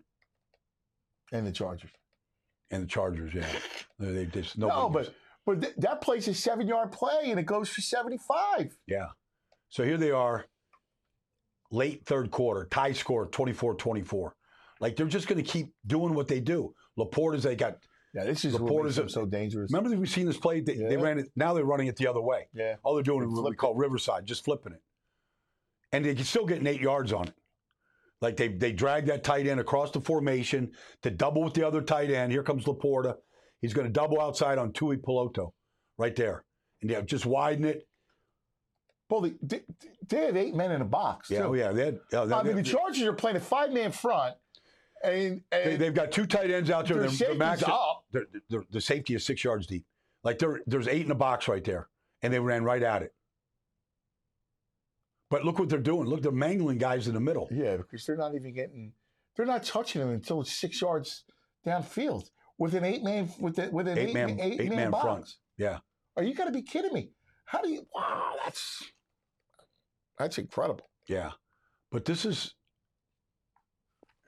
And 1.33 1.47
the 1.47 1.53
Chargers. 1.53 1.91
And 2.71 2.83
the 2.83 2.87
Chargers, 2.87 3.33
yeah. 3.35 3.47
They, 3.99 4.27
just 4.27 4.59
No, 4.59 4.69
nobody 4.69 5.07
but 5.07 5.15
but 5.47 5.63
th- 5.63 5.75
that 5.79 6.01
plays 6.01 6.27
a 6.29 6.35
seven 6.35 6.67
yard 6.67 6.91
play 6.91 7.31
and 7.31 7.39
it 7.39 7.47
goes 7.47 7.69
for 7.69 7.81
seventy 7.81 8.19
five. 8.19 8.77
yeah. 8.87 9.07
So 9.69 9.85
here 9.85 9.97
they 9.97 10.11
are, 10.11 10.45
late 11.71 12.05
third 12.07 12.31
quarter, 12.31 12.67
tie 12.71 12.93
score 12.93 13.27
24-24. 13.29 14.31
Like 14.81 14.95
they're 14.95 15.07
just 15.07 15.27
going 15.27 15.43
to 15.43 15.51
keep 15.51 15.73
doing 15.87 16.15
what 16.15 16.29
they 16.29 16.39
do. 16.41 16.75
Laporta 16.99 17.37
is 17.37 17.43
they 17.43 17.57
got. 17.57 17.79
Yeah, 18.15 18.25
this 18.25 18.45
is 18.45 18.55
Laporta's 18.55 18.99
makes 18.99 19.13
so 19.13 19.27
dangerous. 19.27 19.73
Remember 19.73 19.91
that 19.91 19.99
we've 19.99 20.09
seen 20.09 20.27
this 20.27 20.37
play? 20.37 20.61
They, 20.61 20.77
they 20.77 20.97
ran 20.97 21.19
it. 21.19 21.31
Now 21.35 21.53
they're 21.53 21.65
running 21.65 21.89
it 21.89 21.97
the 21.97 22.07
other 22.07 22.21
way. 22.21 22.47
Yeah. 22.55 22.77
All 22.85 22.95
they're 22.95 23.03
doing 23.03 23.21
They 23.21 23.27
is 23.27 23.33
what 23.33 23.51
we 23.51 23.57
call 23.57 23.75
Riverside, 23.75 24.25
just 24.25 24.45
flipping 24.45 24.73
it. 24.73 24.83
And 25.91 26.05
they 26.05 26.15
can 26.15 26.25
still 26.25 26.47
get 26.47 26.65
eight 26.67 26.81
yards 26.81 27.13
on 27.13 27.29
it. 27.29 27.35
Like 28.21 28.37
they 28.37 28.49
they 28.49 28.73
drag 28.73 29.07
that 29.07 29.25
tight 29.25 29.47
end 29.47 29.61
across 29.61 29.91
the 29.91 30.01
formation 30.01 30.73
to 31.03 31.11
double 31.11 31.43
with 31.43 31.55
the 31.55 31.67
other 31.67 31.83
tight 31.83 32.11
end. 32.11 32.33
Here 32.33 32.43
comes 32.43 32.65
Laporta. 32.65 33.17
He's 33.61 33.75
going 33.75 33.87
to 33.87 33.93
double 33.93 34.21
outside 34.21 34.59
on 34.59 34.73
Tuipulotu 34.73 35.51
right 35.99 36.15
there. 36.15 36.45
And 36.83 36.91
yeah, 36.91 37.01
just 37.01 37.27
widen 37.27 37.65
it. 37.65 37.89
Well, 39.11 39.23
they, 39.23 39.35
they, 39.43 39.63
they 40.09 40.27
had 40.27 40.37
eight 40.37 40.55
men 40.55 40.73
in 40.73 40.81
a 40.81 40.87
box. 40.87 41.31
Yeah, 41.31 41.45
oh 41.45 41.55
yeah. 41.55 41.73
They 41.73 41.85
had, 41.87 41.99
uh, 42.13 42.35
I 42.35 42.43
mean, 42.43 42.57
they, 42.57 42.63
the 42.63 42.69
Chargers 42.69 43.03
are 43.03 43.13
playing 43.13 43.37
a 43.37 43.41
five 43.41 43.73
man 43.73 43.93
front, 43.93 44.35
and, 45.05 45.43
and 45.53 45.79
they, 45.81 45.85
have 45.87 45.95
got 45.95 46.11
two 46.13 46.27
tight 46.27 46.51
ends 46.51 46.71
out 46.71 46.87
there. 46.87 46.99
their 46.99 47.09
They're- 47.11 47.35
they're 47.35 47.71
up. 47.71 48.05
they're- 48.11 48.27
they're- 48.49 48.65
the 48.71 48.81
safety 48.81 49.15
is 49.15 49.25
six 49.25 49.45
yards 49.45 49.67
deep. 49.67 49.85
Like 50.23 50.39
there's 50.67 50.89
eight 50.89 51.03
in 51.03 51.09
the 51.09 51.15
box 51.15 51.49
right 51.49 51.63
there, 51.63 51.89
and 52.23 52.33
they 52.33 52.41
ran 52.41 52.65
right 52.65 52.83
at 52.83 53.03
it. 53.03 53.13
But 55.31 55.45
look 55.45 55.59
what 55.59 55.69
they're 55.69 55.79
doing. 55.79 56.07
Look, 56.07 56.23
they're 56.23 56.33
mangling 56.33 56.79
guys 56.79 57.09
in 57.09 57.15
the 57.15 57.21
middle. 57.21 57.49
Yeah, 57.51 57.77
because 57.77 58.07
they're 58.07 58.17
not 58.17 58.35
even 58.35 58.55
getting, 58.55 58.93
they're 59.37 59.47
not 59.47 59.65
touching 59.65 60.01
them 60.01 60.11
until 60.11 60.41
it's 60.41 60.53
six 60.53 60.81
yards 60.81 61.25
downfield 61.67 62.31
with 62.59 62.75
an 62.75 62.85
eight 62.85 63.03
man 63.03 63.29
with 63.41 63.59
a, 63.59 63.69
with 63.71 63.89
an 63.89 63.99
Eight 63.99 64.09
eight, 64.11 64.15
man, 64.15 64.41
eight, 64.41 64.61
eight 64.61 64.69
man, 64.69 64.77
man 64.77 64.91
box. 64.93 65.03
front. 65.05 65.35
Yeah. 65.59 65.79
Are 66.17 66.23
you 66.23 66.35
got 66.35 66.45
to 66.45 66.53
be 66.53 66.63
kidding 66.63 66.93
me? 66.93 67.11
How 67.47 67.61
do 67.61 67.69
you? 67.69 67.87
Wow, 67.95 68.33
that's 68.45 68.83
that's 70.19 70.39
incredible. 70.39 70.89
Yeah, 71.09 71.33
but 71.91 72.05
this 72.05 72.25
is 72.25 72.55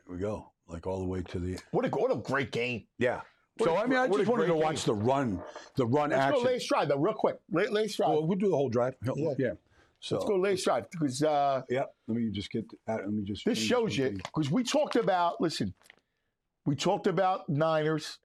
here 0.06 0.14
we 0.16 0.20
go, 0.20 0.52
like 0.68 0.86
all 0.86 0.98
the 0.98 1.06
way 1.06 1.22
to 1.22 1.38
the 1.38 1.58
What 1.70 1.84
a 1.84 1.88
what 1.88 2.10
a 2.12 2.16
great 2.16 2.50
game. 2.52 2.84
yeah. 2.98 3.20
What 3.58 3.66
So 3.68 3.76
a 3.76 3.80
I 3.82 3.86
mean, 3.86 3.98
I 3.98 4.06
gr- 4.06 4.10
what 4.12 4.16
a 4.20 4.22
just 4.24 4.30
wanted 4.30 4.46
to 4.46 4.52
great 4.52 4.62
watch 4.64 4.84
the 4.84 4.94
run, 4.94 5.42
the 5.76 5.86
run 5.86 6.10
Let's 6.10 6.20
action. 6.22 6.42
go 6.42 6.48
lay 6.50 6.58
stride 6.58 6.88
though, 6.88 6.98
real 6.98 7.14
quick. 7.14 7.36
Lay, 7.50 7.66
lay 7.68 7.88
stride. 7.88 8.10
well, 8.10 8.26
we'll 8.26 8.38
do 8.38 8.50
the 8.50 8.56
whole 8.56 8.68
drive. 8.68 8.94
Yeah. 9.02 9.34
Yeah. 9.38 9.52
So 10.00 10.16
Let's 10.16 10.28
go 10.28 10.36
lay 10.36 10.56
stride 10.56 10.86
because 10.90 11.22
uh, 11.22 11.62
yeah. 11.70 11.84
Let 12.06 12.16
me 12.18 12.30
just 12.30 12.50
get. 12.50 12.64
Uh, 12.86 12.94
let 12.96 13.12
me 13.12 13.22
just. 13.24 13.44
this 13.46 13.58
shows 13.58 13.96
you 13.96 14.10
because 14.10 14.50
we 14.50 14.62
talked 14.62 14.96
about. 14.96 15.40
Listen, 15.40 15.72
we 16.66 16.76
talked 16.76 17.06
about 17.06 17.48
Niners. 17.48 18.18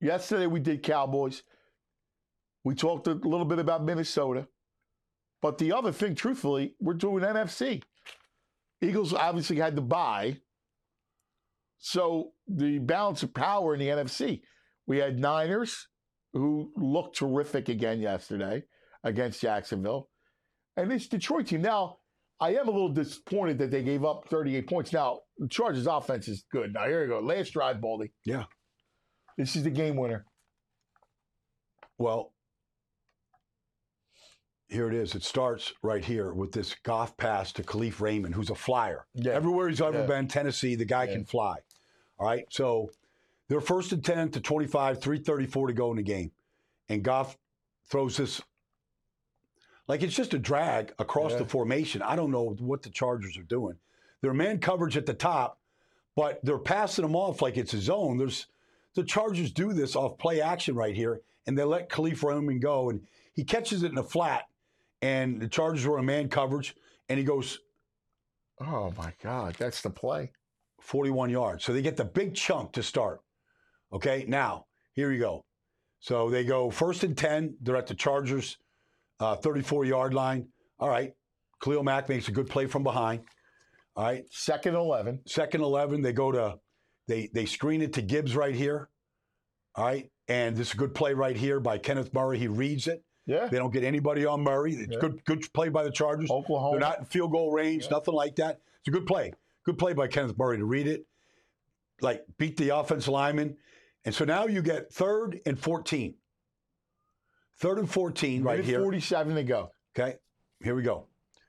Yesterday 0.00 0.46
we 0.46 0.60
did 0.60 0.82
Cowboys. 0.82 1.42
We 2.64 2.74
talked 2.74 3.06
a 3.06 3.14
little 3.14 3.44
bit 3.44 3.58
about 3.58 3.84
Minnesota. 3.84 4.46
But 5.42 5.58
the 5.58 5.72
other 5.72 5.92
thing, 5.92 6.14
truthfully, 6.14 6.74
we're 6.80 6.94
doing 6.94 7.22
NFC. 7.24 7.82
Eagles 8.82 9.12
obviously 9.14 9.56
had 9.56 9.76
to 9.76 9.82
buy. 9.82 10.38
So 11.78 12.32
the 12.48 12.78
balance 12.78 13.22
of 13.22 13.34
power 13.34 13.74
in 13.74 13.80
the 13.80 13.88
NFC. 13.88 14.42
We 14.86 14.98
had 14.98 15.18
Niners, 15.18 15.88
who 16.32 16.70
looked 16.76 17.16
terrific 17.16 17.68
again 17.68 18.00
yesterday 18.00 18.64
against 19.04 19.40
Jacksonville. 19.40 20.08
And 20.76 20.90
this 20.90 21.08
Detroit 21.08 21.46
team. 21.46 21.62
Now, 21.62 21.98
I 22.40 22.50
am 22.56 22.68
a 22.68 22.70
little 22.70 22.92
disappointed 22.92 23.58
that 23.58 23.70
they 23.70 23.82
gave 23.82 24.04
up 24.04 24.28
38 24.28 24.68
points. 24.68 24.92
Now, 24.92 25.20
the 25.38 25.48
Chargers 25.48 25.86
offense 25.86 26.28
is 26.28 26.44
good. 26.52 26.72
Now, 26.74 26.86
here 26.86 27.02
you 27.02 27.08
go. 27.08 27.20
Last 27.20 27.52
drive, 27.52 27.80
Baldy. 27.80 28.12
Yeah. 28.24 28.44
This 29.38 29.56
is 29.56 29.62
the 29.64 29.70
game 29.70 29.96
winner. 29.96 30.26
Well, 31.98 32.34
here 34.68 34.88
it 34.88 34.94
is. 34.94 35.14
It 35.14 35.22
starts 35.22 35.72
right 35.82 36.04
here 36.04 36.32
with 36.34 36.52
this 36.52 36.74
Goff 36.84 37.16
pass 37.16 37.52
to 37.52 37.62
Kalif 37.62 38.00
Raymond, 38.00 38.34
who's 38.34 38.50
a 38.50 38.54
flyer. 38.54 39.06
Yeah. 39.14 39.32
Everywhere 39.32 39.68
he's 39.68 39.80
ever 39.80 40.00
Yeah. 40.00 40.06
been, 40.06 40.28
Tennessee, 40.28 40.74
the 40.74 40.84
guy 40.84 41.04
Yeah. 41.04 41.14
can 41.14 41.24
fly. 41.24 41.56
All 42.18 42.26
right. 42.26 42.46
So 42.50 42.90
they're 43.48 43.60
first 43.60 43.92
and 43.92 44.04
10 44.04 44.30
to 44.32 44.40
25, 44.40 45.00
334 45.00 45.66
to 45.68 45.72
go 45.72 45.90
in 45.90 45.96
the 45.96 46.02
game. 46.02 46.32
And 46.88 47.02
Goff 47.02 47.36
throws 47.88 48.16
this 48.16 48.40
like 49.88 50.02
it's 50.02 50.14
just 50.16 50.34
a 50.34 50.38
drag 50.38 50.92
across 50.98 51.32
Yeah. 51.32 51.38
the 51.38 51.44
formation. 51.44 52.02
I 52.02 52.16
don't 52.16 52.30
know 52.30 52.56
what 52.58 52.82
the 52.82 52.90
Chargers 52.90 53.36
are 53.36 53.42
doing. 53.44 53.76
They're 54.20 54.34
man 54.34 54.58
coverage 54.58 54.96
at 54.96 55.06
the 55.06 55.14
top, 55.14 55.60
but 56.16 56.40
they're 56.44 56.58
passing 56.58 57.02
them 57.02 57.14
off 57.14 57.42
like 57.42 57.56
it's 57.56 57.74
a 57.74 57.80
zone. 57.80 58.16
There's 58.16 58.46
the 58.94 59.04
Chargers 59.04 59.52
do 59.52 59.72
this 59.72 59.94
off 59.94 60.18
play 60.18 60.40
action 60.40 60.74
right 60.74 60.94
here, 60.94 61.20
and 61.46 61.56
they 61.56 61.64
let 61.64 61.88
Kalif 61.88 62.22
Raymond 62.24 62.62
go, 62.62 62.90
and 62.90 63.06
he 63.34 63.44
catches 63.44 63.82
it 63.82 63.90
in 63.90 63.94
the 63.94 64.02
flat, 64.02 64.48
and 65.02 65.40
the 65.40 65.46
Chargers 65.48 65.86
were 65.86 65.98
in 65.98 66.06
man 66.06 66.28
coverage, 66.28 66.74
and 67.08 67.18
he 67.18 67.24
goes 67.24 67.60
Oh, 68.58 68.90
my 68.96 69.12
God. 69.22 69.54
That's 69.58 69.82
the 69.82 69.90
play. 69.90 70.32
41 70.86 71.30
yards. 71.30 71.64
So 71.64 71.72
they 71.72 71.82
get 71.82 71.96
the 71.96 72.04
big 72.04 72.34
chunk 72.34 72.72
to 72.72 72.82
start. 72.82 73.20
Okay, 73.92 74.24
now, 74.28 74.66
here 74.94 75.12
you 75.12 75.18
go. 75.18 75.44
So 76.00 76.30
they 76.30 76.44
go 76.44 76.70
first 76.70 77.02
and 77.02 77.16
10. 77.16 77.56
They're 77.60 77.76
at 77.76 77.86
the 77.86 77.94
Chargers' 77.94 78.56
34 79.20 79.84
uh, 79.84 79.88
yard 79.88 80.14
line. 80.14 80.48
All 80.78 80.88
right. 80.88 81.12
Khalil 81.62 81.82
Mack 81.82 82.08
makes 82.08 82.28
a 82.28 82.32
good 82.32 82.48
play 82.48 82.66
from 82.66 82.82
behind. 82.82 83.22
All 83.96 84.04
right. 84.04 84.24
Second 84.30 84.74
11. 84.74 85.22
Second 85.26 85.62
11. 85.62 86.02
They 86.02 86.12
go 86.12 86.30
to, 86.30 86.58
they, 87.08 87.30
they 87.32 87.46
screen 87.46 87.82
it 87.82 87.92
to 87.94 88.02
Gibbs 88.02 88.36
right 88.36 88.54
here. 88.54 88.88
All 89.74 89.86
right. 89.86 90.08
And 90.28 90.56
this 90.56 90.68
is 90.68 90.74
a 90.74 90.76
good 90.76 90.94
play 90.94 91.14
right 91.14 91.36
here 91.36 91.60
by 91.60 91.78
Kenneth 91.78 92.12
Murray. 92.12 92.38
He 92.38 92.48
reads 92.48 92.86
it. 92.86 93.02
Yeah. 93.26 93.46
They 93.46 93.58
don't 93.58 93.72
get 93.72 93.82
anybody 93.82 94.24
on 94.24 94.42
Murray. 94.42 94.74
It's 94.74 94.92
Yeah. 94.92 95.00
good 95.00 95.24
good 95.24 95.52
play 95.52 95.68
by 95.68 95.82
the 95.82 95.90
Chargers. 95.90 96.30
Oklahoma. 96.30 96.78
They're 96.78 96.88
not 96.88 96.98
in 97.00 97.04
field 97.06 97.32
goal 97.32 97.50
range, 97.50 97.90
nothing 97.90 98.14
like 98.14 98.36
that. 98.36 98.60
It's 98.80 98.88
a 98.88 98.90
good 98.92 99.06
play. 99.06 99.32
Good 99.66 99.78
play 99.78 99.92
by 99.92 100.06
Kenneth 100.06 100.38
Murray 100.38 100.58
to 100.58 100.64
read 100.64 100.86
it. 100.86 101.06
Like 102.00 102.24
beat 102.38 102.56
the 102.56 102.70
offense 102.70 103.08
lineman. 103.08 103.56
And 104.04 104.14
so 104.14 104.24
now 104.24 104.46
you 104.46 104.62
get 104.62 104.92
third 104.92 105.40
and 105.44 105.58
14. 105.58 106.14
Third 107.58 107.78
and 107.78 107.90
14 107.90 108.42
right 108.44 108.64
here. 108.64 108.80
47 108.80 109.34
to 109.34 109.42
go. 109.42 109.70
Okay, 109.98 110.16
here 110.62 110.76
we 110.76 110.82
go. 110.82 111.06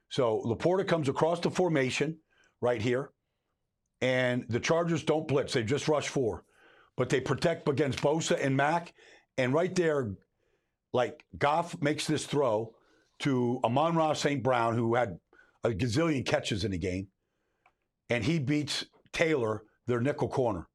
So 0.10 0.42
Laporta 0.46 0.88
comes 0.88 1.10
across 1.10 1.40
the 1.42 1.52
formation 1.52 2.18
right 2.62 2.82
here, 2.82 3.12
and 4.02 4.46
the 4.50 4.60
Chargers 4.60 5.04
don't 5.04 5.28
blitz; 5.28 5.54
they 5.54 5.64
just 5.64 5.88
rush 5.88 6.08
four, 6.08 6.46
but 6.96 7.10
they 7.10 7.20
protect 7.20 7.68
against 7.68 8.00
Bosa 8.02 8.44
and 8.44 8.56
Mack. 8.56 8.94
And 9.38 9.54
right 9.54 9.76
there, 9.76 10.16
like 10.94 11.26
Goff 11.38 11.80
makes 11.82 12.08
this 12.08 12.26
throw 12.26 12.74
to 13.20 13.60
Amon-Ra 13.64 14.14
St. 14.14 14.42
Brown, 14.42 14.76
who 14.76 14.96
had 14.96 15.20
a 15.64 15.70
gazillion 15.72 16.26
catches 16.26 16.64
in 16.64 16.72
the 16.72 16.78
game, 16.78 17.08
and 18.10 18.24
he 18.24 18.40
beats 18.40 18.86
Taylor, 19.14 19.64
their 19.86 20.00
nickel 20.00 20.28
corner, 20.28 20.68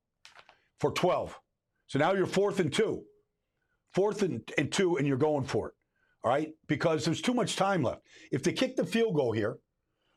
for 0.80 0.90
12. 0.92 1.38
So 1.86 1.98
now 1.98 2.12
you're 2.12 2.26
fourth 2.26 2.60
and 2.60 2.72
two. 2.72 3.02
Fourth 3.94 4.22
and, 4.22 4.40
and 4.56 4.72
two, 4.72 4.96
and 4.96 5.06
you're 5.06 5.16
going 5.18 5.44
for 5.44 5.68
it. 5.68 5.74
All 6.24 6.30
right? 6.30 6.50
Because 6.66 7.04
there's 7.04 7.20
too 7.20 7.34
much 7.34 7.56
time 7.56 7.82
left. 7.82 8.02
If 8.30 8.42
they 8.42 8.52
kick 8.52 8.76
the 8.76 8.86
field 8.86 9.14
goal 9.14 9.32
here, 9.32 9.58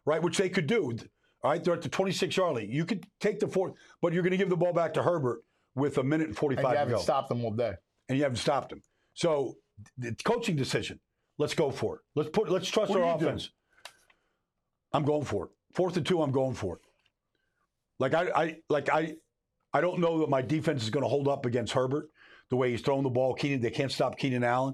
right, 0.05 0.22
which 0.22 0.38
they 0.38 0.49
could 0.49 0.68
do, 0.68 0.95
all 1.43 1.51
right, 1.51 1.63
they're 1.63 1.74
at 1.74 1.82
the 1.82 1.89
26 1.89 2.36
yard 2.38 2.55
line. 2.55 2.70
You 2.70 2.86
could 2.86 3.05
take 3.20 3.39
the 3.39 3.47
fourth, 3.47 3.74
but 4.01 4.13
you're 4.13 4.24
going 4.24 4.32
to 4.32 4.38
give 4.38 4.49
the 4.49 4.55
ball 4.55 4.74
back 4.74 4.93
to 4.93 5.03
Herbert 5.03 5.41
with 5.76 5.97
a 5.97 6.03
minute 6.03 6.28
and 6.28 6.38
45 6.38 6.57
And 6.57 6.66
45 6.66 6.88
you 6.88 6.93
haven't 6.93 7.03
stopped 7.03 7.30
them 7.30 7.43
all 7.43 7.51
day. 7.51 7.74
And 8.07 8.18
you 8.18 8.24
haven't 8.24 8.38
stopped 8.38 8.70
them. 8.70 8.82
So 9.13 9.55
the 9.97 10.16
coaching 10.24 10.55
decision. 10.55 10.99
Let's 11.38 11.53
go 11.53 11.70
for 11.70 11.97
it. 11.97 12.01
Let's 12.16 12.30
put. 12.30 12.49
Let's 12.49 12.70
trust 12.70 12.89
What 12.91 13.01
our 13.01 13.13
you 13.13 13.20
doing? 13.20 13.30
offense. 13.32 13.49
I'm 14.93 15.03
going 15.03 15.26
for 15.26 15.45
it. 15.45 15.51
Fourth 15.74 15.97
and 15.97 16.05
two. 16.05 16.22
I'm 16.22 16.32
going 16.32 16.53
for 16.53 16.76
it. 16.78 16.82
Like 17.99 18.13
I, 18.13 18.29
I 18.35 18.57
like 18.69 18.89
I, 18.89 19.15
I 19.73 19.81
don't 19.81 19.99
know 19.99 20.19
that 20.19 20.29
my 20.29 20.41
defense 20.41 20.83
is 20.83 20.89
going 20.89 21.03
to 21.03 21.09
hold 21.09 21.27
up 21.27 21.45
against 21.45 21.73
Herbert 21.73 22.09
the 22.49 22.55
way 22.55 22.71
he's 22.71 22.81
throwing 22.81 23.03
the 23.03 23.09
ball. 23.09 23.33
Keenan, 23.33 23.61
they 23.61 23.71
can't 23.71 23.91
stop 23.91 24.17
Keenan 24.17 24.43
Allen. 24.43 24.73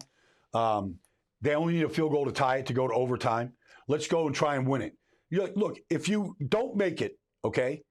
Um, 0.54 0.96
they 1.42 1.56
only 1.56 1.74
need 1.74 1.84
a 1.84 1.90
field 1.90 2.12
goal 2.12 2.26
to 2.26 2.32
tie 2.32 2.58
it 2.58 2.66
to 2.68 2.74
go 2.74 2.88
to 2.88 2.94
overtime. 2.94 3.54
Let's 3.88 4.08
go 4.08 4.28
and 4.28 4.36
try 4.36 4.56
and 4.56 4.68
win 4.68 4.82
it. 4.82 4.94
You 5.30 5.42
like, 5.42 5.56
look, 5.56 5.80
if 5.90 6.08
you 6.08 6.36
don't 6.50 6.76
make 6.76 7.02
it, 7.02 7.18
okay, 7.44 7.82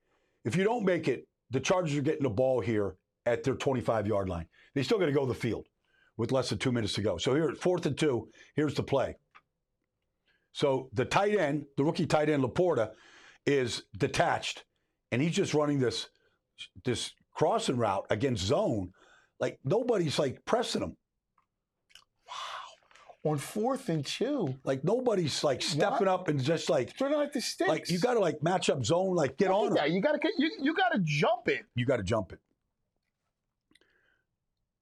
if 0.44 0.56
you 0.56 0.64
don't 0.64 0.84
make 0.84 1.08
it, 1.08 1.26
the 1.50 1.60
Chargers 1.60 1.96
are 1.96 2.02
getting 2.02 2.22
the 2.22 2.30
ball 2.30 2.60
here 2.60 2.96
at 3.26 3.42
their 3.42 3.54
25 3.54 4.06
yard 4.06 4.28
line. 4.28 4.46
They 4.74 4.82
still 4.82 4.98
got 4.98 5.06
to 5.06 5.12
go 5.12 5.26
the 5.26 5.34
field 5.34 5.66
with 6.16 6.32
less 6.32 6.50
than 6.50 6.58
two 6.58 6.70
minutes 6.70 6.92
to 6.94 7.02
go. 7.02 7.16
So 7.16 7.34
here, 7.34 7.54
fourth 7.54 7.86
and 7.86 7.96
two. 7.96 8.28
Here's 8.54 8.74
the 8.74 8.82
play. 8.82 9.16
So 10.52 10.90
the 10.92 11.04
tight 11.04 11.36
end, 11.36 11.64
the 11.76 11.84
rookie 11.84 12.06
tight 12.06 12.28
end 12.28 12.42
Laporta, 12.42 12.90
is 13.46 13.84
detached, 13.96 14.64
and 15.12 15.20
he's 15.22 15.34
just 15.34 15.54
running 15.54 15.78
this 15.78 16.08
this 16.84 17.12
crossing 17.34 17.76
route 17.76 18.06
against 18.10 18.44
zone. 18.44 18.92
Like 19.38 19.58
nobody's 19.64 20.18
like 20.18 20.44
pressing 20.44 20.82
him. 20.82 20.96
Wow. 22.26 23.32
On 23.32 23.38
fourth 23.38 23.88
and 23.88 24.04
two, 24.04 24.54
Like 24.64 24.84
nobody's 24.84 25.42
like 25.42 25.62
stepping 25.62 26.08
up 26.08 26.28
and 26.28 26.42
just 26.42 26.68
like 26.70 26.96
they're 26.98 27.10
not 27.10 27.32
the 27.32 27.42
like 27.66 27.90
you 27.90 27.98
got 27.98 28.14
to 28.14 28.20
like 28.20 28.42
match 28.42 28.68
up 28.70 28.84
zone. 28.84 29.14
Like 29.14 29.36
get 29.36 29.50
Look 29.50 29.72
on 29.72 29.76
him. 29.78 29.92
You 29.92 30.00
got 30.00 30.20
to 30.20 30.28
you, 30.36 30.50
you 30.60 30.74
got 30.74 30.92
to 30.92 31.00
jump 31.04 31.48
it. 31.48 31.64
You 31.74 31.86
got 31.86 31.96
to 31.96 32.02
jump 32.02 32.32
it. 32.32 32.38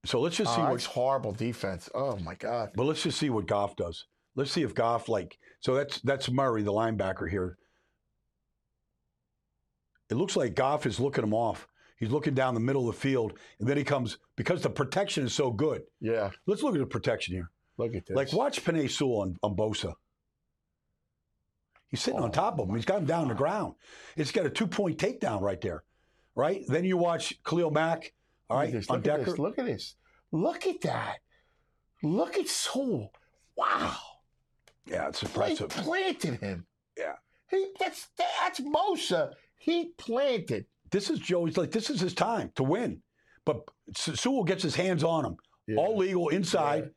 So 0.05 0.21
let's 0.21 0.37
just 0.37 0.55
see 0.55 0.61
Oh, 0.61 0.65
what 0.65 0.71
that's 0.73 0.85
horrible 0.87 1.33
defense. 1.33 1.91
Oh 1.95 2.17
my 2.19 2.35
god. 2.35 2.71
But 2.75 2.85
let's 2.85 3.03
just 3.03 3.19
see 3.19 3.31
what 3.31 3.47
Goff 3.47 3.77
does. 3.77 4.07
Let's 4.37 4.53
see 4.53 4.63
if 4.63 4.75
Goff 4.75 5.09
like 5.09 5.39
so 5.61 5.75
that's 5.75 6.01
that's 6.01 6.31
Murray, 6.31 6.63
the 6.63 6.73
linebacker 6.73 7.29
here. 7.29 7.59
It 10.11 10.15
looks 10.17 10.37
like 10.37 10.55
Goff 10.55 10.87
is 10.87 10.99
looking 11.01 11.25
him 11.25 11.35
off. 11.35 11.69
He's 11.99 12.11
looking 12.11 12.35
down 12.35 12.55
the 12.55 12.61
middle 12.61 12.89
of 12.89 12.95
the 12.95 13.01
field, 13.01 13.39
and 13.59 13.69
then 13.69 13.77
he 13.77 13.83
comes 13.85 14.19
because 14.37 14.63
the 14.63 14.71
protection 14.71 15.25
is 15.27 15.33
so 15.35 15.51
good. 15.51 15.83
Yeah. 16.01 16.31
Let's 16.47 16.63
look 16.63 16.75
at 16.75 16.81
the 16.81 16.87
protection 16.87 17.35
here. 17.35 17.51
Look 17.77 17.95
at 17.95 18.07
this. 18.07 18.17
Like 18.17 18.33
watch 18.33 18.65
Penei 18.65 18.89
Sewell 18.91 19.21
on, 19.23 19.37
on 19.43 19.57
Bosa. 19.57 19.95
He's 21.89 22.01
sitting 22.01 22.21
on 22.21 22.29
Oh, 22.29 22.33
top 22.33 22.59
of 22.59 22.69
him. 22.69 22.75
He's 22.77 22.85
got 22.85 22.99
him 22.99 23.07
down 23.07 23.23
on 23.23 23.29
the 23.29 23.35
ground. 23.35 23.75
It's 24.17 24.31
got 24.33 24.47
a 24.47 24.51
two 24.51 24.67
point 24.67 24.99
takedown 24.99 25.41
right 25.41 25.61
there. 25.61 25.83
Right? 26.35 26.63
Then 26.69 26.85
you 26.85 26.97
watch 26.97 27.35
Khalil 27.45 27.71
Mack, 27.71 28.13
all 28.49 28.59
right, 28.59 28.73
on 28.75 28.81
Look 28.81 28.91
at 28.91 29.03
Decker. 29.03 29.25
this. 29.25 29.39
Look 29.39 29.59
at 29.59 29.67
this. 29.67 29.97
Look 30.31 30.67
at 30.67 30.81
that. 30.83 31.17
Look 32.03 32.37
at 32.37 32.47
Sewell. 32.49 33.13
Wow. 33.57 33.97
Yeah, 34.87 35.09
it's 35.09 35.21
They 35.21 35.27
impressive. 35.29 35.69
planted 35.71 36.41
him. 36.41 36.67
Yeah. 36.97 37.15
He 37.51 37.73
that's 37.81 38.09
that's 38.17 38.61
Bosa. 38.61 39.33
He 39.59 39.93
planted. 39.99 40.67
this 40.91 41.11
is 41.11 41.19
Joey's 41.19 41.57
like 41.59 41.71
this 41.71 41.91
is 41.91 42.01
his 42.01 42.15
time 42.15 42.51
to 42.55 42.63
win. 42.63 43.03
But 43.45 43.61
Sewell 43.95 44.45
gets 44.45 44.63
his 44.63 44.75
hands 44.75 45.03
on 45.05 45.25
him, 45.25 45.37
Yeah. 45.67 45.77
all 45.77 45.97
legal 45.97 46.29
inside, 46.29 46.85
Yeah. 46.85 46.91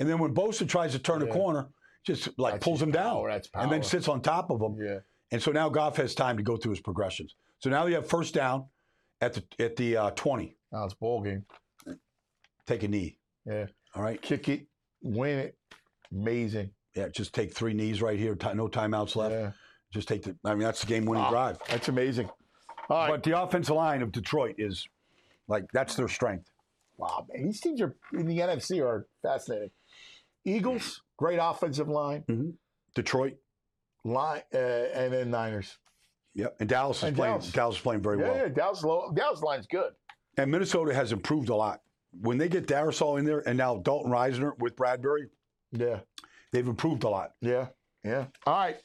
and 0.00 0.08
then 0.08 0.18
when 0.18 0.34
Bosa 0.34 0.68
tries 0.68 0.92
to 0.92 0.98
turn 0.98 1.20
Yeah. 1.20 1.26
the 1.26 1.32
corner, 1.32 1.68
just 2.04 2.38
like 2.38 2.54
That's 2.54 2.64
pulls 2.64 2.80
him 2.82 2.90
down, 2.90 3.14
power, 3.16 3.30
that's 3.30 3.48
and 3.54 3.70
then 3.70 3.82
sits 3.82 4.08
on 4.08 4.20
top 4.22 4.50
of 4.50 4.60
him. 4.60 4.76
Yeah. 4.82 5.00
And 5.30 5.42
so 5.42 5.52
now 5.52 5.68
Goff 5.68 5.96
has 5.98 6.14
time 6.14 6.36
to 6.38 6.42
go 6.42 6.56
through 6.56 6.70
his 6.72 6.80
progressions. 6.80 7.34
So 7.58 7.68
now 7.70 7.86
you 7.86 7.94
have 7.96 8.08
first 8.08 8.34
down 8.34 8.66
at 9.20 9.34
the 9.34 9.44
at 9.64 9.76
the 9.76 9.96
uh, 9.96 10.10
twenty. 10.12 10.56
Now 10.72 10.84
it's 10.84 10.94
ball 10.94 11.22
game. 11.22 11.44
Take 12.66 12.82
a 12.82 12.88
knee. 12.88 13.18
Yeah. 13.46 13.66
All 13.94 14.02
right. 14.02 14.20
Kick 14.20 14.48
it. 14.48 14.66
Win 15.02 15.38
it. 15.38 15.58
Amazing. 16.12 16.70
Yeah. 16.94 17.08
Just 17.08 17.34
take 17.34 17.54
three 17.54 17.72
knees 17.74 18.02
right 18.02 18.18
here. 18.18 18.36
No 18.54 18.68
timeouts 18.68 19.16
left. 19.16 19.56
Just 19.92 20.08
take 20.08 20.22
the. 20.22 20.36
I 20.44 20.50
mean, 20.50 20.60
that's 20.64 20.80
the 20.80 20.86
game-winning 20.86 21.24
Ah, 21.24 21.30
drive. 21.30 21.58
That's 21.68 21.88
amazing. 21.88 22.28
All 22.90 22.98
right. 22.98 23.10
But 23.10 23.22
the 23.22 23.40
offensive 23.40 23.74
line 23.76 24.02
of 24.02 24.12
Detroit 24.12 24.56
is 24.58 24.86
like 25.46 25.64
that's 25.72 25.94
their 25.94 26.08
strength. 26.08 26.50
Wow, 26.98 27.26
man. 27.32 27.46
These 27.46 27.60
teams 27.60 27.80
are 27.80 27.94
in 28.12 28.26
the 28.26 28.38
NFC 28.38 28.84
are 28.84 29.06
fascinating. 29.22 29.70
Eagles, 30.44 31.02
great 31.16 31.38
offensive 31.40 31.88
line. 31.88 32.24
Detroit. 32.94 33.34
Line 34.04 34.42
uh, 34.54 34.58
and 34.58 35.12
then 35.12 35.30
Niners. 35.30 35.76
Yep. 36.34 36.56
And 36.60 36.68
Dallas 36.68 36.98
is 36.98 37.04
And 37.04 37.16
playing. 37.16 37.32
Dallas. 37.34 37.52
Dallas 37.52 37.76
is 37.76 37.82
playing 37.82 38.02
very 38.02 38.18
Yeah, 38.18 38.24
well. 38.28 38.36
yeah. 38.36 38.48
Dallas, 38.48 38.82
low, 38.84 39.12
Dallas 39.14 39.42
line's 39.42 39.66
good. 39.66 39.92
And 40.36 40.50
Minnesota 40.50 40.94
has 40.94 41.12
improved 41.12 41.48
a 41.48 41.54
lot. 41.54 41.80
When 42.20 42.38
they 42.38 42.48
get 42.48 42.66
Darrisaw 42.66 43.18
in 43.18 43.24
there 43.24 43.46
and 43.46 43.58
now 43.58 43.78
Dalton 43.78 44.10
Risner 44.10 44.52
with 44.58 44.76
Bradbury, 44.76 45.28
Yeah. 45.72 46.00
they've 46.52 46.66
improved 46.66 47.04
a 47.04 47.08
lot. 47.08 47.32
Yeah. 47.40 47.66
Yeah. 48.04 48.26
All 48.46 48.54
right. 48.58 48.76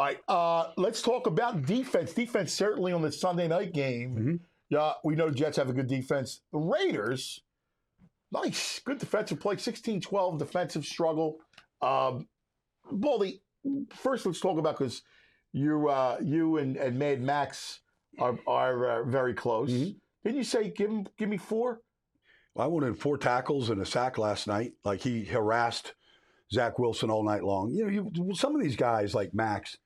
All 0.00 0.06
right. 0.06 0.18
Uh, 0.28 0.72
let's 0.78 1.02
talk 1.02 1.26
about 1.26 1.66
defense. 1.66 2.14
Defense 2.14 2.54
certainly 2.54 2.90
on 2.90 3.02
the 3.02 3.12
Sunday 3.12 3.46
night 3.46 3.74
game. 3.74 4.16
Mhm. 4.16 4.40
Yeah, 4.70 4.94
we 5.04 5.14
know 5.14 5.28
the 5.28 5.34
Jets 5.34 5.58
have 5.58 5.68
a 5.68 5.74
good 5.74 5.88
defense. 5.88 6.40
The 6.52 6.58
Raiders, 6.58 7.42
nice, 8.32 8.78
good 8.78 8.98
defensive 8.98 9.40
play. 9.40 9.56
16-12 9.56 10.38
defensive 10.38 10.86
struggle. 10.86 11.36
Um, 11.82 12.30
Baldy, 12.90 13.42
first 13.90 14.24
let's 14.24 14.40
talk 14.40 14.58
about 14.58 14.78
because 14.78 15.02
you, 15.52 15.90
uh, 15.90 16.16
you 16.22 16.56
and, 16.56 16.78
and 16.78 16.98
Mad 16.98 17.20
Max 17.20 17.80
are 18.18 18.38
are 18.46 19.02
uh, 19.02 19.04
very 19.04 19.34
close. 19.34 19.70
Mhm. 19.70 20.00
Didn't 20.24 20.38
you 20.38 20.44
say 20.44 20.70
give 20.70 20.90
him 20.90 21.06
give 21.18 21.28
me 21.28 21.36
four? 21.36 21.82
Well, 22.54 22.64
I 22.64 22.68
wanted 22.68 22.98
four 22.98 23.18
tackles 23.18 23.68
and 23.68 23.82
a 23.82 23.84
sack 23.84 24.16
last 24.16 24.46
night. 24.46 24.72
Like 24.82 25.02
he 25.02 25.26
harassed 25.26 25.92
Zach 26.50 26.78
Wilson 26.78 27.10
all 27.10 27.22
night 27.22 27.44
long. 27.44 27.70
You 27.70 27.84
know, 27.84 27.90
you, 27.90 28.34
some 28.34 28.56
of 28.56 28.62
these 28.62 28.76
guys 28.76 29.14
like 29.14 29.34
Max, 29.34 29.76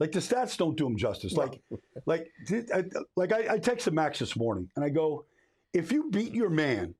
like 0.00 0.12
the 0.12 0.18
stats 0.18 0.56
don't 0.56 0.76
do 0.76 0.86
him 0.86 0.96
justice. 0.96 1.34
Like, 1.34 1.60
like, 2.06 2.26
I, 2.74 2.84
like 3.16 3.32
I, 3.32 3.54
I 3.54 3.58
texted 3.58 3.92
Max 3.92 4.18
this 4.18 4.34
morning 4.34 4.68
and 4.74 4.84
I 4.84 4.88
go, 4.88 5.26
if 5.72 5.92
you 5.92 6.10
beat 6.10 6.34
your 6.34 6.50
man, 6.50 6.94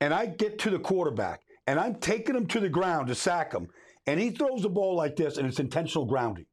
and 0.00 0.12
I 0.12 0.26
get 0.26 0.58
to 0.60 0.70
the 0.70 0.78
quarterback 0.78 1.40
and 1.66 1.78
I'm 1.78 1.96
taking 1.96 2.34
him 2.34 2.46
to 2.48 2.60
the 2.60 2.68
ground 2.68 3.08
to 3.08 3.14
sack 3.14 3.52
him, 3.52 3.68
and 4.06 4.20
he 4.20 4.30
throws 4.30 4.62
the 4.62 4.68
ball 4.68 4.96
like 4.96 5.16
this 5.16 5.38
and 5.38 5.46
it's 5.46 5.60
intentional 5.60 6.04
grounding, 6.04 6.46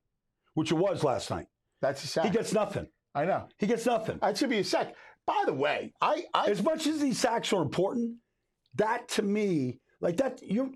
which 0.53 0.71
it 0.71 0.75
was 0.75 1.03
last 1.03 1.29
night. 1.29 1.47
That's 1.81 2.03
a 2.03 2.07
sack. 2.07 2.25
He 2.25 2.31
gets 2.31 2.53
nothing. 2.53 2.87
I 3.13 3.25
know. 3.25 3.47
He 3.57 3.67
gets 3.67 3.85
nothing. 3.85 4.19
That 4.21 4.37
should 4.37 4.49
be 4.49 4.59
a 4.59 4.63
sack. 4.63 4.93
By 5.25 5.43
the 5.45 5.53
way, 5.53 5.93
I, 6.01 6.23
I 6.33 6.49
As 6.49 6.63
much 6.63 6.87
as 6.87 6.99
these 6.99 7.19
sacks 7.19 7.51
are 7.51 7.61
important, 7.61 8.17
that 8.75 9.09
to 9.09 9.21
me, 9.21 9.79
like 9.99 10.17
that, 10.17 10.41
you 10.41 10.75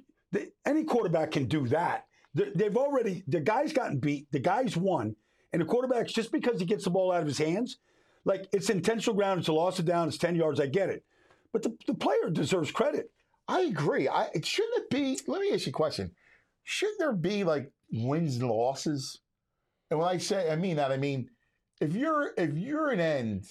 any 0.65 0.83
quarterback 0.83 1.31
can 1.31 1.45
do 1.45 1.67
that. 1.69 2.03
They- 2.35 2.51
They've 2.53 2.77
already 2.77 3.23
the 3.27 3.39
guy's 3.39 3.73
gotten 3.73 3.97
beat, 3.97 4.27
the 4.31 4.39
guy's 4.39 4.77
won, 4.77 5.15
and 5.51 5.61
the 5.61 5.65
quarterback's 5.65 6.13
just 6.13 6.31
because 6.31 6.59
he 6.59 6.65
gets 6.65 6.83
the 6.83 6.89
ball 6.91 7.11
out 7.11 7.21
of 7.21 7.27
his 7.27 7.37
hands. 7.39 7.77
Like 8.25 8.47
it's 8.51 8.69
intentional 8.69 9.15
ground. 9.15 9.39
It's 9.39 9.47
a 9.49 9.53
loss 9.53 9.79
of 9.79 9.85
down. 9.85 10.07
It's 10.07 10.17
ten 10.17 10.35
yards. 10.35 10.59
I 10.59 10.65
get 10.67 10.89
it, 10.89 11.03
but 11.53 11.63
the, 11.63 11.75
the 11.87 11.93
player 11.93 12.29
deserves 12.31 12.71
credit. 12.71 13.09
I 13.47 13.61
agree. 13.61 14.07
I 14.07 14.25
it 14.33 14.45
shouldn't 14.45 14.77
it 14.77 14.89
be? 14.89 15.19
Let 15.27 15.41
me 15.41 15.51
ask 15.53 15.65
you 15.65 15.69
a 15.69 15.73
question. 15.73 16.11
Shouldn't 16.63 16.99
there 16.99 17.13
be 17.13 17.43
like 17.43 17.71
wins 17.91 18.37
and 18.37 18.49
losses? 18.49 19.19
And 19.91 19.99
when 19.99 20.09
I 20.09 20.17
say 20.17 20.51
I 20.51 20.55
mean 20.55 20.77
that, 20.77 20.91
I 20.91 20.97
mean 20.97 21.29
if 21.79 21.93
you're 21.95 22.31
if 22.37 22.57
you're 22.57 22.89
an 22.89 22.99
end 22.99 23.45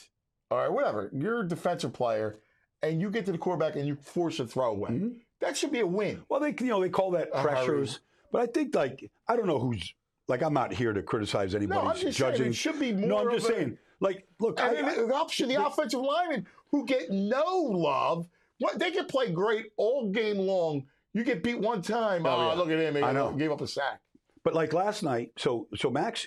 or 0.51 0.73
whatever, 0.73 1.11
you're 1.15 1.41
a 1.43 1.49
defensive 1.49 1.93
player, 1.93 2.41
and 2.83 3.01
you 3.01 3.11
get 3.11 3.25
to 3.27 3.33
the 3.33 3.39
quarterback 3.39 3.77
and 3.77 3.87
you 3.87 3.95
force 3.97 4.41
a 4.41 4.47
throwaway, 4.47 4.91
Mm-hmm. 4.91 5.09
that 5.41 5.57
should 5.57 5.71
be 5.73 5.81
a 5.81 5.87
win. 5.87 6.23
Well, 6.29 6.41
they 6.41 6.55
you 6.59 6.67
know 6.67 6.81
they 6.83 6.89
call 6.89 7.13
that 7.13 7.29
A 7.33 7.43
pressures, 7.43 8.01
but 8.35 8.43
I 8.43 8.47
think 8.53 8.75
like 8.75 9.11
I 9.29 9.37
don't 9.37 9.47
know 9.47 9.59
who's 9.59 9.95
like 10.29 10.43
I'm 10.43 10.53
not 10.53 10.73
here 10.73 10.93
to 10.93 11.03
criticize 11.03 11.55
anybody. 11.55 11.81
No, 11.81 11.87
I'm 11.89 11.97
just 11.97 12.19
saying 12.19 12.33
judging. 12.33 12.47
it 12.49 12.55
should 12.57 12.79
be 12.81 12.93
more. 12.93 13.09
no, 13.09 13.19
I'm 13.19 13.31
just 13.37 13.49
a- 13.49 13.53
saying. 13.55 13.79
Like, 14.01 14.27
look, 14.41 14.61
I, 14.61 14.69
I- 14.75 14.91
it 15.05 15.09
helps 15.09 15.39
you, 15.41 15.47
the 15.47 15.65
offensive 15.65 16.01
linemen 16.01 16.47
who 16.71 16.85
get 16.85 17.11
no 17.11 17.45
love. 17.71 18.27
What 18.59 18.79
they 18.79 18.91
can 18.91 19.07
play 19.07 19.31
great 19.31 19.67
all 19.77 20.11
game 20.11 20.39
long. 20.39 20.85
You 21.13 21.23
get 21.25 21.43
beat 21.45 21.59
one 21.61 21.81
time. 21.81 22.27
Oh, 22.27 22.31
Oh, 22.31 22.49
yeah. 22.49 22.55
look 22.55 22.71
at 22.71 22.79
him! 22.79 23.03
I 23.05 23.13
know. 23.13 23.33
gave 23.33 23.53
up 23.53 23.61
a 23.61 23.67
sack. 23.69 24.01
But 24.43 24.55
like 24.55 24.73
last 24.73 25.03
night, 25.03 25.31
so 25.39 25.69
so 25.77 25.91
Max 25.91 26.27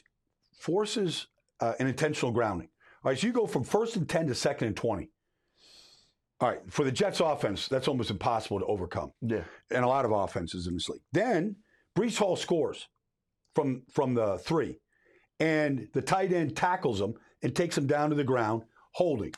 forces 0.57 1.27
uh, 1.59 1.73
an 1.79 1.87
intentional 1.87 2.31
grounding. 2.31 2.69
All 3.03 3.11
right, 3.11 3.19
so 3.19 3.27
you 3.27 3.33
go 3.33 3.47
from 3.47 3.63
first 3.63 3.95
and 3.95 4.07
ten 4.07 4.27
to 4.27 4.33
second 4.35 4.67
and 4.67 4.75
twenty. 4.77 5.09
All 6.39 6.49
right, 6.49 6.59
for 6.69 6.83
the 6.85 6.91
Jets 6.91 7.19
offense, 7.19 7.67
that's 7.67 7.87
almost 7.87 8.11
impossible 8.11 8.59
to 8.59 8.65
overcome, 8.65 9.11
Yeah. 9.21 9.43
and 9.71 9.83
a 9.83 9.87
lot 9.87 10.05
of 10.05 10.11
offenses 10.11 10.67
in 10.67 10.73
this 10.75 10.87
league. 10.87 11.01
Then 11.11 11.55
Breece 11.97 12.17
Hall 12.17 12.35
scores 12.35 12.87
from 13.55 13.81
from 13.91 14.13
the 14.13 14.37
three, 14.39 14.79
and 15.39 15.87
the 15.93 16.01
tight 16.01 16.31
end 16.31 16.55
tackles 16.55 17.01
him 17.01 17.15
and 17.41 17.55
takes 17.55 17.77
him 17.77 17.87
down 17.87 18.09
to 18.11 18.15
the 18.15 18.23
ground, 18.23 18.63
holding. 18.93 19.33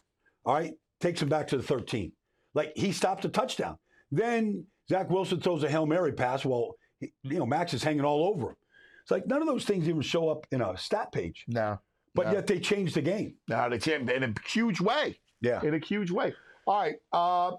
All 0.46 0.56
right, 0.56 0.74
takes 1.00 1.22
him 1.22 1.30
back 1.30 1.48
to 1.50 1.58
the 1.58 1.64
thirteen. 1.64 2.12
Like 2.54 2.74
he 2.76 2.92
stopped 2.92 3.24
a 3.26 3.30
touchdown. 3.30 3.78
Then 4.12 4.66
Zach 4.90 5.10
Wilson 5.10 5.40
throws 5.40 5.64
a 5.64 5.70
hail 5.70 5.86
mary 5.86 6.12
pass. 6.12 6.44
Well, 6.44 6.76
he- 7.00 7.14
you 7.24 7.40
know 7.40 7.46
Max 7.46 7.74
is 7.74 7.84
hanging 7.84 8.04
all 8.06 8.26
over 8.28 8.50
him. 8.50 8.56
It's 9.04 9.12
like 9.12 9.26
none 9.28 9.42
of 9.42 9.48
those 9.48 9.66
things 9.66 9.88
even 9.88 10.02
show 10.02 10.30
up 10.30 10.46
in 10.52 10.62
a 10.62 10.78
stat 10.78 11.12
page, 11.12 11.46
No. 11.48 11.80
but 12.14 12.28
No. 12.28 12.34
yet 12.34 12.48
they 12.48 12.60
changed 12.60 12.96
the 12.96 13.02
game. 13.02 13.36
No, 13.48 13.70
they 13.70 13.80
can't 13.80 14.10
in 14.10 14.24
a 14.24 14.34
huge 14.48 14.82
way. 14.82 15.20
Yeah. 15.42 15.64
In 15.64 15.74
a 15.74 15.80
huge 15.80 16.12
way. 16.12 16.34
All 16.68 16.80
right. 16.82 16.96
Uh, 17.14 17.56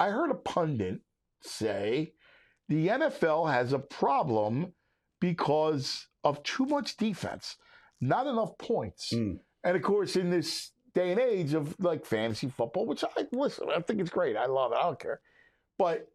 I 0.00 0.08
heard 0.10 0.30
a 0.30 0.34
pundit 0.34 1.00
say 1.42 2.12
the 2.70 2.86
NFL 2.86 3.52
has 3.52 3.72
a 3.72 3.80
problem 3.80 4.72
because 5.20 6.06
of 6.22 6.40
too 6.44 6.64
much 6.64 6.96
defense, 6.96 7.56
not 8.00 8.28
enough 8.28 8.56
points. 8.58 9.12
Mm. 9.12 9.40
And 9.64 9.76
of 9.76 9.82
course, 9.82 10.14
in 10.14 10.30
this 10.30 10.70
day 10.94 11.10
and 11.10 11.20
age 11.20 11.52
of 11.52 11.74
like 11.80 12.06
fantasy 12.06 12.48
football, 12.48 12.86
which 12.86 13.02
I 13.04 13.26
listen, 13.32 13.66
I 13.76 13.80
think 13.80 14.00
it's 14.00 14.10
great. 14.10 14.36
I 14.36 14.46
love 14.46 14.70
it. 14.70 14.76
I 14.78 14.84
don't 14.84 15.00
care. 15.00 15.20
But 15.78 16.06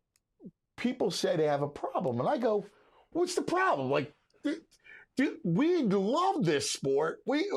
people 0.77 1.11
say 1.11 1.35
they 1.35 1.45
have 1.45 1.61
a 1.61 1.67
problem, 1.67 2.21
and 2.21 2.29
I 2.29 2.37
go, 2.37 2.65
"What's 3.11 3.35
the 3.35 3.41
problem?" 3.41 3.91
Like, 3.91 4.13
th- 4.45 5.33
we 5.43 5.83
love 5.83 6.45
this 6.45 6.71
sport. 6.71 7.19
We 7.25 7.49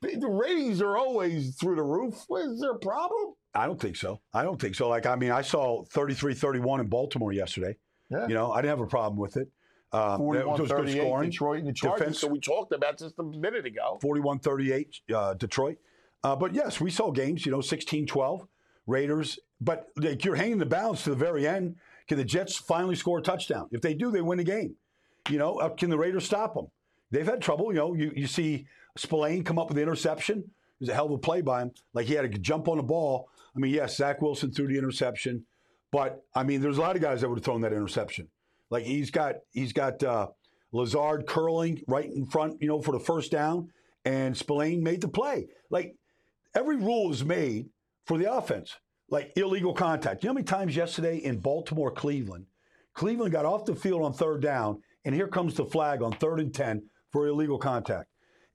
the 0.00 0.28
ratings 0.28 0.80
are 0.80 0.96
always 0.96 1.56
through 1.56 1.76
the 1.76 1.82
roof. 1.82 2.24
Is 2.38 2.60
there 2.60 2.72
a 2.72 2.78
problem? 2.78 3.34
I 3.54 3.66
don't 3.66 3.80
think 3.80 3.96
so. 3.96 4.20
I 4.32 4.42
don't 4.42 4.60
think 4.60 4.74
so. 4.74 4.88
Like, 4.88 5.06
I 5.06 5.14
mean, 5.14 5.30
I 5.30 5.42
saw 5.42 5.84
33 5.84 6.34
31 6.34 6.80
in 6.80 6.86
Baltimore 6.86 7.32
yesterday. 7.32 7.76
Yeah. 8.10 8.28
You 8.28 8.34
know, 8.34 8.52
I 8.52 8.60
didn't 8.60 8.78
have 8.78 8.86
a 8.86 8.90
problem 8.90 9.18
with 9.18 9.36
it. 9.36 9.48
Uh, 9.92 10.12
that 10.12 10.18
41 10.18 10.46
was 10.46 10.60
good 10.60 10.68
38, 10.68 10.98
scoring. 10.98 11.30
Detroit 11.30 11.58
and 11.60 11.68
the 11.68 11.72
Chargers. 11.72 11.98
Defense. 12.00 12.18
So 12.20 12.28
we 12.28 12.40
talked 12.40 12.72
about 12.72 12.98
just 12.98 13.14
a 13.18 13.22
minute 13.22 13.64
ago. 13.64 13.98
41 14.02 14.40
38, 14.40 15.00
uh, 15.14 15.34
Detroit. 15.34 15.78
Uh, 16.24 16.34
but 16.34 16.54
yes, 16.54 16.80
we 16.80 16.90
saw 16.90 17.10
games, 17.10 17.46
you 17.46 17.52
know, 17.52 17.60
16 17.60 18.06
12, 18.06 18.46
Raiders. 18.86 19.38
But 19.60 19.88
like, 19.96 20.24
you're 20.24 20.34
hanging 20.34 20.58
the 20.58 20.66
balance 20.66 21.04
to 21.04 21.10
the 21.10 21.16
very 21.16 21.46
end. 21.46 21.76
Can 22.08 22.18
the 22.18 22.24
Jets 22.24 22.56
finally 22.56 22.96
score 22.96 23.18
a 23.18 23.22
touchdown? 23.22 23.68
If 23.70 23.82
they 23.82 23.94
do, 23.94 24.10
they 24.10 24.20
win 24.20 24.38
the 24.38 24.44
game. 24.44 24.74
You 25.28 25.38
know, 25.38 25.58
uh, 25.58 25.70
can 25.70 25.90
the 25.90 25.96
Raiders 25.96 26.24
stop 26.24 26.54
them? 26.54 26.66
They've 27.10 27.24
had 27.24 27.40
trouble. 27.40 27.72
You 27.72 27.78
know, 27.78 27.94
you, 27.94 28.12
you 28.14 28.26
see 28.26 28.66
Spillane 28.96 29.44
come 29.44 29.58
up 29.58 29.68
with 29.68 29.76
the 29.76 29.82
interception. 29.82 30.38
It 30.38 30.44
was 30.80 30.88
a 30.88 30.94
hell 30.94 31.06
of 31.06 31.12
a 31.12 31.18
play 31.18 31.40
by 31.40 31.62
him. 31.62 31.70
Like 31.92 32.06
he 32.06 32.14
had 32.14 32.30
to 32.30 32.38
jump 32.38 32.68
on 32.68 32.76
the 32.76 32.82
ball. 32.82 33.28
I 33.56 33.60
mean, 33.60 33.72
yes, 33.72 33.96
Zach 33.96 34.20
Wilson 34.20 34.50
threw 34.50 34.66
the 34.66 34.76
interception, 34.76 35.46
but 35.94 36.24
I 36.34 36.42
mean, 36.42 36.60
there's 36.60 36.78
a 36.78 36.80
lot 36.80 36.96
of 36.96 37.02
guys 37.02 37.20
that 37.20 37.28
would 37.28 37.38
have 37.38 37.44
thrown 37.44 37.60
that 37.60 37.72
interception. 37.72 38.26
Like 38.68 38.82
he's 38.82 39.12
got 39.12 39.36
he's 39.52 39.72
got 39.72 40.02
uh, 40.02 40.26
Lazard 40.72 41.24
curling 41.24 41.82
right 41.86 42.10
in 42.10 42.26
front, 42.26 42.60
you 42.60 42.66
know, 42.66 42.82
for 42.82 42.90
the 42.90 42.98
first 42.98 43.30
down, 43.30 43.68
and 44.04 44.36
Spillane 44.36 44.82
made 44.82 45.00
the 45.00 45.06
play. 45.06 45.46
Like 45.70 45.94
every 46.52 46.78
rule 46.78 47.12
is 47.12 47.24
made 47.24 47.68
for 48.06 48.18
the 48.18 48.32
offense, 48.32 48.74
like 49.08 49.34
illegal 49.36 49.72
contact. 49.72 50.24
You 50.24 50.26
know 50.26 50.32
how 50.32 50.34
many 50.34 50.46
times 50.46 50.74
yesterday 50.74 51.18
in 51.18 51.38
Baltimore, 51.38 51.92
Cleveland, 51.92 52.46
Cleveland 52.94 53.30
got 53.30 53.44
off 53.44 53.64
the 53.64 53.76
field 53.76 54.02
on 54.02 54.12
third 54.12 54.42
down, 54.42 54.82
and 55.04 55.14
here 55.14 55.28
comes 55.28 55.54
the 55.54 55.64
flag 55.64 56.02
on 56.02 56.10
third 56.14 56.40
and 56.40 56.52
10 56.52 56.82
for 57.12 57.28
illegal 57.28 57.58
contact. 57.58 58.08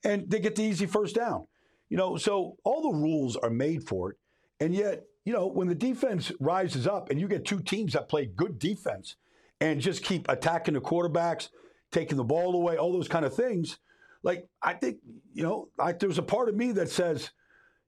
And 0.03 0.29
they 0.29 0.41
get 0.41 0.57
the 0.57 0.63
easy 0.63 0.87
first 0.87 1.15
down. 1.15 1.47
You 1.87 1.95
know, 1.95 2.17
so 2.17 2.57
all 2.65 2.81
the 2.81 2.97
rules 2.97 3.37
are 3.37 3.49
made 3.49 3.87
for 3.87 4.11
it. 4.11 4.17
And 4.59 4.75
yet, 4.75 5.03
you 5.25 5.33
know, 5.33 5.47
when 5.47 5.67
the 5.67 5.75
defense 5.75 6.31
rises 6.39 6.87
up 6.87 7.09
and 7.09 7.19
you 7.19 7.27
get 7.27 7.45
two 7.45 7.59
teams 7.59 7.93
that 7.93 8.09
play 8.09 8.25
good 8.25 8.59
defense 8.59 9.15
and 9.61 9.81
just 9.81 10.03
keep 10.03 10.27
attacking 10.29 10.73
the 10.73 10.81
quarterbacks, 10.81 11.49
taking 11.91 12.17
the 12.17 12.23
ball 12.23 12.55
away, 12.55 12.77
all 12.77 12.93
those 12.93 13.07
kind 13.07 13.25
of 13.25 13.35
things, 13.35 13.79
like 14.23 14.47
I 14.61 14.73
think, 14.73 14.97
you 15.33 15.43
know, 15.43 15.69
I, 15.79 15.93
there's 15.93 16.17
a 16.17 16.23
part 16.23 16.49
of 16.49 16.55
me 16.55 16.71
that 16.73 16.89
says, 16.89 17.31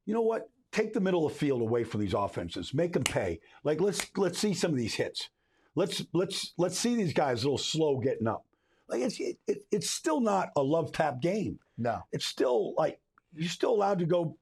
you 0.05 0.13
know 0.13 0.21
what? 0.21 0.49
Take 0.71 0.93
the 0.93 1.01
middle 1.01 1.25
of 1.25 1.33
the 1.33 1.39
field 1.39 1.61
away 1.61 1.83
from 1.83 1.99
these 1.99 2.13
offenses. 2.13 2.73
Make 2.73 2.93
them 2.93 3.03
pay. 3.03 3.41
Like 3.63 3.81
let's 3.81 4.05
let's 4.15 4.39
see 4.39 4.53
some 4.53 4.71
of 4.71 4.77
these 4.77 4.95
hits. 4.95 5.29
Let's 5.75 6.05
let's 6.13 6.53
let's 6.57 6.77
see 6.77 6.95
these 6.95 7.13
guys 7.13 7.43
a 7.43 7.47
little 7.47 7.57
slow 7.57 7.99
getting 7.99 8.27
up. 8.27 8.45
Like 8.87 9.01
it's 9.01 9.19
it, 9.19 9.37
it, 9.47 9.63
it's 9.71 9.89
still 9.89 10.21
not 10.21 10.49
a 10.55 10.61
love 10.61 10.93
tap 10.93 11.21
game. 11.21 11.59
No. 11.77 12.03
It's 12.13 12.25
still 12.25 12.73
like 12.77 12.99
you're 13.33 13.49
still 13.49 13.71
allowed 13.71 13.99
to 13.99 14.05
go 14.05 14.37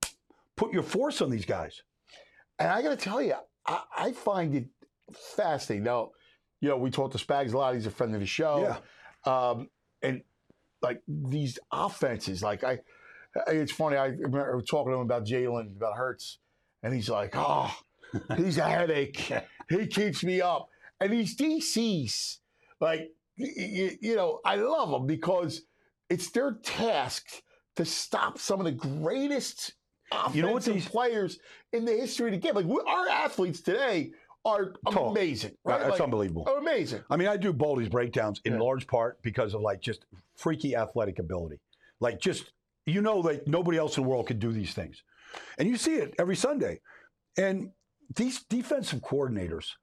put 0.56 0.72
your 0.72 0.84
force 0.84 1.22
on 1.22 1.32
these 1.32 1.46
guys. 1.46 1.82
And 2.60 2.70
I 2.70 2.82
got 2.82 2.90
to 2.90 2.98
tell 2.98 3.22
you, 3.22 3.36
I, 3.66 3.82
I 3.98 4.12
find 4.12 4.56
it 4.56 4.68
fascinating. 5.36 5.86
Now, 5.86 6.12
you 6.62 6.70
know, 6.70 6.78
we 6.78 6.92
talked 6.92 7.18
to 7.18 7.26
Spags 7.26 7.54
a 7.54 7.58
lot. 7.58 7.74
He's 7.76 7.86
a 7.86 7.92
friend 7.92 8.14
of 8.14 8.20
the 8.20 8.28
show. 8.28 8.78
Yeah. 9.26 9.50
Um, 9.50 9.70
and 10.02 10.22
like 10.82 11.02
these 11.08 11.58
offenses, 11.72 12.44
like 12.44 12.64
I, 12.64 12.80
it's 13.48 13.72
funny. 13.72 13.98
I 13.98 14.08
remember 14.08 14.62
talking 14.62 14.92
to 14.92 14.98
him 14.98 15.06
about 15.06 15.26
Jalen, 15.26 15.76
about 15.78 15.96
Hurts, 15.96 16.40
and 16.84 16.94
he's 16.94 17.10
like, 17.10 17.34
"Oh, 17.36 17.74
he's 18.38 18.58
a 18.58 18.68
headache. 18.68 19.32
He 19.70 19.88
keeps 19.88 20.24
me 20.24 20.42
up." 20.42 20.70
And 21.00 21.14
these 21.14 21.38
DCs, 21.38 22.38
like, 22.82 23.12
you, 23.36 23.98
you 24.02 24.16
know, 24.16 24.40
I 24.44 24.56
love 24.56 24.90
them 24.90 25.06
because 25.06 25.62
it's 26.10 26.32
their 26.32 26.54
task 26.64 27.26
to 27.76 27.86
stop 27.86 28.38
some 28.40 28.60
of 28.60 28.66
the 28.66 28.72
greatest 28.72 29.74
You 30.34 30.42
know 30.42 30.52
what 30.54 30.64
these- 30.64 30.88
players 30.88 31.40
in 31.74 31.86
the 31.86 31.94
history 31.94 32.28
of 32.28 32.32
the 32.34 32.38
game. 32.40 32.56
Like 32.56 32.66
we, 32.66 32.82
our 32.88 33.08
athletes 33.08 33.62
today 33.62 34.12
are 34.46 34.74
amazing, 34.96 35.56
Right, 35.64 35.74
right? 35.74 35.80
That's 35.82 35.92
Like, 35.94 36.02
unbelievable. 36.02 36.48
amazing. 36.48 37.04
I 37.10 37.18
mean, 37.18 37.28
I 37.28 37.38
do 37.38 37.52
Baldy's 37.54 37.90
breakdowns 37.90 38.42
in 38.46 38.54
Yeah. 38.54 38.60
large 38.60 38.88
part 38.88 39.22
because 39.22 39.54
of 39.54 39.62
like 39.62 39.82
just 39.82 40.06
freaky 40.38 40.76
athletic 40.76 41.20
ability. 41.20 41.60
Like 42.00 42.20
just 42.20 42.52
you 42.86 43.02
know, 43.02 43.20
like 43.20 43.46
nobody 43.46 43.78
else 43.78 43.98
in 43.98 44.04
the 44.04 44.10
world 44.10 44.26
could 44.26 44.40
do 44.40 44.52
these 44.52 44.74
things, 44.74 45.04
and 45.60 45.68
you 45.70 45.78
see 45.78 45.96
it 45.96 46.16
every 46.18 46.36
Sunday. 46.36 46.80
And 47.38 47.72
these 48.16 48.44
defensive 48.46 49.02
coordinators, 49.02 49.74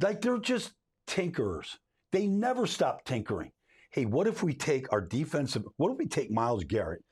like 0.00 0.22
they're 0.22 0.38
just 0.38 0.72
tinkerers. 1.06 1.76
They 2.12 2.26
never 2.26 2.66
stop 2.66 3.04
tinkering. 3.04 3.52
Hey, 3.90 4.06
what 4.06 4.26
if 4.26 4.42
we 4.42 4.54
take 4.54 4.90
our 4.92 5.00
defensive? 5.02 5.64
What 5.76 5.92
if 5.92 5.98
we 5.98 6.06
take 6.06 6.30
Myles 6.30 6.64
Garrett, 6.64 7.04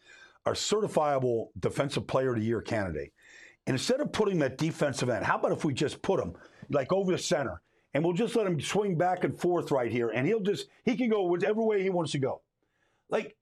our 0.47 0.55
certifiable 0.55 1.49
defensive 1.59 2.07
player 2.07 2.31
of 2.35 2.41
the 2.41 2.45
year 2.47 2.61
candidate, 2.61 3.13
and 3.67 3.75
instead 3.75 4.01
of 4.01 4.13
putting 4.13 4.39
that 4.41 4.59
defensive 4.59 5.09
end, 5.09 5.25
how 5.25 5.37
about 5.39 5.53
if 5.53 5.65
we 5.65 5.73
just 5.73 6.03
put 6.03 6.21
him 6.21 6.35
like 6.71 6.93
over 6.93 7.13
the 7.13 7.19
center, 7.19 7.61
and 7.95 8.03
we'll 8.05 8.15
just 8.15 8.35
let 8.37 8.47
him 8.47 8.61
swing 8.61 8.97
back 8.97 9.25
and 9.25 9.39
forth 9.39 9.71
right 9.71 9.91
here, 9.93 10.09
and 10.11 10.27
he'll 10.27 10.41
just 10.41 10.67
he 10.85 10.97
can 10.97 11.09
go 11.11 11.25
whichever 11.25 11.63
way 11.63 11.83
he 11.83 11.91
wants 11.91 12.13
to 12.13 12.19
go. 12.19 12.41
Like 13.09 13.37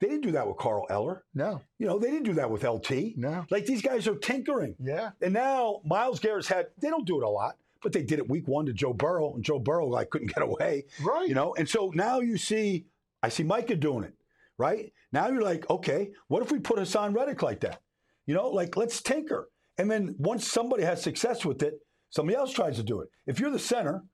they 0.00 0.08
didn't 0.08 0.22
do 0.22 0.32
that 0.32 0.46
with 0.48 0.56
Carl 0.56 0.84
Eller. 0.90 1.24
No, 1.34 1.60
You 1.78 1.86
know, 1.86 1.98
they 1.98 2.10
didn't 2.10 2.24
do 2.24 2.32
that 2.34 2.50
with 2.50 2.64
LT. 2.64 3.16
no, 3.16 3.46
Like 3.50 3.66
these 3.66 3.82
guys 3.82 4.08
are 4.08 4.16
tinkering. 4.16 4.74
yeah, 4.82 5.10
And 5.20 5.32
now 5.32 5.80
Myles 5.84 6.18
Garrett's 6.18 6.48
had 6.48 6.66
they 6.80 6.88
don't 6.90 7.06
do 7.06 7.20
it 7.20 7.24
a 7.24 7.28
lot, 7.28 7.56
but 7.82 7.92
they 7.92 8.02
did 8.02 8.18
it 8.18 8.28
week 8.28 8.48
one 8.48 8.66
to 8.66 8.72
Joe 8.72 8.92
Burrow, 8.92 9.32
and 9.34 9.44
Joe 9.44 9.58
Burrow 9.60 9.86
like 9.86 10.10
couldn't 10.10 10.34
get 10.34 10.42
away. 10.42 10.84
right. 11.02 11.28
You 11.28 11.34
know, 11.34 11.54
and 11.54 11.68
so 11.68 11.92
now 11.94 12.18
you 12.20 12.36
see 12.36 12.84
I 13.22 13.28
see 13.28 13.44
Micah 13.44 13.76
doing 13.76 14.02
it, 14.02 14.14
right? 14.58 14.92
Now 15.12 15.28
you're 15.28 15.42
like, 15.42 15.68
okay, 15.70 16.10
what 16.28 16.42
if 16.42 16.52
we 16.52 16.58
put 16.58 16.78
Haason 16.78 17.14
Reddick 17.14 17.42
like 17.42 17.60
that? 17.60 17.80
You 18.26 18.34
know, 18.34 18.48
like 18.48 18.76
let's 18.76 19.02
tinker. 19.02 19.48
And 19.78 19.90
then 19.90 20.14
once 20.18 20.46
somebody 20.46 20.84
has 20.84 21.02
success 21.02 21.44
with 21.44 21.62
it, 21.62 21.74
somebody 22.10 22.36
else 22.36 22.52
tries 22.52 22.76
to 22.76 22.82
do 22.82 23.00
it. 23.00 23.08
If 23.26 23.40
you're 23.40 23.50
the 23.50 23.58
center 23.58 24.04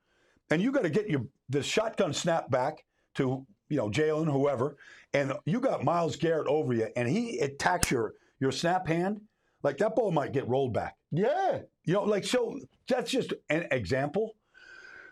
and 0.51 0.62
you 0.62 0.72
got 0.72 0.82
to 0.84 0.91
get 0.91 1.09
your 1.09 1.26
the 1.49 1.62
shotgun 1.62 2.12
snap 2.12 2.51
back 2.51 2.84
to 3.14 3.47
you 3.68 3.76
know 3.76 3.91
Jalen, 3.91 4.30
whoever, 4.30 4.76
and 5.12 5.32
you 5.45 5.61
got 5.61 5.84
Myles 5.84 6.16
Garrett 6.16 6.47
over 6.47 6.72
you, 6.72 6.89
and 6.97 7.09
he 7.09 7.39
attacks 7.39 7.91
your 7.91 8.14
your 8.41 8.53
snap 8.53 8.86
hand, 8.86 9.20
Like 9.62 9.78
that 9.78 9.97
ball 9.97 10.11
might 10.11 10.32
get 10.32 10.49
rolled 10.49 10.72
back. 10.72 10.97
Yeah. 11.11 11.61
You 11.84 11.95
know, 11.95 12.05
like 12.05 12.24
so 12.24 12.59
that's 12.89 13.11
just 13.11 13.32
an 13.51 13.66
example. 13.70 14.34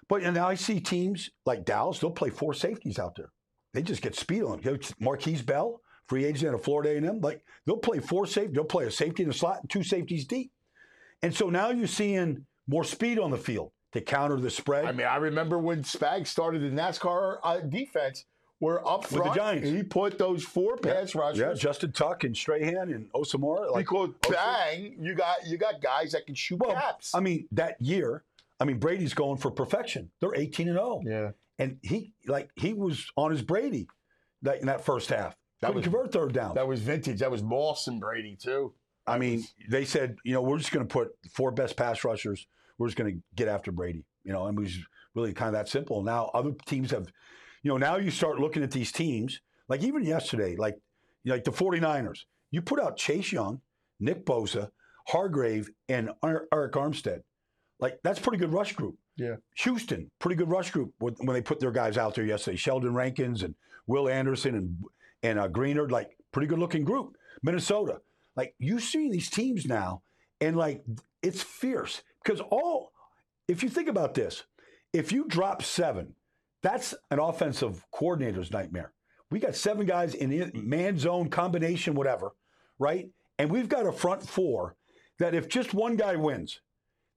But 0.09 0.23
and 0.23 0.35
now 0.35 0.49
I 0.49 0.55
see 0.55 0.81
teams 0.81 1.31
like 1.45 1.65
Dallas, 1.65 1.99
they'll 1.99 2.11
play 2.11 2.31
four 2.31 2.55
safeties 2.55 2.99
out 2.99 3.17
there. 3.17 3.33
They 3.77 3.83
just 3.83 4.01
get 4.01 4.15
speed 4.15 4.43
on 4.43 4.63
them. 4.63 4.79
Markquese 5.03 5.45
Bell, 5.45 5.83
free 6.09 6.25
agent 6.25 6.55
of 6.55 6.65
Florida 6.65 6.93
A&M, 6.93 7.21
like 7.21 7.43
they'll 7.67 7.77
play 7.77 7.99
four 7.99 8.27
safety, 8.27 8.55
they'll 8.55 8.65
play 8.65 8.87
a 8.87 8.91
safety 8.91 9.23
in 9.23 9.29
the 9.29 9.35
slot 9.35 9.59
and 9.61 9.69
two 9.69 9.83
safeties 9.83 10.25
deep. 10.25 10.51
And 11.21 11.35
so 11.35 11.51
now 11.51 11.69
you're 11.69 11.87
seeing 11.87 12.47
more 12.67 12.85
speed 12.85 13.19
on 13.19 13.31
the 13.31 13.37
field 13.37 13.73
to 13.93 14.01
counter 14.01 14.41
the 14.41 14.49
spread. 14.49 14.87
I 14.87 14.93
mean, 14.93 15.07
I 15.07 15.17
remember 15.17 15.59
when 15.59 15.83
Spag 15.83 16.27
started 16.27 16.63
the 16.63 16.75
NASCAR 16.75 17.37
uh, 17.43 17.61
defense, 17.61 18.25
where 18.61 18.81
up 18.89 19.03
With 19.03 19.11
the 19.11 19.17
front 19.19 19.35
Giants. 19.35 19.69
he 19.69 19.83
put 19.83 20.17
those 20.17 20.43
four 20.43 20.79
pass 20.79 21.15
rushers. 21.15 21.39
yeah, 21.39 21.53
Justin 21.53 21.93
Tuck 21.93 22.25
and 22.25 22.35
Strahan 22.35 22.91
and 22.91 23.13
Osamora. 23.13 23.73
Like, 23.73 23.85
because 23.85 24.09
bang, 24.27 24.97
you 24.99 25.15
got 25.15 25.47
you 25.47 25.59
got 25.59 25.83
guys 25.83 26.13
that 26.13 26.25
can 26.25 26.35
shoot 26.35 26.61
well, 26.61 26.73
caps. 26.73 27.15
I 27.15 27.21
mean, 27.21 27.47
that 27.53 27.77
year, 27.79 28.25
I 28.59 28.65
mean, 28.65 28.79
Brady's 28.79 29.13
going 29.13 29.37
for 29.37 29.51
perfection. 29.51 30.11
They're 30.23 30.35
18 30.35 30.69
and 30.69 30.79
0. 30.79 31.03
yeah. 31.05 31.31
And 31.59 31.79
he 31.83 32.13
like 32.27 32.51
he 32.57 32.73
was 32.75 33.07
on 33.17 33.31
his 33.31 33.43
Brady 33.43 33.87
that 34.43 34.61
in 34.61 34.67
that 34.67 34.85
first 34.85 35.09
half. 35.09 35.35
That 35.61 35.69
Couldn't 35.69 35.77
was- 35.77 35.83
convert 35.85 36.13
third 36.13 36.33
down. 36.35 36.55
That 36.55 36.69
was 36.69 36.81
vintage. 36.81 37.21
That 37.21 37.31
was 37.31 37.43
Moss 37.43 37.87
and 37.87 38.01
Brady 38.01 38.37
too. 38.41 38.75
I 39.07 39.19
mean, 39.19 39.45
they 39.71 39.85
said, 39.85 40.17
you 40.25 40.33
know, 40.35 40.43
we're 40.43 40.59
just 40.59 40.73
going 40.73 40.87
to 40.87 40.93
put 40.93 41.11
four 41.33 41.53
best 41.53 41.77
pass 41.77 42.05
rushers. 42.05 42.47
We're 42.77 42.89
just 42.89 42.99
going 42.99 43.15
to 43.15 43.23
get 43.37 43.49
after 43.49 43.71
Brady. 43.73 44.05
You 44.25 44.33
know, 44.33 44.47
and 44.47 44.59
it 44.59 44.61
was 44.61 44.77
really 45.15 45.33
kind 45.33 45.49
of 45.49 45.55
that 45.55 45.69
simple. 45.69 46.03
Now 46.03 46.31
other 46.35 46.53
teams 46.67 46.91
have, 46.91 47.07
you 47.63 47.71
know, 47.71 47.77
now 47.79 47.97
you 47.97 48.11
start 48.11 48.39
looking 48.41 48.63
at 48.63 48.71
these 48.73 48.93
teams. 48.93 49.41
Like 49.69 49.83
even 49.83 50.05
yesterday, 50.05 50.57
like 50.57 50.77
like 51.25 51.45
the 51.45 51.53
49ers. 51.53 52.21
You 52.51 52.63
put 52.63 52.81
out 52.81 52.97
Chase 52.97 53.33
Young, 53.33 53.61
Nick 53.99 54.25
Bosa, 54.27 54.71
Hargrave, 55.09 55.71
and 55.89 56.11
Arik 56.23 56.49
Armstead. 56.73 57.21
Like 57.81 57.99
that's 58.05 58.19
pretty 58.19 58.39
good 58.39 58.53
rush 58.53 58.75
group. 58.75 58.97
Yeah. 59.17 59.37
Houston, 59.61 60.11
pretty 60.19 60.37
good 60.37 60.51
rush 60.51 60.71
group 60.71 60.93
when 60.99 61.15
they 61.27 61.41
put 61.41 61.59
their 61.59 61.71
guys 61.71 61.97
out 61.97 62.15
there 62.15 62.25
yesterday. 62.25 62.57
Sheldon 62.57 62.95
Rankins 62.95 63.43
and 63.43 63.55
Will 63.87 64.09
Anderson 64.09 64.55
and 64.55 64.85
and 65.23 65.39
uh, 65.39 65.49
Greenard, 65.49 65.91
like 65.91 66.17
pretty 66.33 66.47
good 66.47 66.59
looking 66.59 66.85
group. 66.85 67.17
Minnesota, 67.43 68.01
like 68.37 68.55
you 68.59 68.79
see 68.79 69.11
these 69.11 69.31
teams 69.31 69.65
now, 69.65 70.03
and 70.41 70.57
like 70.57 70.85
it's 71.23 71.43
fierce 71.43 72.03
because 72.23 72.41
all. 72.41 72.93
If 73.49 73.63
you 73.63 73.69
think 73.69 73.89
about 73.89 74.15
this, 74.15 74.43
if 74.93 75.13
you 75.13 75.25
drop 75.29 75.63
seven, 75.63 76.15
that's 76.63 76.95
an 77.13 77.21
offensive 77.21 77.85
coordinator's 77.93 78.51
nightmare. 78.51 78.93
We 79.31 79.39
got 79.39 79.55
seven 79.55 79.87
guys 79.87 80.15
in 80.15 80.51
man 80.55 80.99
zone 80.99 81.31
combination, 81.31 81.95
whatever, 81.95 82.33
right? 82.79 83.09
And 83.39 83.51
we've 83.51 83.69
got 83.69 83.87
a 83.87 83.93
front 83.93 84.27
four 84.27 84.75
that 85.19 85.35
if 85.35 85.49
just 85.49 85.75
one 85.75 85.97
guy 85.97 86.17
wins, 86.17 86.61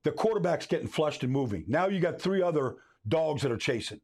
the 0.04 0.12
quarterback's 0.12 0.66
getting 0.66 0.88
flushed 0.88 1.22
and 1.22 1.32
moving. 1.32 1.64
Now 1.68 1.88
you 1.88 2.00
got 2.00 2.20
three 2.20 2.42
other 2.42 2.76
dogs 3.08 3.42
that 3.42 3.52
are 3.52 3.56
chasing, 3.56 4.00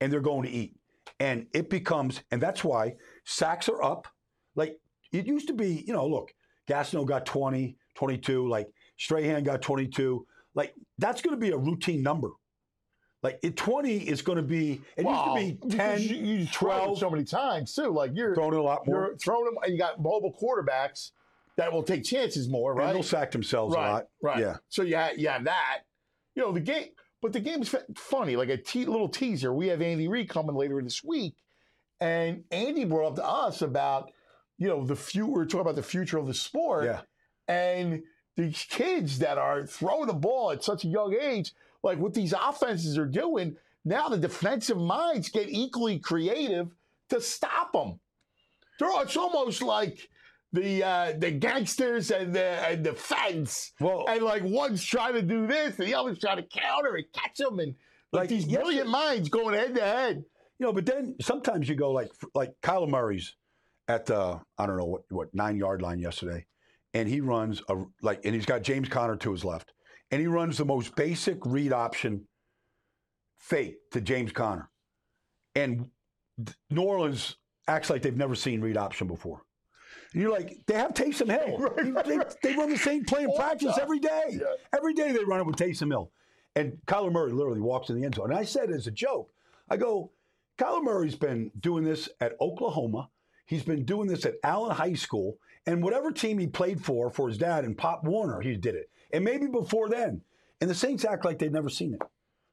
and 0.00 0.12
they're 0.12 0.20
going 0.20 0.42
to 0.44 0.50
eat. 0.50 0.76
And 1.18 1.46
it 1.52 1.70
becomes, 1.70 2.22
and 2.30 2.40
that's 2.40 2.62
why 2.64 2.94
sacks 3.24 3.68
are 3.68 3.82
up. 3.82 4.06
Like 4.54 4.78
it 5.12 5.26
used 5.26 5.48
to 5.48 5.54
be, 5.54 5.84
you 5.86 5.92
know, 5.92 6.06
look, 6.06 6.32
Gastineau 6.68 7.06
got 7.06 7.26
20, 7.26 7.76
22, 7.94 8.48
like 8.48 8.68
Strahan 8.96 9.42
got 9.42 9.62
22. 9.62 10.26
Like 10.54 10.74
that's 10.98 11.22
going 11.22 11.34
to 11.34 11.40
be 11.40 11.50
a 11.52 11.56
routine 11.56 12.02
number. 12.02 12.30
Like 13.22 13.38
it, 13.42 13.56
20 13.56 13.98
is 14.08 14.22
going 14.22 14.36
to 14.36 14.42
be, 14.42 14.80
it 14.96 15.04
Wow, 15.04 15.34
used 15.36 15.58
to 15.58 15.68
be 15.68 15.68
because 15.68 16.06
10, 16.06 16.16
you, 16.16 16.24
you 16.38 16.46
throw 16.46 16.84
12, 16.84 16.98
so 17.00 17.10
many 17.10 17.24
times 17.24 17.74
too. 17.74 17.88
Like 17.90 18.12
you're 18.14 18.34
throwing 18.34 18.54
a 18.54 18.62
lot 18.62 18.86
more. 18.86 19.08
you're 19.08 19.16
throwing 19.18 19.44
them. 19.44 19.54
and 19.62 19.72
You 19.72 19.78
got 19.78 19.98
mobile 20.00 20.34
quarterbacks 20.40 21.10
that 21.60 21.70
will 21.70 21.82
take 21.82 22.04
chances 22.04 22.48
more, 22.48 22.70
And 22.72 22.80
right? 22.80 22.92
they'll 22.94 23.02
sack 23.02 23.30
themselves 23.30 23.74
right, 23.76 23.86
a 23.86 23.92
lot. 23.92 24.06
Right. 24.22 24.38
Yeah. 24.38 24.56
So 24.70 24.82
you 24.82 24.96
have, 24.96 25.18
you 25.18 25.28
have 25.28 25.44
that. 25.44 25.80
You 26.34 26.42
know 26.42 26.52
the 26.52 26.60
game, 26.60 26.88
but 27.20 27.34
the 27.34 27.40
game's 27.40 27.74
funny. 27.96 28.34
Like 28.34 28.48
a 28.48 28.56
te- 28.56 28.86
little 28.86 29.10
teaser. 29.10 29.52
We 29.52 29.68
have 29.68 29.82
Andy 29.82 30.08
Reid 30.08 30.30
coming 30.30 30.56
later 30.56 30.80
this 30.80 31.04
week, 31.04 31.34
and 32.00 32.44
Andy 32.50 32.86
brought 32.86 33.08
up 33.08 33.16
to 33.16 33.26
us 33.26 33.60
about 33.60 34.10
you 34.56 34.68
know 34.68 34.86
the 34.86 34.96
few. 34.96 35.26
We 35.26 35.42
are 35.42 35.44
talking 35.44 35.60
about 35.60 35.76
the 35.76 35.82
future 35.82 36.16
of 36.16 36.26
the 36.26 36.32
sport. 36.32 36.84
Yeah. 36.86 37.00
And 37.46 38.04
these 38.38 38.64
kids 38.70 39.18
that 39.18 39.36
are 39.36 39.66
throwing 39.66 40.06
the 40.06 40.14
ball 40.14 40.52
at 40.52 40.64
such 40.64 40.84
a 40.84 40.88
young 40.88 41.14
age, 41.20 41.52
like 41.82 41.98
what 41.98 42.14
these 42.14 42.32
offenses 42.32 42.96
are 42.96 43.04
doing, 43.04 43.54
now 43.84 44.08
the 44.08 44.16
defensive 44.16 44.78
minds 44.78 45.28
get 45.28 45.50
equally 45.50 45.98
creative 45.98 46.70
to 47.10 47.20
stop 47.20 47.72
them. 47.72 48.00
They're, 48.78 49.02
it's 49.02 49.16
almost 49.18 49.60
like 49.60 50.08
the 50.52 50.82
uh, 50.82 51.12
the 51.16 51.30
gangsters 51.30 52.10
and 52.10 52.34
the 52.34 52.44
and 52.44 52.84
the 52.84 52.92
fence. 52.94 53.72
Well, 53.80 54.04
And 54.08 54.22
like 54.22 54.42
one's 54.44 54.82
trying 54.84 55.14
to 55.14 55.22
do 55.22 55.46
this, 55.46 55.78
and 55.78 55.86
the 55.86 55.94
other's 55.94 56.18
trying 56.18 56.38
to 56.38 56.42
counter 56.42 56.96
and 56.96 57.04
catch 57.12 57.36
them, 57.36 57.58
and 57.58 57.74
like, 58.12 58.22
Like, 58.22 58.28
these 58.30 58.46
yes, 58.46 58.62
brilliant 58.62 58.88
minds 58.88 59.28
going 59.28 59.54
head 59.54 59.74
to 59.74 59.80
head. 59.80 60.24
You 60.58 60.66
know, 60.66 60.72
but 60.72 60.86
then 60.86 61.16
sometimes 61.20 61.68
you 61.68 61.74
go 61.74 61.92
like 61.92 62.10
like 62.34 62.52
Kyler 62.62 62.88
Murray's 62.88 63.36
at 63.88 64.06
the 64.06 64.40
I 64.58 64.66
don't 64.66 64.76
know 64.76 64.86
what 64.86 65.02
what 65.10 65.34
nine 65.34 65.56
yard 65.56 65.82
line 65.82 66.00
yesterday, 66.00 66.46
and 66.94 67.08
he 67.08 67.20
runs 67.20 67.62
a 67.68 67.76
like 68.02 68.24
and 68.24 68.34
he's 68.34 68.46
got 68.46 68.62
James 68.62 68.88
Conner 68.88 69.16
to 69.16 69.32
his 69.32 69.44
left, 69.44 69.72
and 70.10 70.20
he 70.20 70.26
runs 70.26 70.58
the 70.58 70.64
most 70.64 70.96
basic 70.96 71.38
read 71.46 71.72
option 71.72 72.26
fake 73.38 73.76
to 73.92 74.00
James 74.00 74.32
Conner, 74.32 74.68
and 75.54 75.86
New 76.70 76.82
Orleans 76.82 77.36
acts 77.68 77.88
like 77.88 78.02
they've 78.02 78.16
never 78.16 78.34
seen 78.34 78.60
read 78.60 78.76
option 78.76 79.06
before. 79.06 79.42
And 80.12 80.22
you're 80.22 80.30
like, 80.30 80.58
they 80.66 80.74
have 80.74 80.94
Taysom 80.94 81.30
Hill. 81.30 81.58
Right, 81.76 82.04
they, 82.04 82.18
right. 82.18 82.36
they 82.42 82.56
run 82.56 82.70
the 82.70 82.76
same 82.76 83.04
play 83.04 83.22
in 83.22 83.32
practice 83.34 83.74
time. 83.74 83.82
every 83.82 84.00
day. 84.00 84.22
Yeah. 84.30 84.54
Every 84.76 84.94
day 84.94 85.12
they 85.12 85.24
run 85.24 85.40
it 85.40 85.46
with 85.46 85.56
Taysom 85.56 85.88
Hill. 85.88 86.10
And 86.56 86.78
Kyler 86.86 87.12
Murray 87.12 87.32
literally 87.32 87.60
walks 87.60 87.90
in 87.90 88.00
the 88.00 88.04
end 88.04 88.16
zone. 88.16 88.30
And 88.30 88.38
I 88.38 88.44
said 88.44 88.70
as 88.70 88.86
a 88.86 88.90
joke, 88.90 89.32
I 89.68 89.76
go, 89.76 90.10
Kyler 90.58 90.82
Murray's 90.82 91.14
been 91.14 91.52
doing 91.60 91.84
this 91.84 92.08
at 92.20 92.34
Oklahoma. 92.40 93.08
He's 93.46 93.62
been 93.62 93.84
doing 93.84 94.08
this 94.08 94.26
at 94.26 94.34
Allen 94.42 94.74
High 94.74 94.94
School. 94.94 95.38
And 95.66 95.82
whatever 95.82 96.10
team 96.10 96.38
he 96.38 96.46
played 96.46 96.84
for, 96.84 97.10
for 97.10 97.28
his 97.28 97.38
dad 97.38 97.64
and 97.64 97.78
Pop 97.78 98.04
Warner, 98.04 98.40
he 98.40 98.56
did 98.56 98.74
it. 98.74 98.90
And 99.12 99.24
maybe 99.24 99.46
before 99.46 99.88
then. 99.88 100.22
And 100.60 100.68
the 100.68 100.74
Saints 100.74 101.04
act 101.04 101.24
like 101.24 101.38
they've 101.38 101.52
never 101.52 101.68
seen 101.68 101.94
it. 101.94 102.00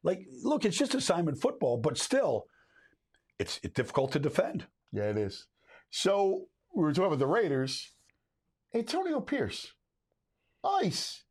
Like, 0.03 0.27
look, 0.43 0.63
it's 0.63 0.77
just 0.77 0.95
assignment 0.95 1.41
football, 1.41 1.77
but 1.77 1.97
still, 1.97 2.45
it's, 3.39 3.59
it's 3.63 3.73
difficult 3.73 4.11
to 4.13 4.19
defend. 4.19 4.65
Yeah, 4.91 5.09
it 5.09 5.17
is. 5.17 5.47
So 5.89 6.45
we 6.77 6.83
were 6.83 6.93
talking 6.93 7.07
about 7.07 7.19
the 7.19 7.25
Raiders. 7.25 7.91
Antonio 8.71 9.19
Pierce, 9.19 9.73
ice. 10.63 11.23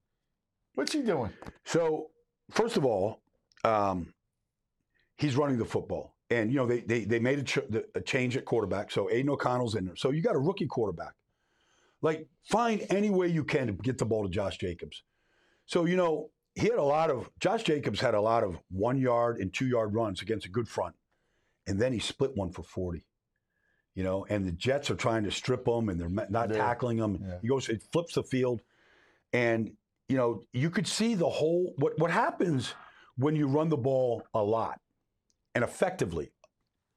What's 0.75 0.93
he 0.93 1.03
doing? 1.03 1.31
So, 1.65 2.09
first 2.51 2.77
of 2.77 2.85
all, 2.85 3.23
um, 3.63 4.13
he's 5.17 5.37
running 5.37 5.59
the 5.59 5.65
football. 5.65 6.17
And, 6.31 6.51
you 6.51 6.57
know, 6.57 6.67
they, 6.67 6.81
they, 6.81 7.05
they 7.05 7.21
made 7.21 7.39
a, 7.39 7.43
ch- 7.45 7.59
a 7.95 8.01
change 8.01 8.37
at 8.37 8.45
quarterback. 8.45 8.91
So, 8.91 9.09
Aidan 9.09 9.31
O'Connell's 9.31 9.77
in 9.77 9.85
there. 9.87 9.95
So, 9.95 10.11
you 10.11 10.21
got 10.21 10.35
a 10.35 10.41
rookie 10.41 10.67
quarterback. 10.67 11.15
Like, 12.03 12.27
find 12.51 12.85
any 12.91 13.11
way 13.11 13.29
you 13.29 13.45
can 13.45 13.69
to 13.69 13.73
get 13.73 13.99
the 13.99 14.05
ball 14.05 14.25
to 14.25 14.29
Josh 14.29 14.59
Jacobs. 14.59 15.05
So, 15.67 15.85
you 15.85 15.95
know, 15.95 16.31
he 16.57 16.63
had 16.63 16.79
a 16.79 16.83
lot 16.83 17.11
of, 17.11 17.31
Josh 17.39 17.63
Jacobs 17.63 18.01
had 18.01 18.15
a 18.15 18.21
lot 18.21 18.43
of 18.43 18.59
one 18.69 18.99
yard 18.99 19.39
and 19.39 19.55
two 19.55 19.67
yard 19.67 19.95
runs 19.95 20.23
against 20.23 20.47
a 20.47 20.51
good 20.51 20.69
front. 20.69 20.97
And 21.69 21.81
then 21.81 21.93
he 21.93 22.01
split 22.01 22.33
one 22.35 22.51
for 22.51 22.65
40. 22.65 23.06
You 23.97 24.05
know, 24.05 24.27
and 24.29 24.47
the 24.47 24.53
Jets 24.53 24.91
are 24.91 24.95
trying 24.95 25.25
to 25.25 25.31
strip 25.33 25.67
him 25.67 25.89
and 25.89 25.99
they're 26.01 26.09
not 26.31 26.51
Yeah. 26.51 26.59
tackling 26.59 26.99
him. 26.99 27.19
Yeah. 27.21 27.39
He 27.41 27.49
goes, 27.49 27.69
it 27.69 27.83
flips 27.93 28.15
the 28.15 28.23
field. 28.23 28.61
And 29.33 29.73
you 30.09 30.17
know, 30.17 30.45
you 30.53 30.71
could 30.71 30.87
see 30.87 31.15
the 31.17 31.29
whole 31.29 31.75
what 31.79 31.99
what 31.99 32.11
happens 32.13 32.75
when 33.17 33.35
you 33.35 33.49
run 33.49 33.71
the 33.71 33.77
ball 33.77 34.23
a 34.35 34.43
lot 34.43 34.81
and 35.55 35.65
effectively. 35.65 36.31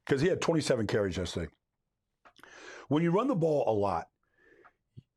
Because 0.05 0.21
he 0.21 0.27
had 0.27 0.41
27 0.41 0.85
carries 0.87 1.17
yesterday. 1.17 1.49
When 2.89 3.01
you 3.03 3.11
run 3.11 3.27
the 3.27 3.35
ball 3.35 3.63
a 3.67 3.71
lot, 3.73 4.07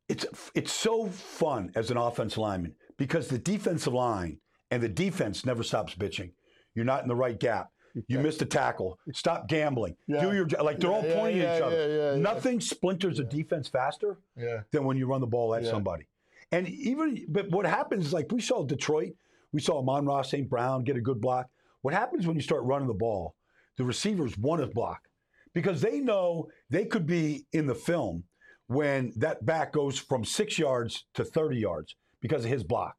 it's 0.08 0.24
it's 0.54 0.72
so 0.72 1.08
fun 1.08 1.72
as 1.74 1.90
an 1.90 1.96
offense 1.96 2.36
lineman 2.38 2.76
because 2.96 3.26
the 3.28 3.38
defensive 3.38 3.92
line 3.92 4.38
and 4.70 4.82
the 4.82 4.88
defense 4.88 5.44
never 5.44 5.62
stops 5.62 5.94
bitching. 5.94 6.32
You're 6.74 6.84
not 6.84 7.02
in 7.02 7.08
the 7.08 7.16
right 7.16 7.38
gap. 7.38 7.70
You 8.06 8.18
missed 8.20 8.40
a 8.42 8.46
tackle. 8.46 8.98
Stop 9.12 9.48
gambling. 9.48 9.96
Yeah. 10.06 10.22
Do 10.22 10.34
your 10.34 10.46
like 10.62 10.78
they're 10.78 10.90
all 10.90 11.02
pointing 11.02 11.42
yeah, 11.42 11.48
at 11.52 11.56
each 11.56 11.60
yeah, 11.60 11.66
other. 11.66 11.88
yeah, 11.88 12.12
yeah. 12.14 12.18
Nothing 12.18 12.60
splinters 12.60 13.18
a 13.18 13.24
defense 13.24 13.68
faster 13.68 14.18
Yeah. 14.36 14.62
than 14.70 14.84
when 14.84 14.96
you 14.96 15.06
run 15.06 15.20
the 15.20 15.26
ball 15.26 15.54
at 15.54 15.62
Yeah. 15.62 15.70
somebody. 15.70 16.06
And 16.50 16.68
even, 16.68 17.24
but 17.28 17.50
what 17.50 17.66
happens 17.66 18.06
is 18.06 18.12
like 18.12 18.30
we 18.30 18.40
saw 18.40 18.62
Detroit, 18.64 19.14
we 19.52 19.60
saw 19.60 19.78
Amon-Ra 19.78 20.22
St. 20.22 20.48
Brown 20.48 20.84
get 20.84 20.96
a 20.96 21.00
good 21.00 21.20
block. 21.20 21.48
What 21.82 21.94
happens 21.94 22.26
when 22.26 22.36
you 22.36 22.42
start 22.42 22.62
running 22.64 22.88
the 22.88 22.94
ball? 22.94 23.34
The 23.76 23.84
receivers 23.84 24.36
want 24.38 24.60
to 24.62 24.66
block 24.68 25.08
because 25.54 25.80
they 25.80 26.00
know 26.00 26.48
they 26.70 26.84
could 26.84 27.06
be 27.06 27.46
in 27.52 27.66
the 27.66 27.74
film 27.74 28.24
when 28.68 29.12
that 29.16 29.44
back 29.44 29.72
goes 29.72 29.98
from 29.98 30.24
six 30.24 30.58
yards 30.58 31.04
to 31.14 31.24
30 31.24 31.56
yards 31.58 31.96
because 32.20 32.44
of 32.44 32.50
his 32.50 32.64
block. 32.64 32.96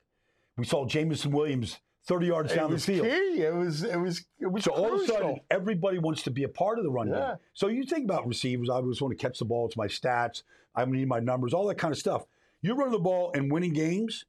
We 0.57 0.65
saw 0.65 0.85
Jameson 0.85 1.31
Williams 1.31 1.79
30 2.05 2.25
yards 2.27 2.51
It 2.51 2.55
down 2.55 2.71
the 2.71 2.77
field. 2.79 3.07
key. 3.07 3.41
It 3.43 3.53
was. 3.53 3.83
It 3.83 3.95
was. 3.97 4.25
It 4.39 4.47
was. 4.47 4.63
So 4.65 4.71
all 4.73 4.93
of 4.95 5.01
a 5.01 5.05
sudden, 5.05 5.39
everybody 5.49 5.99
wants 5.99 6.21
to 6.23 6.31
be 6.31 6.43
a 6.43 6.49
part 6.49 6.77
of 6.77 6.83
the 6.83 6.91
run 6.91 7.07
Yeah. 7.09 7.15
game. 7.29 7.35
So 7.53 7.67
you 7.67 7.83
think 7.85 8.03
about 8.05 8.27
receivers. 8.27 8.69
I 8.69 8.75
always 8.75 9.01
want 9.01 9.17
to 9.17 9.21
catch 9.21 9.39
the 9.39 9.45
ball. 9.45 9.65
It's 9.67 9.77
my 9.77 9.87
stats. 9.87 10.43
I 10.75 10.83
need 10.85 11.07
my 11.07 11.19
numbers. 11.19 11.53
All 11.53 11.65
that 11.67 11.77
kind 11.77 11.91
of 11.93 11.97
stuff. 11.97 12.25
You 12.61 12.73
run 12.75 12.91
the 12.91 12.99
ball 12.99 13.31
and 13.35 13.51
winning 13.51 13.73
games, 13.73 14.25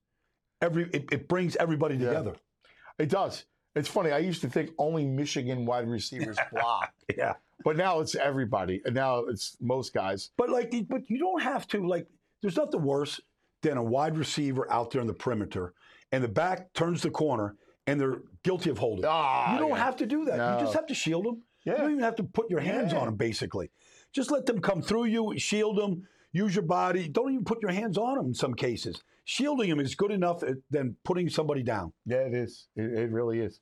every 0.61 0.85
it, 0.93 1.09
it 1.13 1.29
brings 1.29 1.57
everybody 1.57 1.97
Yeah. 1.97 2.09
together. 2.09 2.35
It 2.99 3.09
does. 3.09 3.45
It's 3.75 3.89
funny. 3.89 4.13
I 4.13 4.19
used 4.19 4.41
to 4.43 4.49
think 4.49 4.71
only 4.79 5.05
Michigan 5.05 5.67
wide 5.67 5.89
receivers 5.89 6.37
block, 6.53 6.93
Yeah. 7.17 7.35
but 7.65 7.77
now 7.77 7.99
it's 8.01 8.15
everybody, 8.15 8.81
and 8.85 8.95
now 8.95 9.21
it's 9.25 9.57
most 9.61 9.93
guys. 9.93 10.31
But 10.37 10.49
like, 10.51 10.73
but 10.89 11.09
you 11.11 11.19
don't 11.19 11.43
have 11.43 11.67
to 11.69 11.85
like. 11.87 12.07
There's 12.41 12.57
nothing 12.57 12.83
worse 12.85 13.21
than 13.63 13.79
a 13.79 13.83
wide 13.83 14.17
receiver 14.17 14.71
out 14.71 14.91
there 14.93 15.01
in 15.01 15.07
the 15.09 15.15
perimeter, 15.15 15.75
and 16.13 16.23
the 16.23 16.29
back 16.29 16.73
turns 16.75 17.03
the 17.03 17.11
corner, 17.11 17.57
and 17.87 18.01
they're 18.01 18.23
guilty 18.43 18.71
of 18.71 18.79
holding. 18.79 19.05
Ah, 19.07 19.53
you 19.55 19.59
don't 19.61 19.71
yeah. 19.71 19.77
have 19.85 19.97
to 19.97 20.07
do 20.07 20.25
that. 20.27 20.37
No. 20.37 20.55
You 20.55 20.61
just 20.65 20.75
have 20.75 20.87
to 20.87 20.95
shield 20.95 21.25
them. 21.25 21.43
You 21.65 21.73
don't 21.73 21.91
even 21.93 22.03
have 22.03 22.17
to 22.17 22.25
put 22.25 22.51
your 22.51 22.61
hands 22.61 22.93
Yeah. 22.93 22.99
on 23.01 23.07
them. 23.07 23.17
Basically, 23.17 23.71
just 24.13 24.31
let 24.31 24.47
them 24.47 24.61
come 24.61 24.83
through 24.83 25.05
you, 25.07 25.39
shield 25.39 25.79
them, 25.79 26.07
use 26.33 26.55
your 26.55 26.65
body. 26.65 27.09
Don't 27.09 27.33
even 27.33 27.45
put 27.45 27.63
your 27.63 27.71
hands 27.73 27.97
on 27.97 28.17
them. 28.17 28.27
In 28.27 28.35
some 28.35 28.55
cases, 28.55 29.03
shielding 29.25 29.71
them 29.71 29.81
is 29.81 29.95
good 29.95 30.11
enough 30.11 30.43
uh, 30.43 30.55
than 30.71 30.97
putting 31.05 31.29
somebody 31.29 31.63
down. 31.63 31.93
Yeah, 32.07 32.19
it 32.19 32.35
is. 32.35 32.69
It, 32.77 32.93
it 32.93 33.11
really 33.11 33.41
is. 33.41 33.61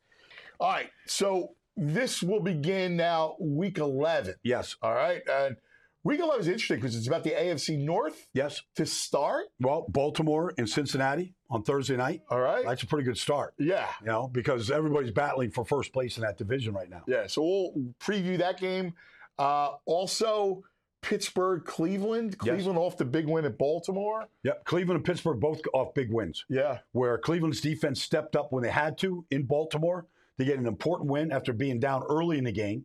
All 0.59 0.71
right. 0.73 0.91
So 1.07 1.55
this 1.77 2.23
will 2.23 2.41
begin 2.41 2.97
now, 2.97 3.37
week 3.41 3.79
11. 3.79 4.35
Yes. 4.43 4.77
All 4.83 4.95
right. 4.95 5.23
And 5.29 5.57
week 6.05 6.21
11 6.21 6.41
is 6.41 6.49
interesting 6.49 6.77
because 6.79 6.97
it's 6.97 7.07
about 7.07 7.25
the 7.25 7.31
AFC 7.31 7.79
North 7.79 8.27
Yes. 8.35 8.61
to 8.77 8.87
start. 8.87 9.47
Well, 9.61 9.87
Baltimore 9.89 10.53
and 10.59 10.69
Cincinnati 10.69 11.35
on 11.51 11.63
Thursday 11.63 11.97
night. 11.97 12.23
All 12.31 12.41
right. 12.41 12.65
That's 12.65 12.83
a 12.83 12.87
pretty 12.87 13.05
good 13.05 13.19
start. 13.19 13.55
yeah. 13.59 13.89
You 14.01 14.07
know, 14.09 14.29
because 14.29 14.71
everybody's 14.71 15.11
battling 15.13 15.51
for 15.51 15.65
first 15.65 15.93
place 15.93 16.17
in 16.17 16.23
that 16.23 16.39
division 16.39 16.75
right 16.75 16.89
now. 16.91 17.03
Yeah. 17.07 17.27
So 17.27 17.43
we'll 17.43 17.95
preview 18.01 18.39
that 18.39 18.59
game. 18.59 18.95
Uh, 19.39 19.73
also, 19.87 20.63
Pittsburgh, 21.01 21.65
Cleveland. 21.65 22.37
Yes. 22.45 22.55
Cleveland 22.55 22.79
off 22.79 22.97
the 22.97 23.05
big 23.05 23.27
win 23.27 23.45
at 23.45 23.59
Baltimore. 23.59 24.29
Yep. 24.45 24.65
Cleveland 24.65 24.97
and 24.99 25.05
Pittsburgh 25.05 25.41
both 25.41 25.61
off 25.73 25.95
big 25.95 26.13
wins. 26.13 26.45
Yeah. 26.49 26.79
where 26.93 27.19
Cleveland's 27.19 27.61
defense 27.61 28.01
stepped 28.03 28.37
up 28.37 28.53
when 28.53 28.63
they 28.63 28.71
had 28.71 28.99
to 28.99 29.25
in 29.31 29.43
Baltimore 29.45 30.07
to 30.39 30.45
get 30.45 30.59
an 30.59 30.67
important 30.67 31.11
win 31.11 31.31
after 31.33 31.53
being 31.53 31.79
down 31.81 32.03
early 32.09 32.39
in 32.39 32.45
the 32.45 32.53
game. 32.53 32.85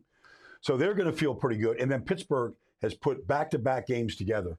So 0.60 0.76
they're 0.76 0.94
going 0.94 1.10
to 1.10 1.16
feel 1.16 1.34
pretty 1.34 1.58
good. 1.60 1.80
And 1.80 1.90
then 1.90 2.02
Pittsburgh 2.02 2.54
has 2.82 2.94
put 2.94 3.26
back 3.26 3.50
to 3.50 3.58
back 3.58 3.86
games 3.86 4.16
together 4.16 4.58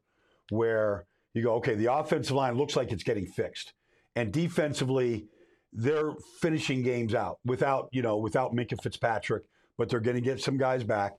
where 0.49 1.05
you 1.33 1.43
go, 1.43 1.55
okay, 1.55 1.75
the 1.75 1.93
offensive 1.93 2.35
line 2.35 2.55
looks 2.55 2.75
like 2.75 2.91
it's 2.91 3.03
getting 3.03 3.25
fixed. 3.25 3.73
And 4.15 4.31
defensively, 4.33 5.25
they're 5.71 6.13
finishing 6.41 6.81
games 6.81 7.13
out 7.13 7.37
without, 7.45 7.89
you 7.91 8.01
know, 8.01 8.17
without 8.17 8.53
Minkah 8.53 8.81
Fitzpatrick, 8.81 9.43
but 9.77 9.89
they're 9.89 9.99
going 9.99 10.15
to 10.15 10.21
get 10.21 10.41
some 10.41 10.57
guys 10.57 10.83
back. 10.83 11.13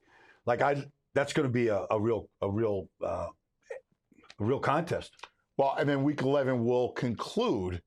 Like 0.45 0.61
I, 0.61 0.83
that's 1.13 1.33
going 1.33 1.47
to 1.47 1.51
be 1.51 1.69
a, 1.69 1.85
a 1.89 1.99
real, 1.99 2.27
a 2.41 2.49
real, 2.49 2.89
uh, 3.03 3.27
a 4.39 4.43
real 4.43 4.59
contest. 4.59 5.13
Well, 5.57 5.75
and 5.77 5.87
then 5.87 6.03
week 6.03 6.21
11 6.21 6.63
will 6.63 6.91
conclude 6.91 7.81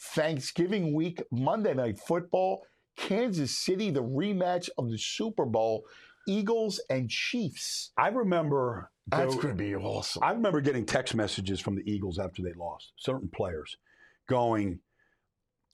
Thanksgiving 0.00 0.94
week, 0.94 1.22
Monday 1.30 1.74
Night 1.74 1.98
Football, 1.98 2.62
Kansas 2.96 3.56
City, 3.56 3.90
the 3.90 4.02
rematch 4.02 4.68
of 4.78 4.90
the 4.90 4.98
Super 4.98 5.46
Bowl, 5.46 5.84
Eagles 6.30 6.80
and 6.88 7.10
Chiefs. 7.10 7.90
I 7.96 8.08
remember 8.08 8.90
That's 9.08 9.34
going 9.34 9.48
to 9.48 9.54
be 9.54 9.74
awesome. 9.74 10.22
I 10.22 10.30
remember 10.30 10.60
getting 10.60 10.86
text 10.86 11.14
messages 11.14 11.58
from 11.58 11.74
the 11.74 11.82
Eagles 11.90 12.20
after 12.20 12.40
they 12.42 12.52
lost, 12.52 12.92
certain 12.96 13.28
players 13.34 13.76
going, 14.28 14.78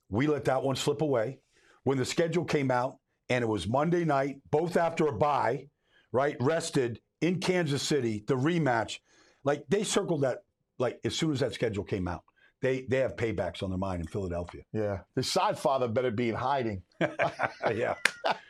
We 0.08 0.26
let 0.26 0.46
that 0.46 0.62
one 0.62 0.76
slip 0.76 1.02
away. 1.02 1.40
When 1.84 1.98
the 1.98 2.06
schedule 2.06 2.44
came 2.44 2.70
out 2.70 2.96
and 3.28 3.42
it 3.42 3.46
was 3.46 3.68
Monday 3.68 4.04
night, 4.04 4.36
both 4.50 4.76
after 4.76 5.06
a 5.06 5.12
bye, 5.12 5.68
right? 6.10 6.36
Rested 6.40 7.00
in 7.20 7.38
Kansas 7.38 7.82
City, 7.82 8.24
the 8.26 8.34
rematch. 8.34 8.98
Like 9.44 9.64
they 9.68 9.84
circled 9.84 10.22
that 10.22 10.38
like 10.78 10.98
as 11.04 11.14
soon 11.14 11.32
as 11.32 11.40
that 11.40 11.52
schedule 11.52 11.84
came 11.84 12.08
out. 12.08 12.22
They 12.62 12.86
they 12.88 12.98
have 12.98 13.16
paybacks 13.16 13.62
on 13.62 13.70
their 13.70 13.78
mind 13.78 14.00
in 14.00 14.08
Philadelphia. 14.08 14.62
yeah. 14.72 15.00
The 15.14 15.22
side 15.22 15.58
father 15.58 15.88
better 15.88 16.10
be 16.10 16.30
in 16.30 16.34
hiding. 16.34 16.82
yeah. 17.00 17.94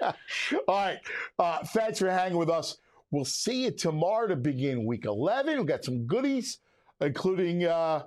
All 0.00 0.14
right. 0.68 0.98
Uh, 1.38 1.64
thanks 1.66 1.98
for 1.98 2.11
hanging 2.11 2.38
with 2.38 2.48
us. 2.48 2.76
We'll 3.11 3.24
see 3.24 3.64
you 3.64 3.70
tomorrow 3.70 4.28
to 4.28 4.36
begin 4.36 4.84
week 4.84 5.04
11. 5.04 5.59
We've 5.59 5.66
got 5.66 5.84
some 5.84 6.07
goodies, 6.07 6.59
including 7.00 7.64
uh, 7.64 8.02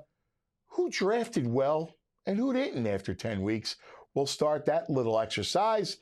who 0.68 0.90
drafted 0.90 1.48
well 1.48 1.96
and 2.26 2.38
who 2.38 2.54
didn't 2.54 2.86
after 2.88 3.14
10 3.14 3.42
weeks. 3.42 3.76
We'll 4.14 4.26
start 4.26 4.66
that 4.66 4.90
little 4.90 5.20
exercise. 5.20 5.98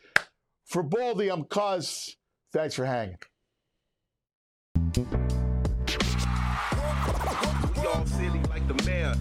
For 0.65 0.83
Baldy, 0.83 1.29
I'm 1.29 1.45
Cuz. 1.45 2.17
Thanks 2.51 2.75
for 2.75 2.85
hanging. 2.85 3.17
We 4.95 5.03
all 7.85 8.05
silly 8.05 8.41
like 8.49 8.67
the 8.67 8.83
mayor. 8.85 9.13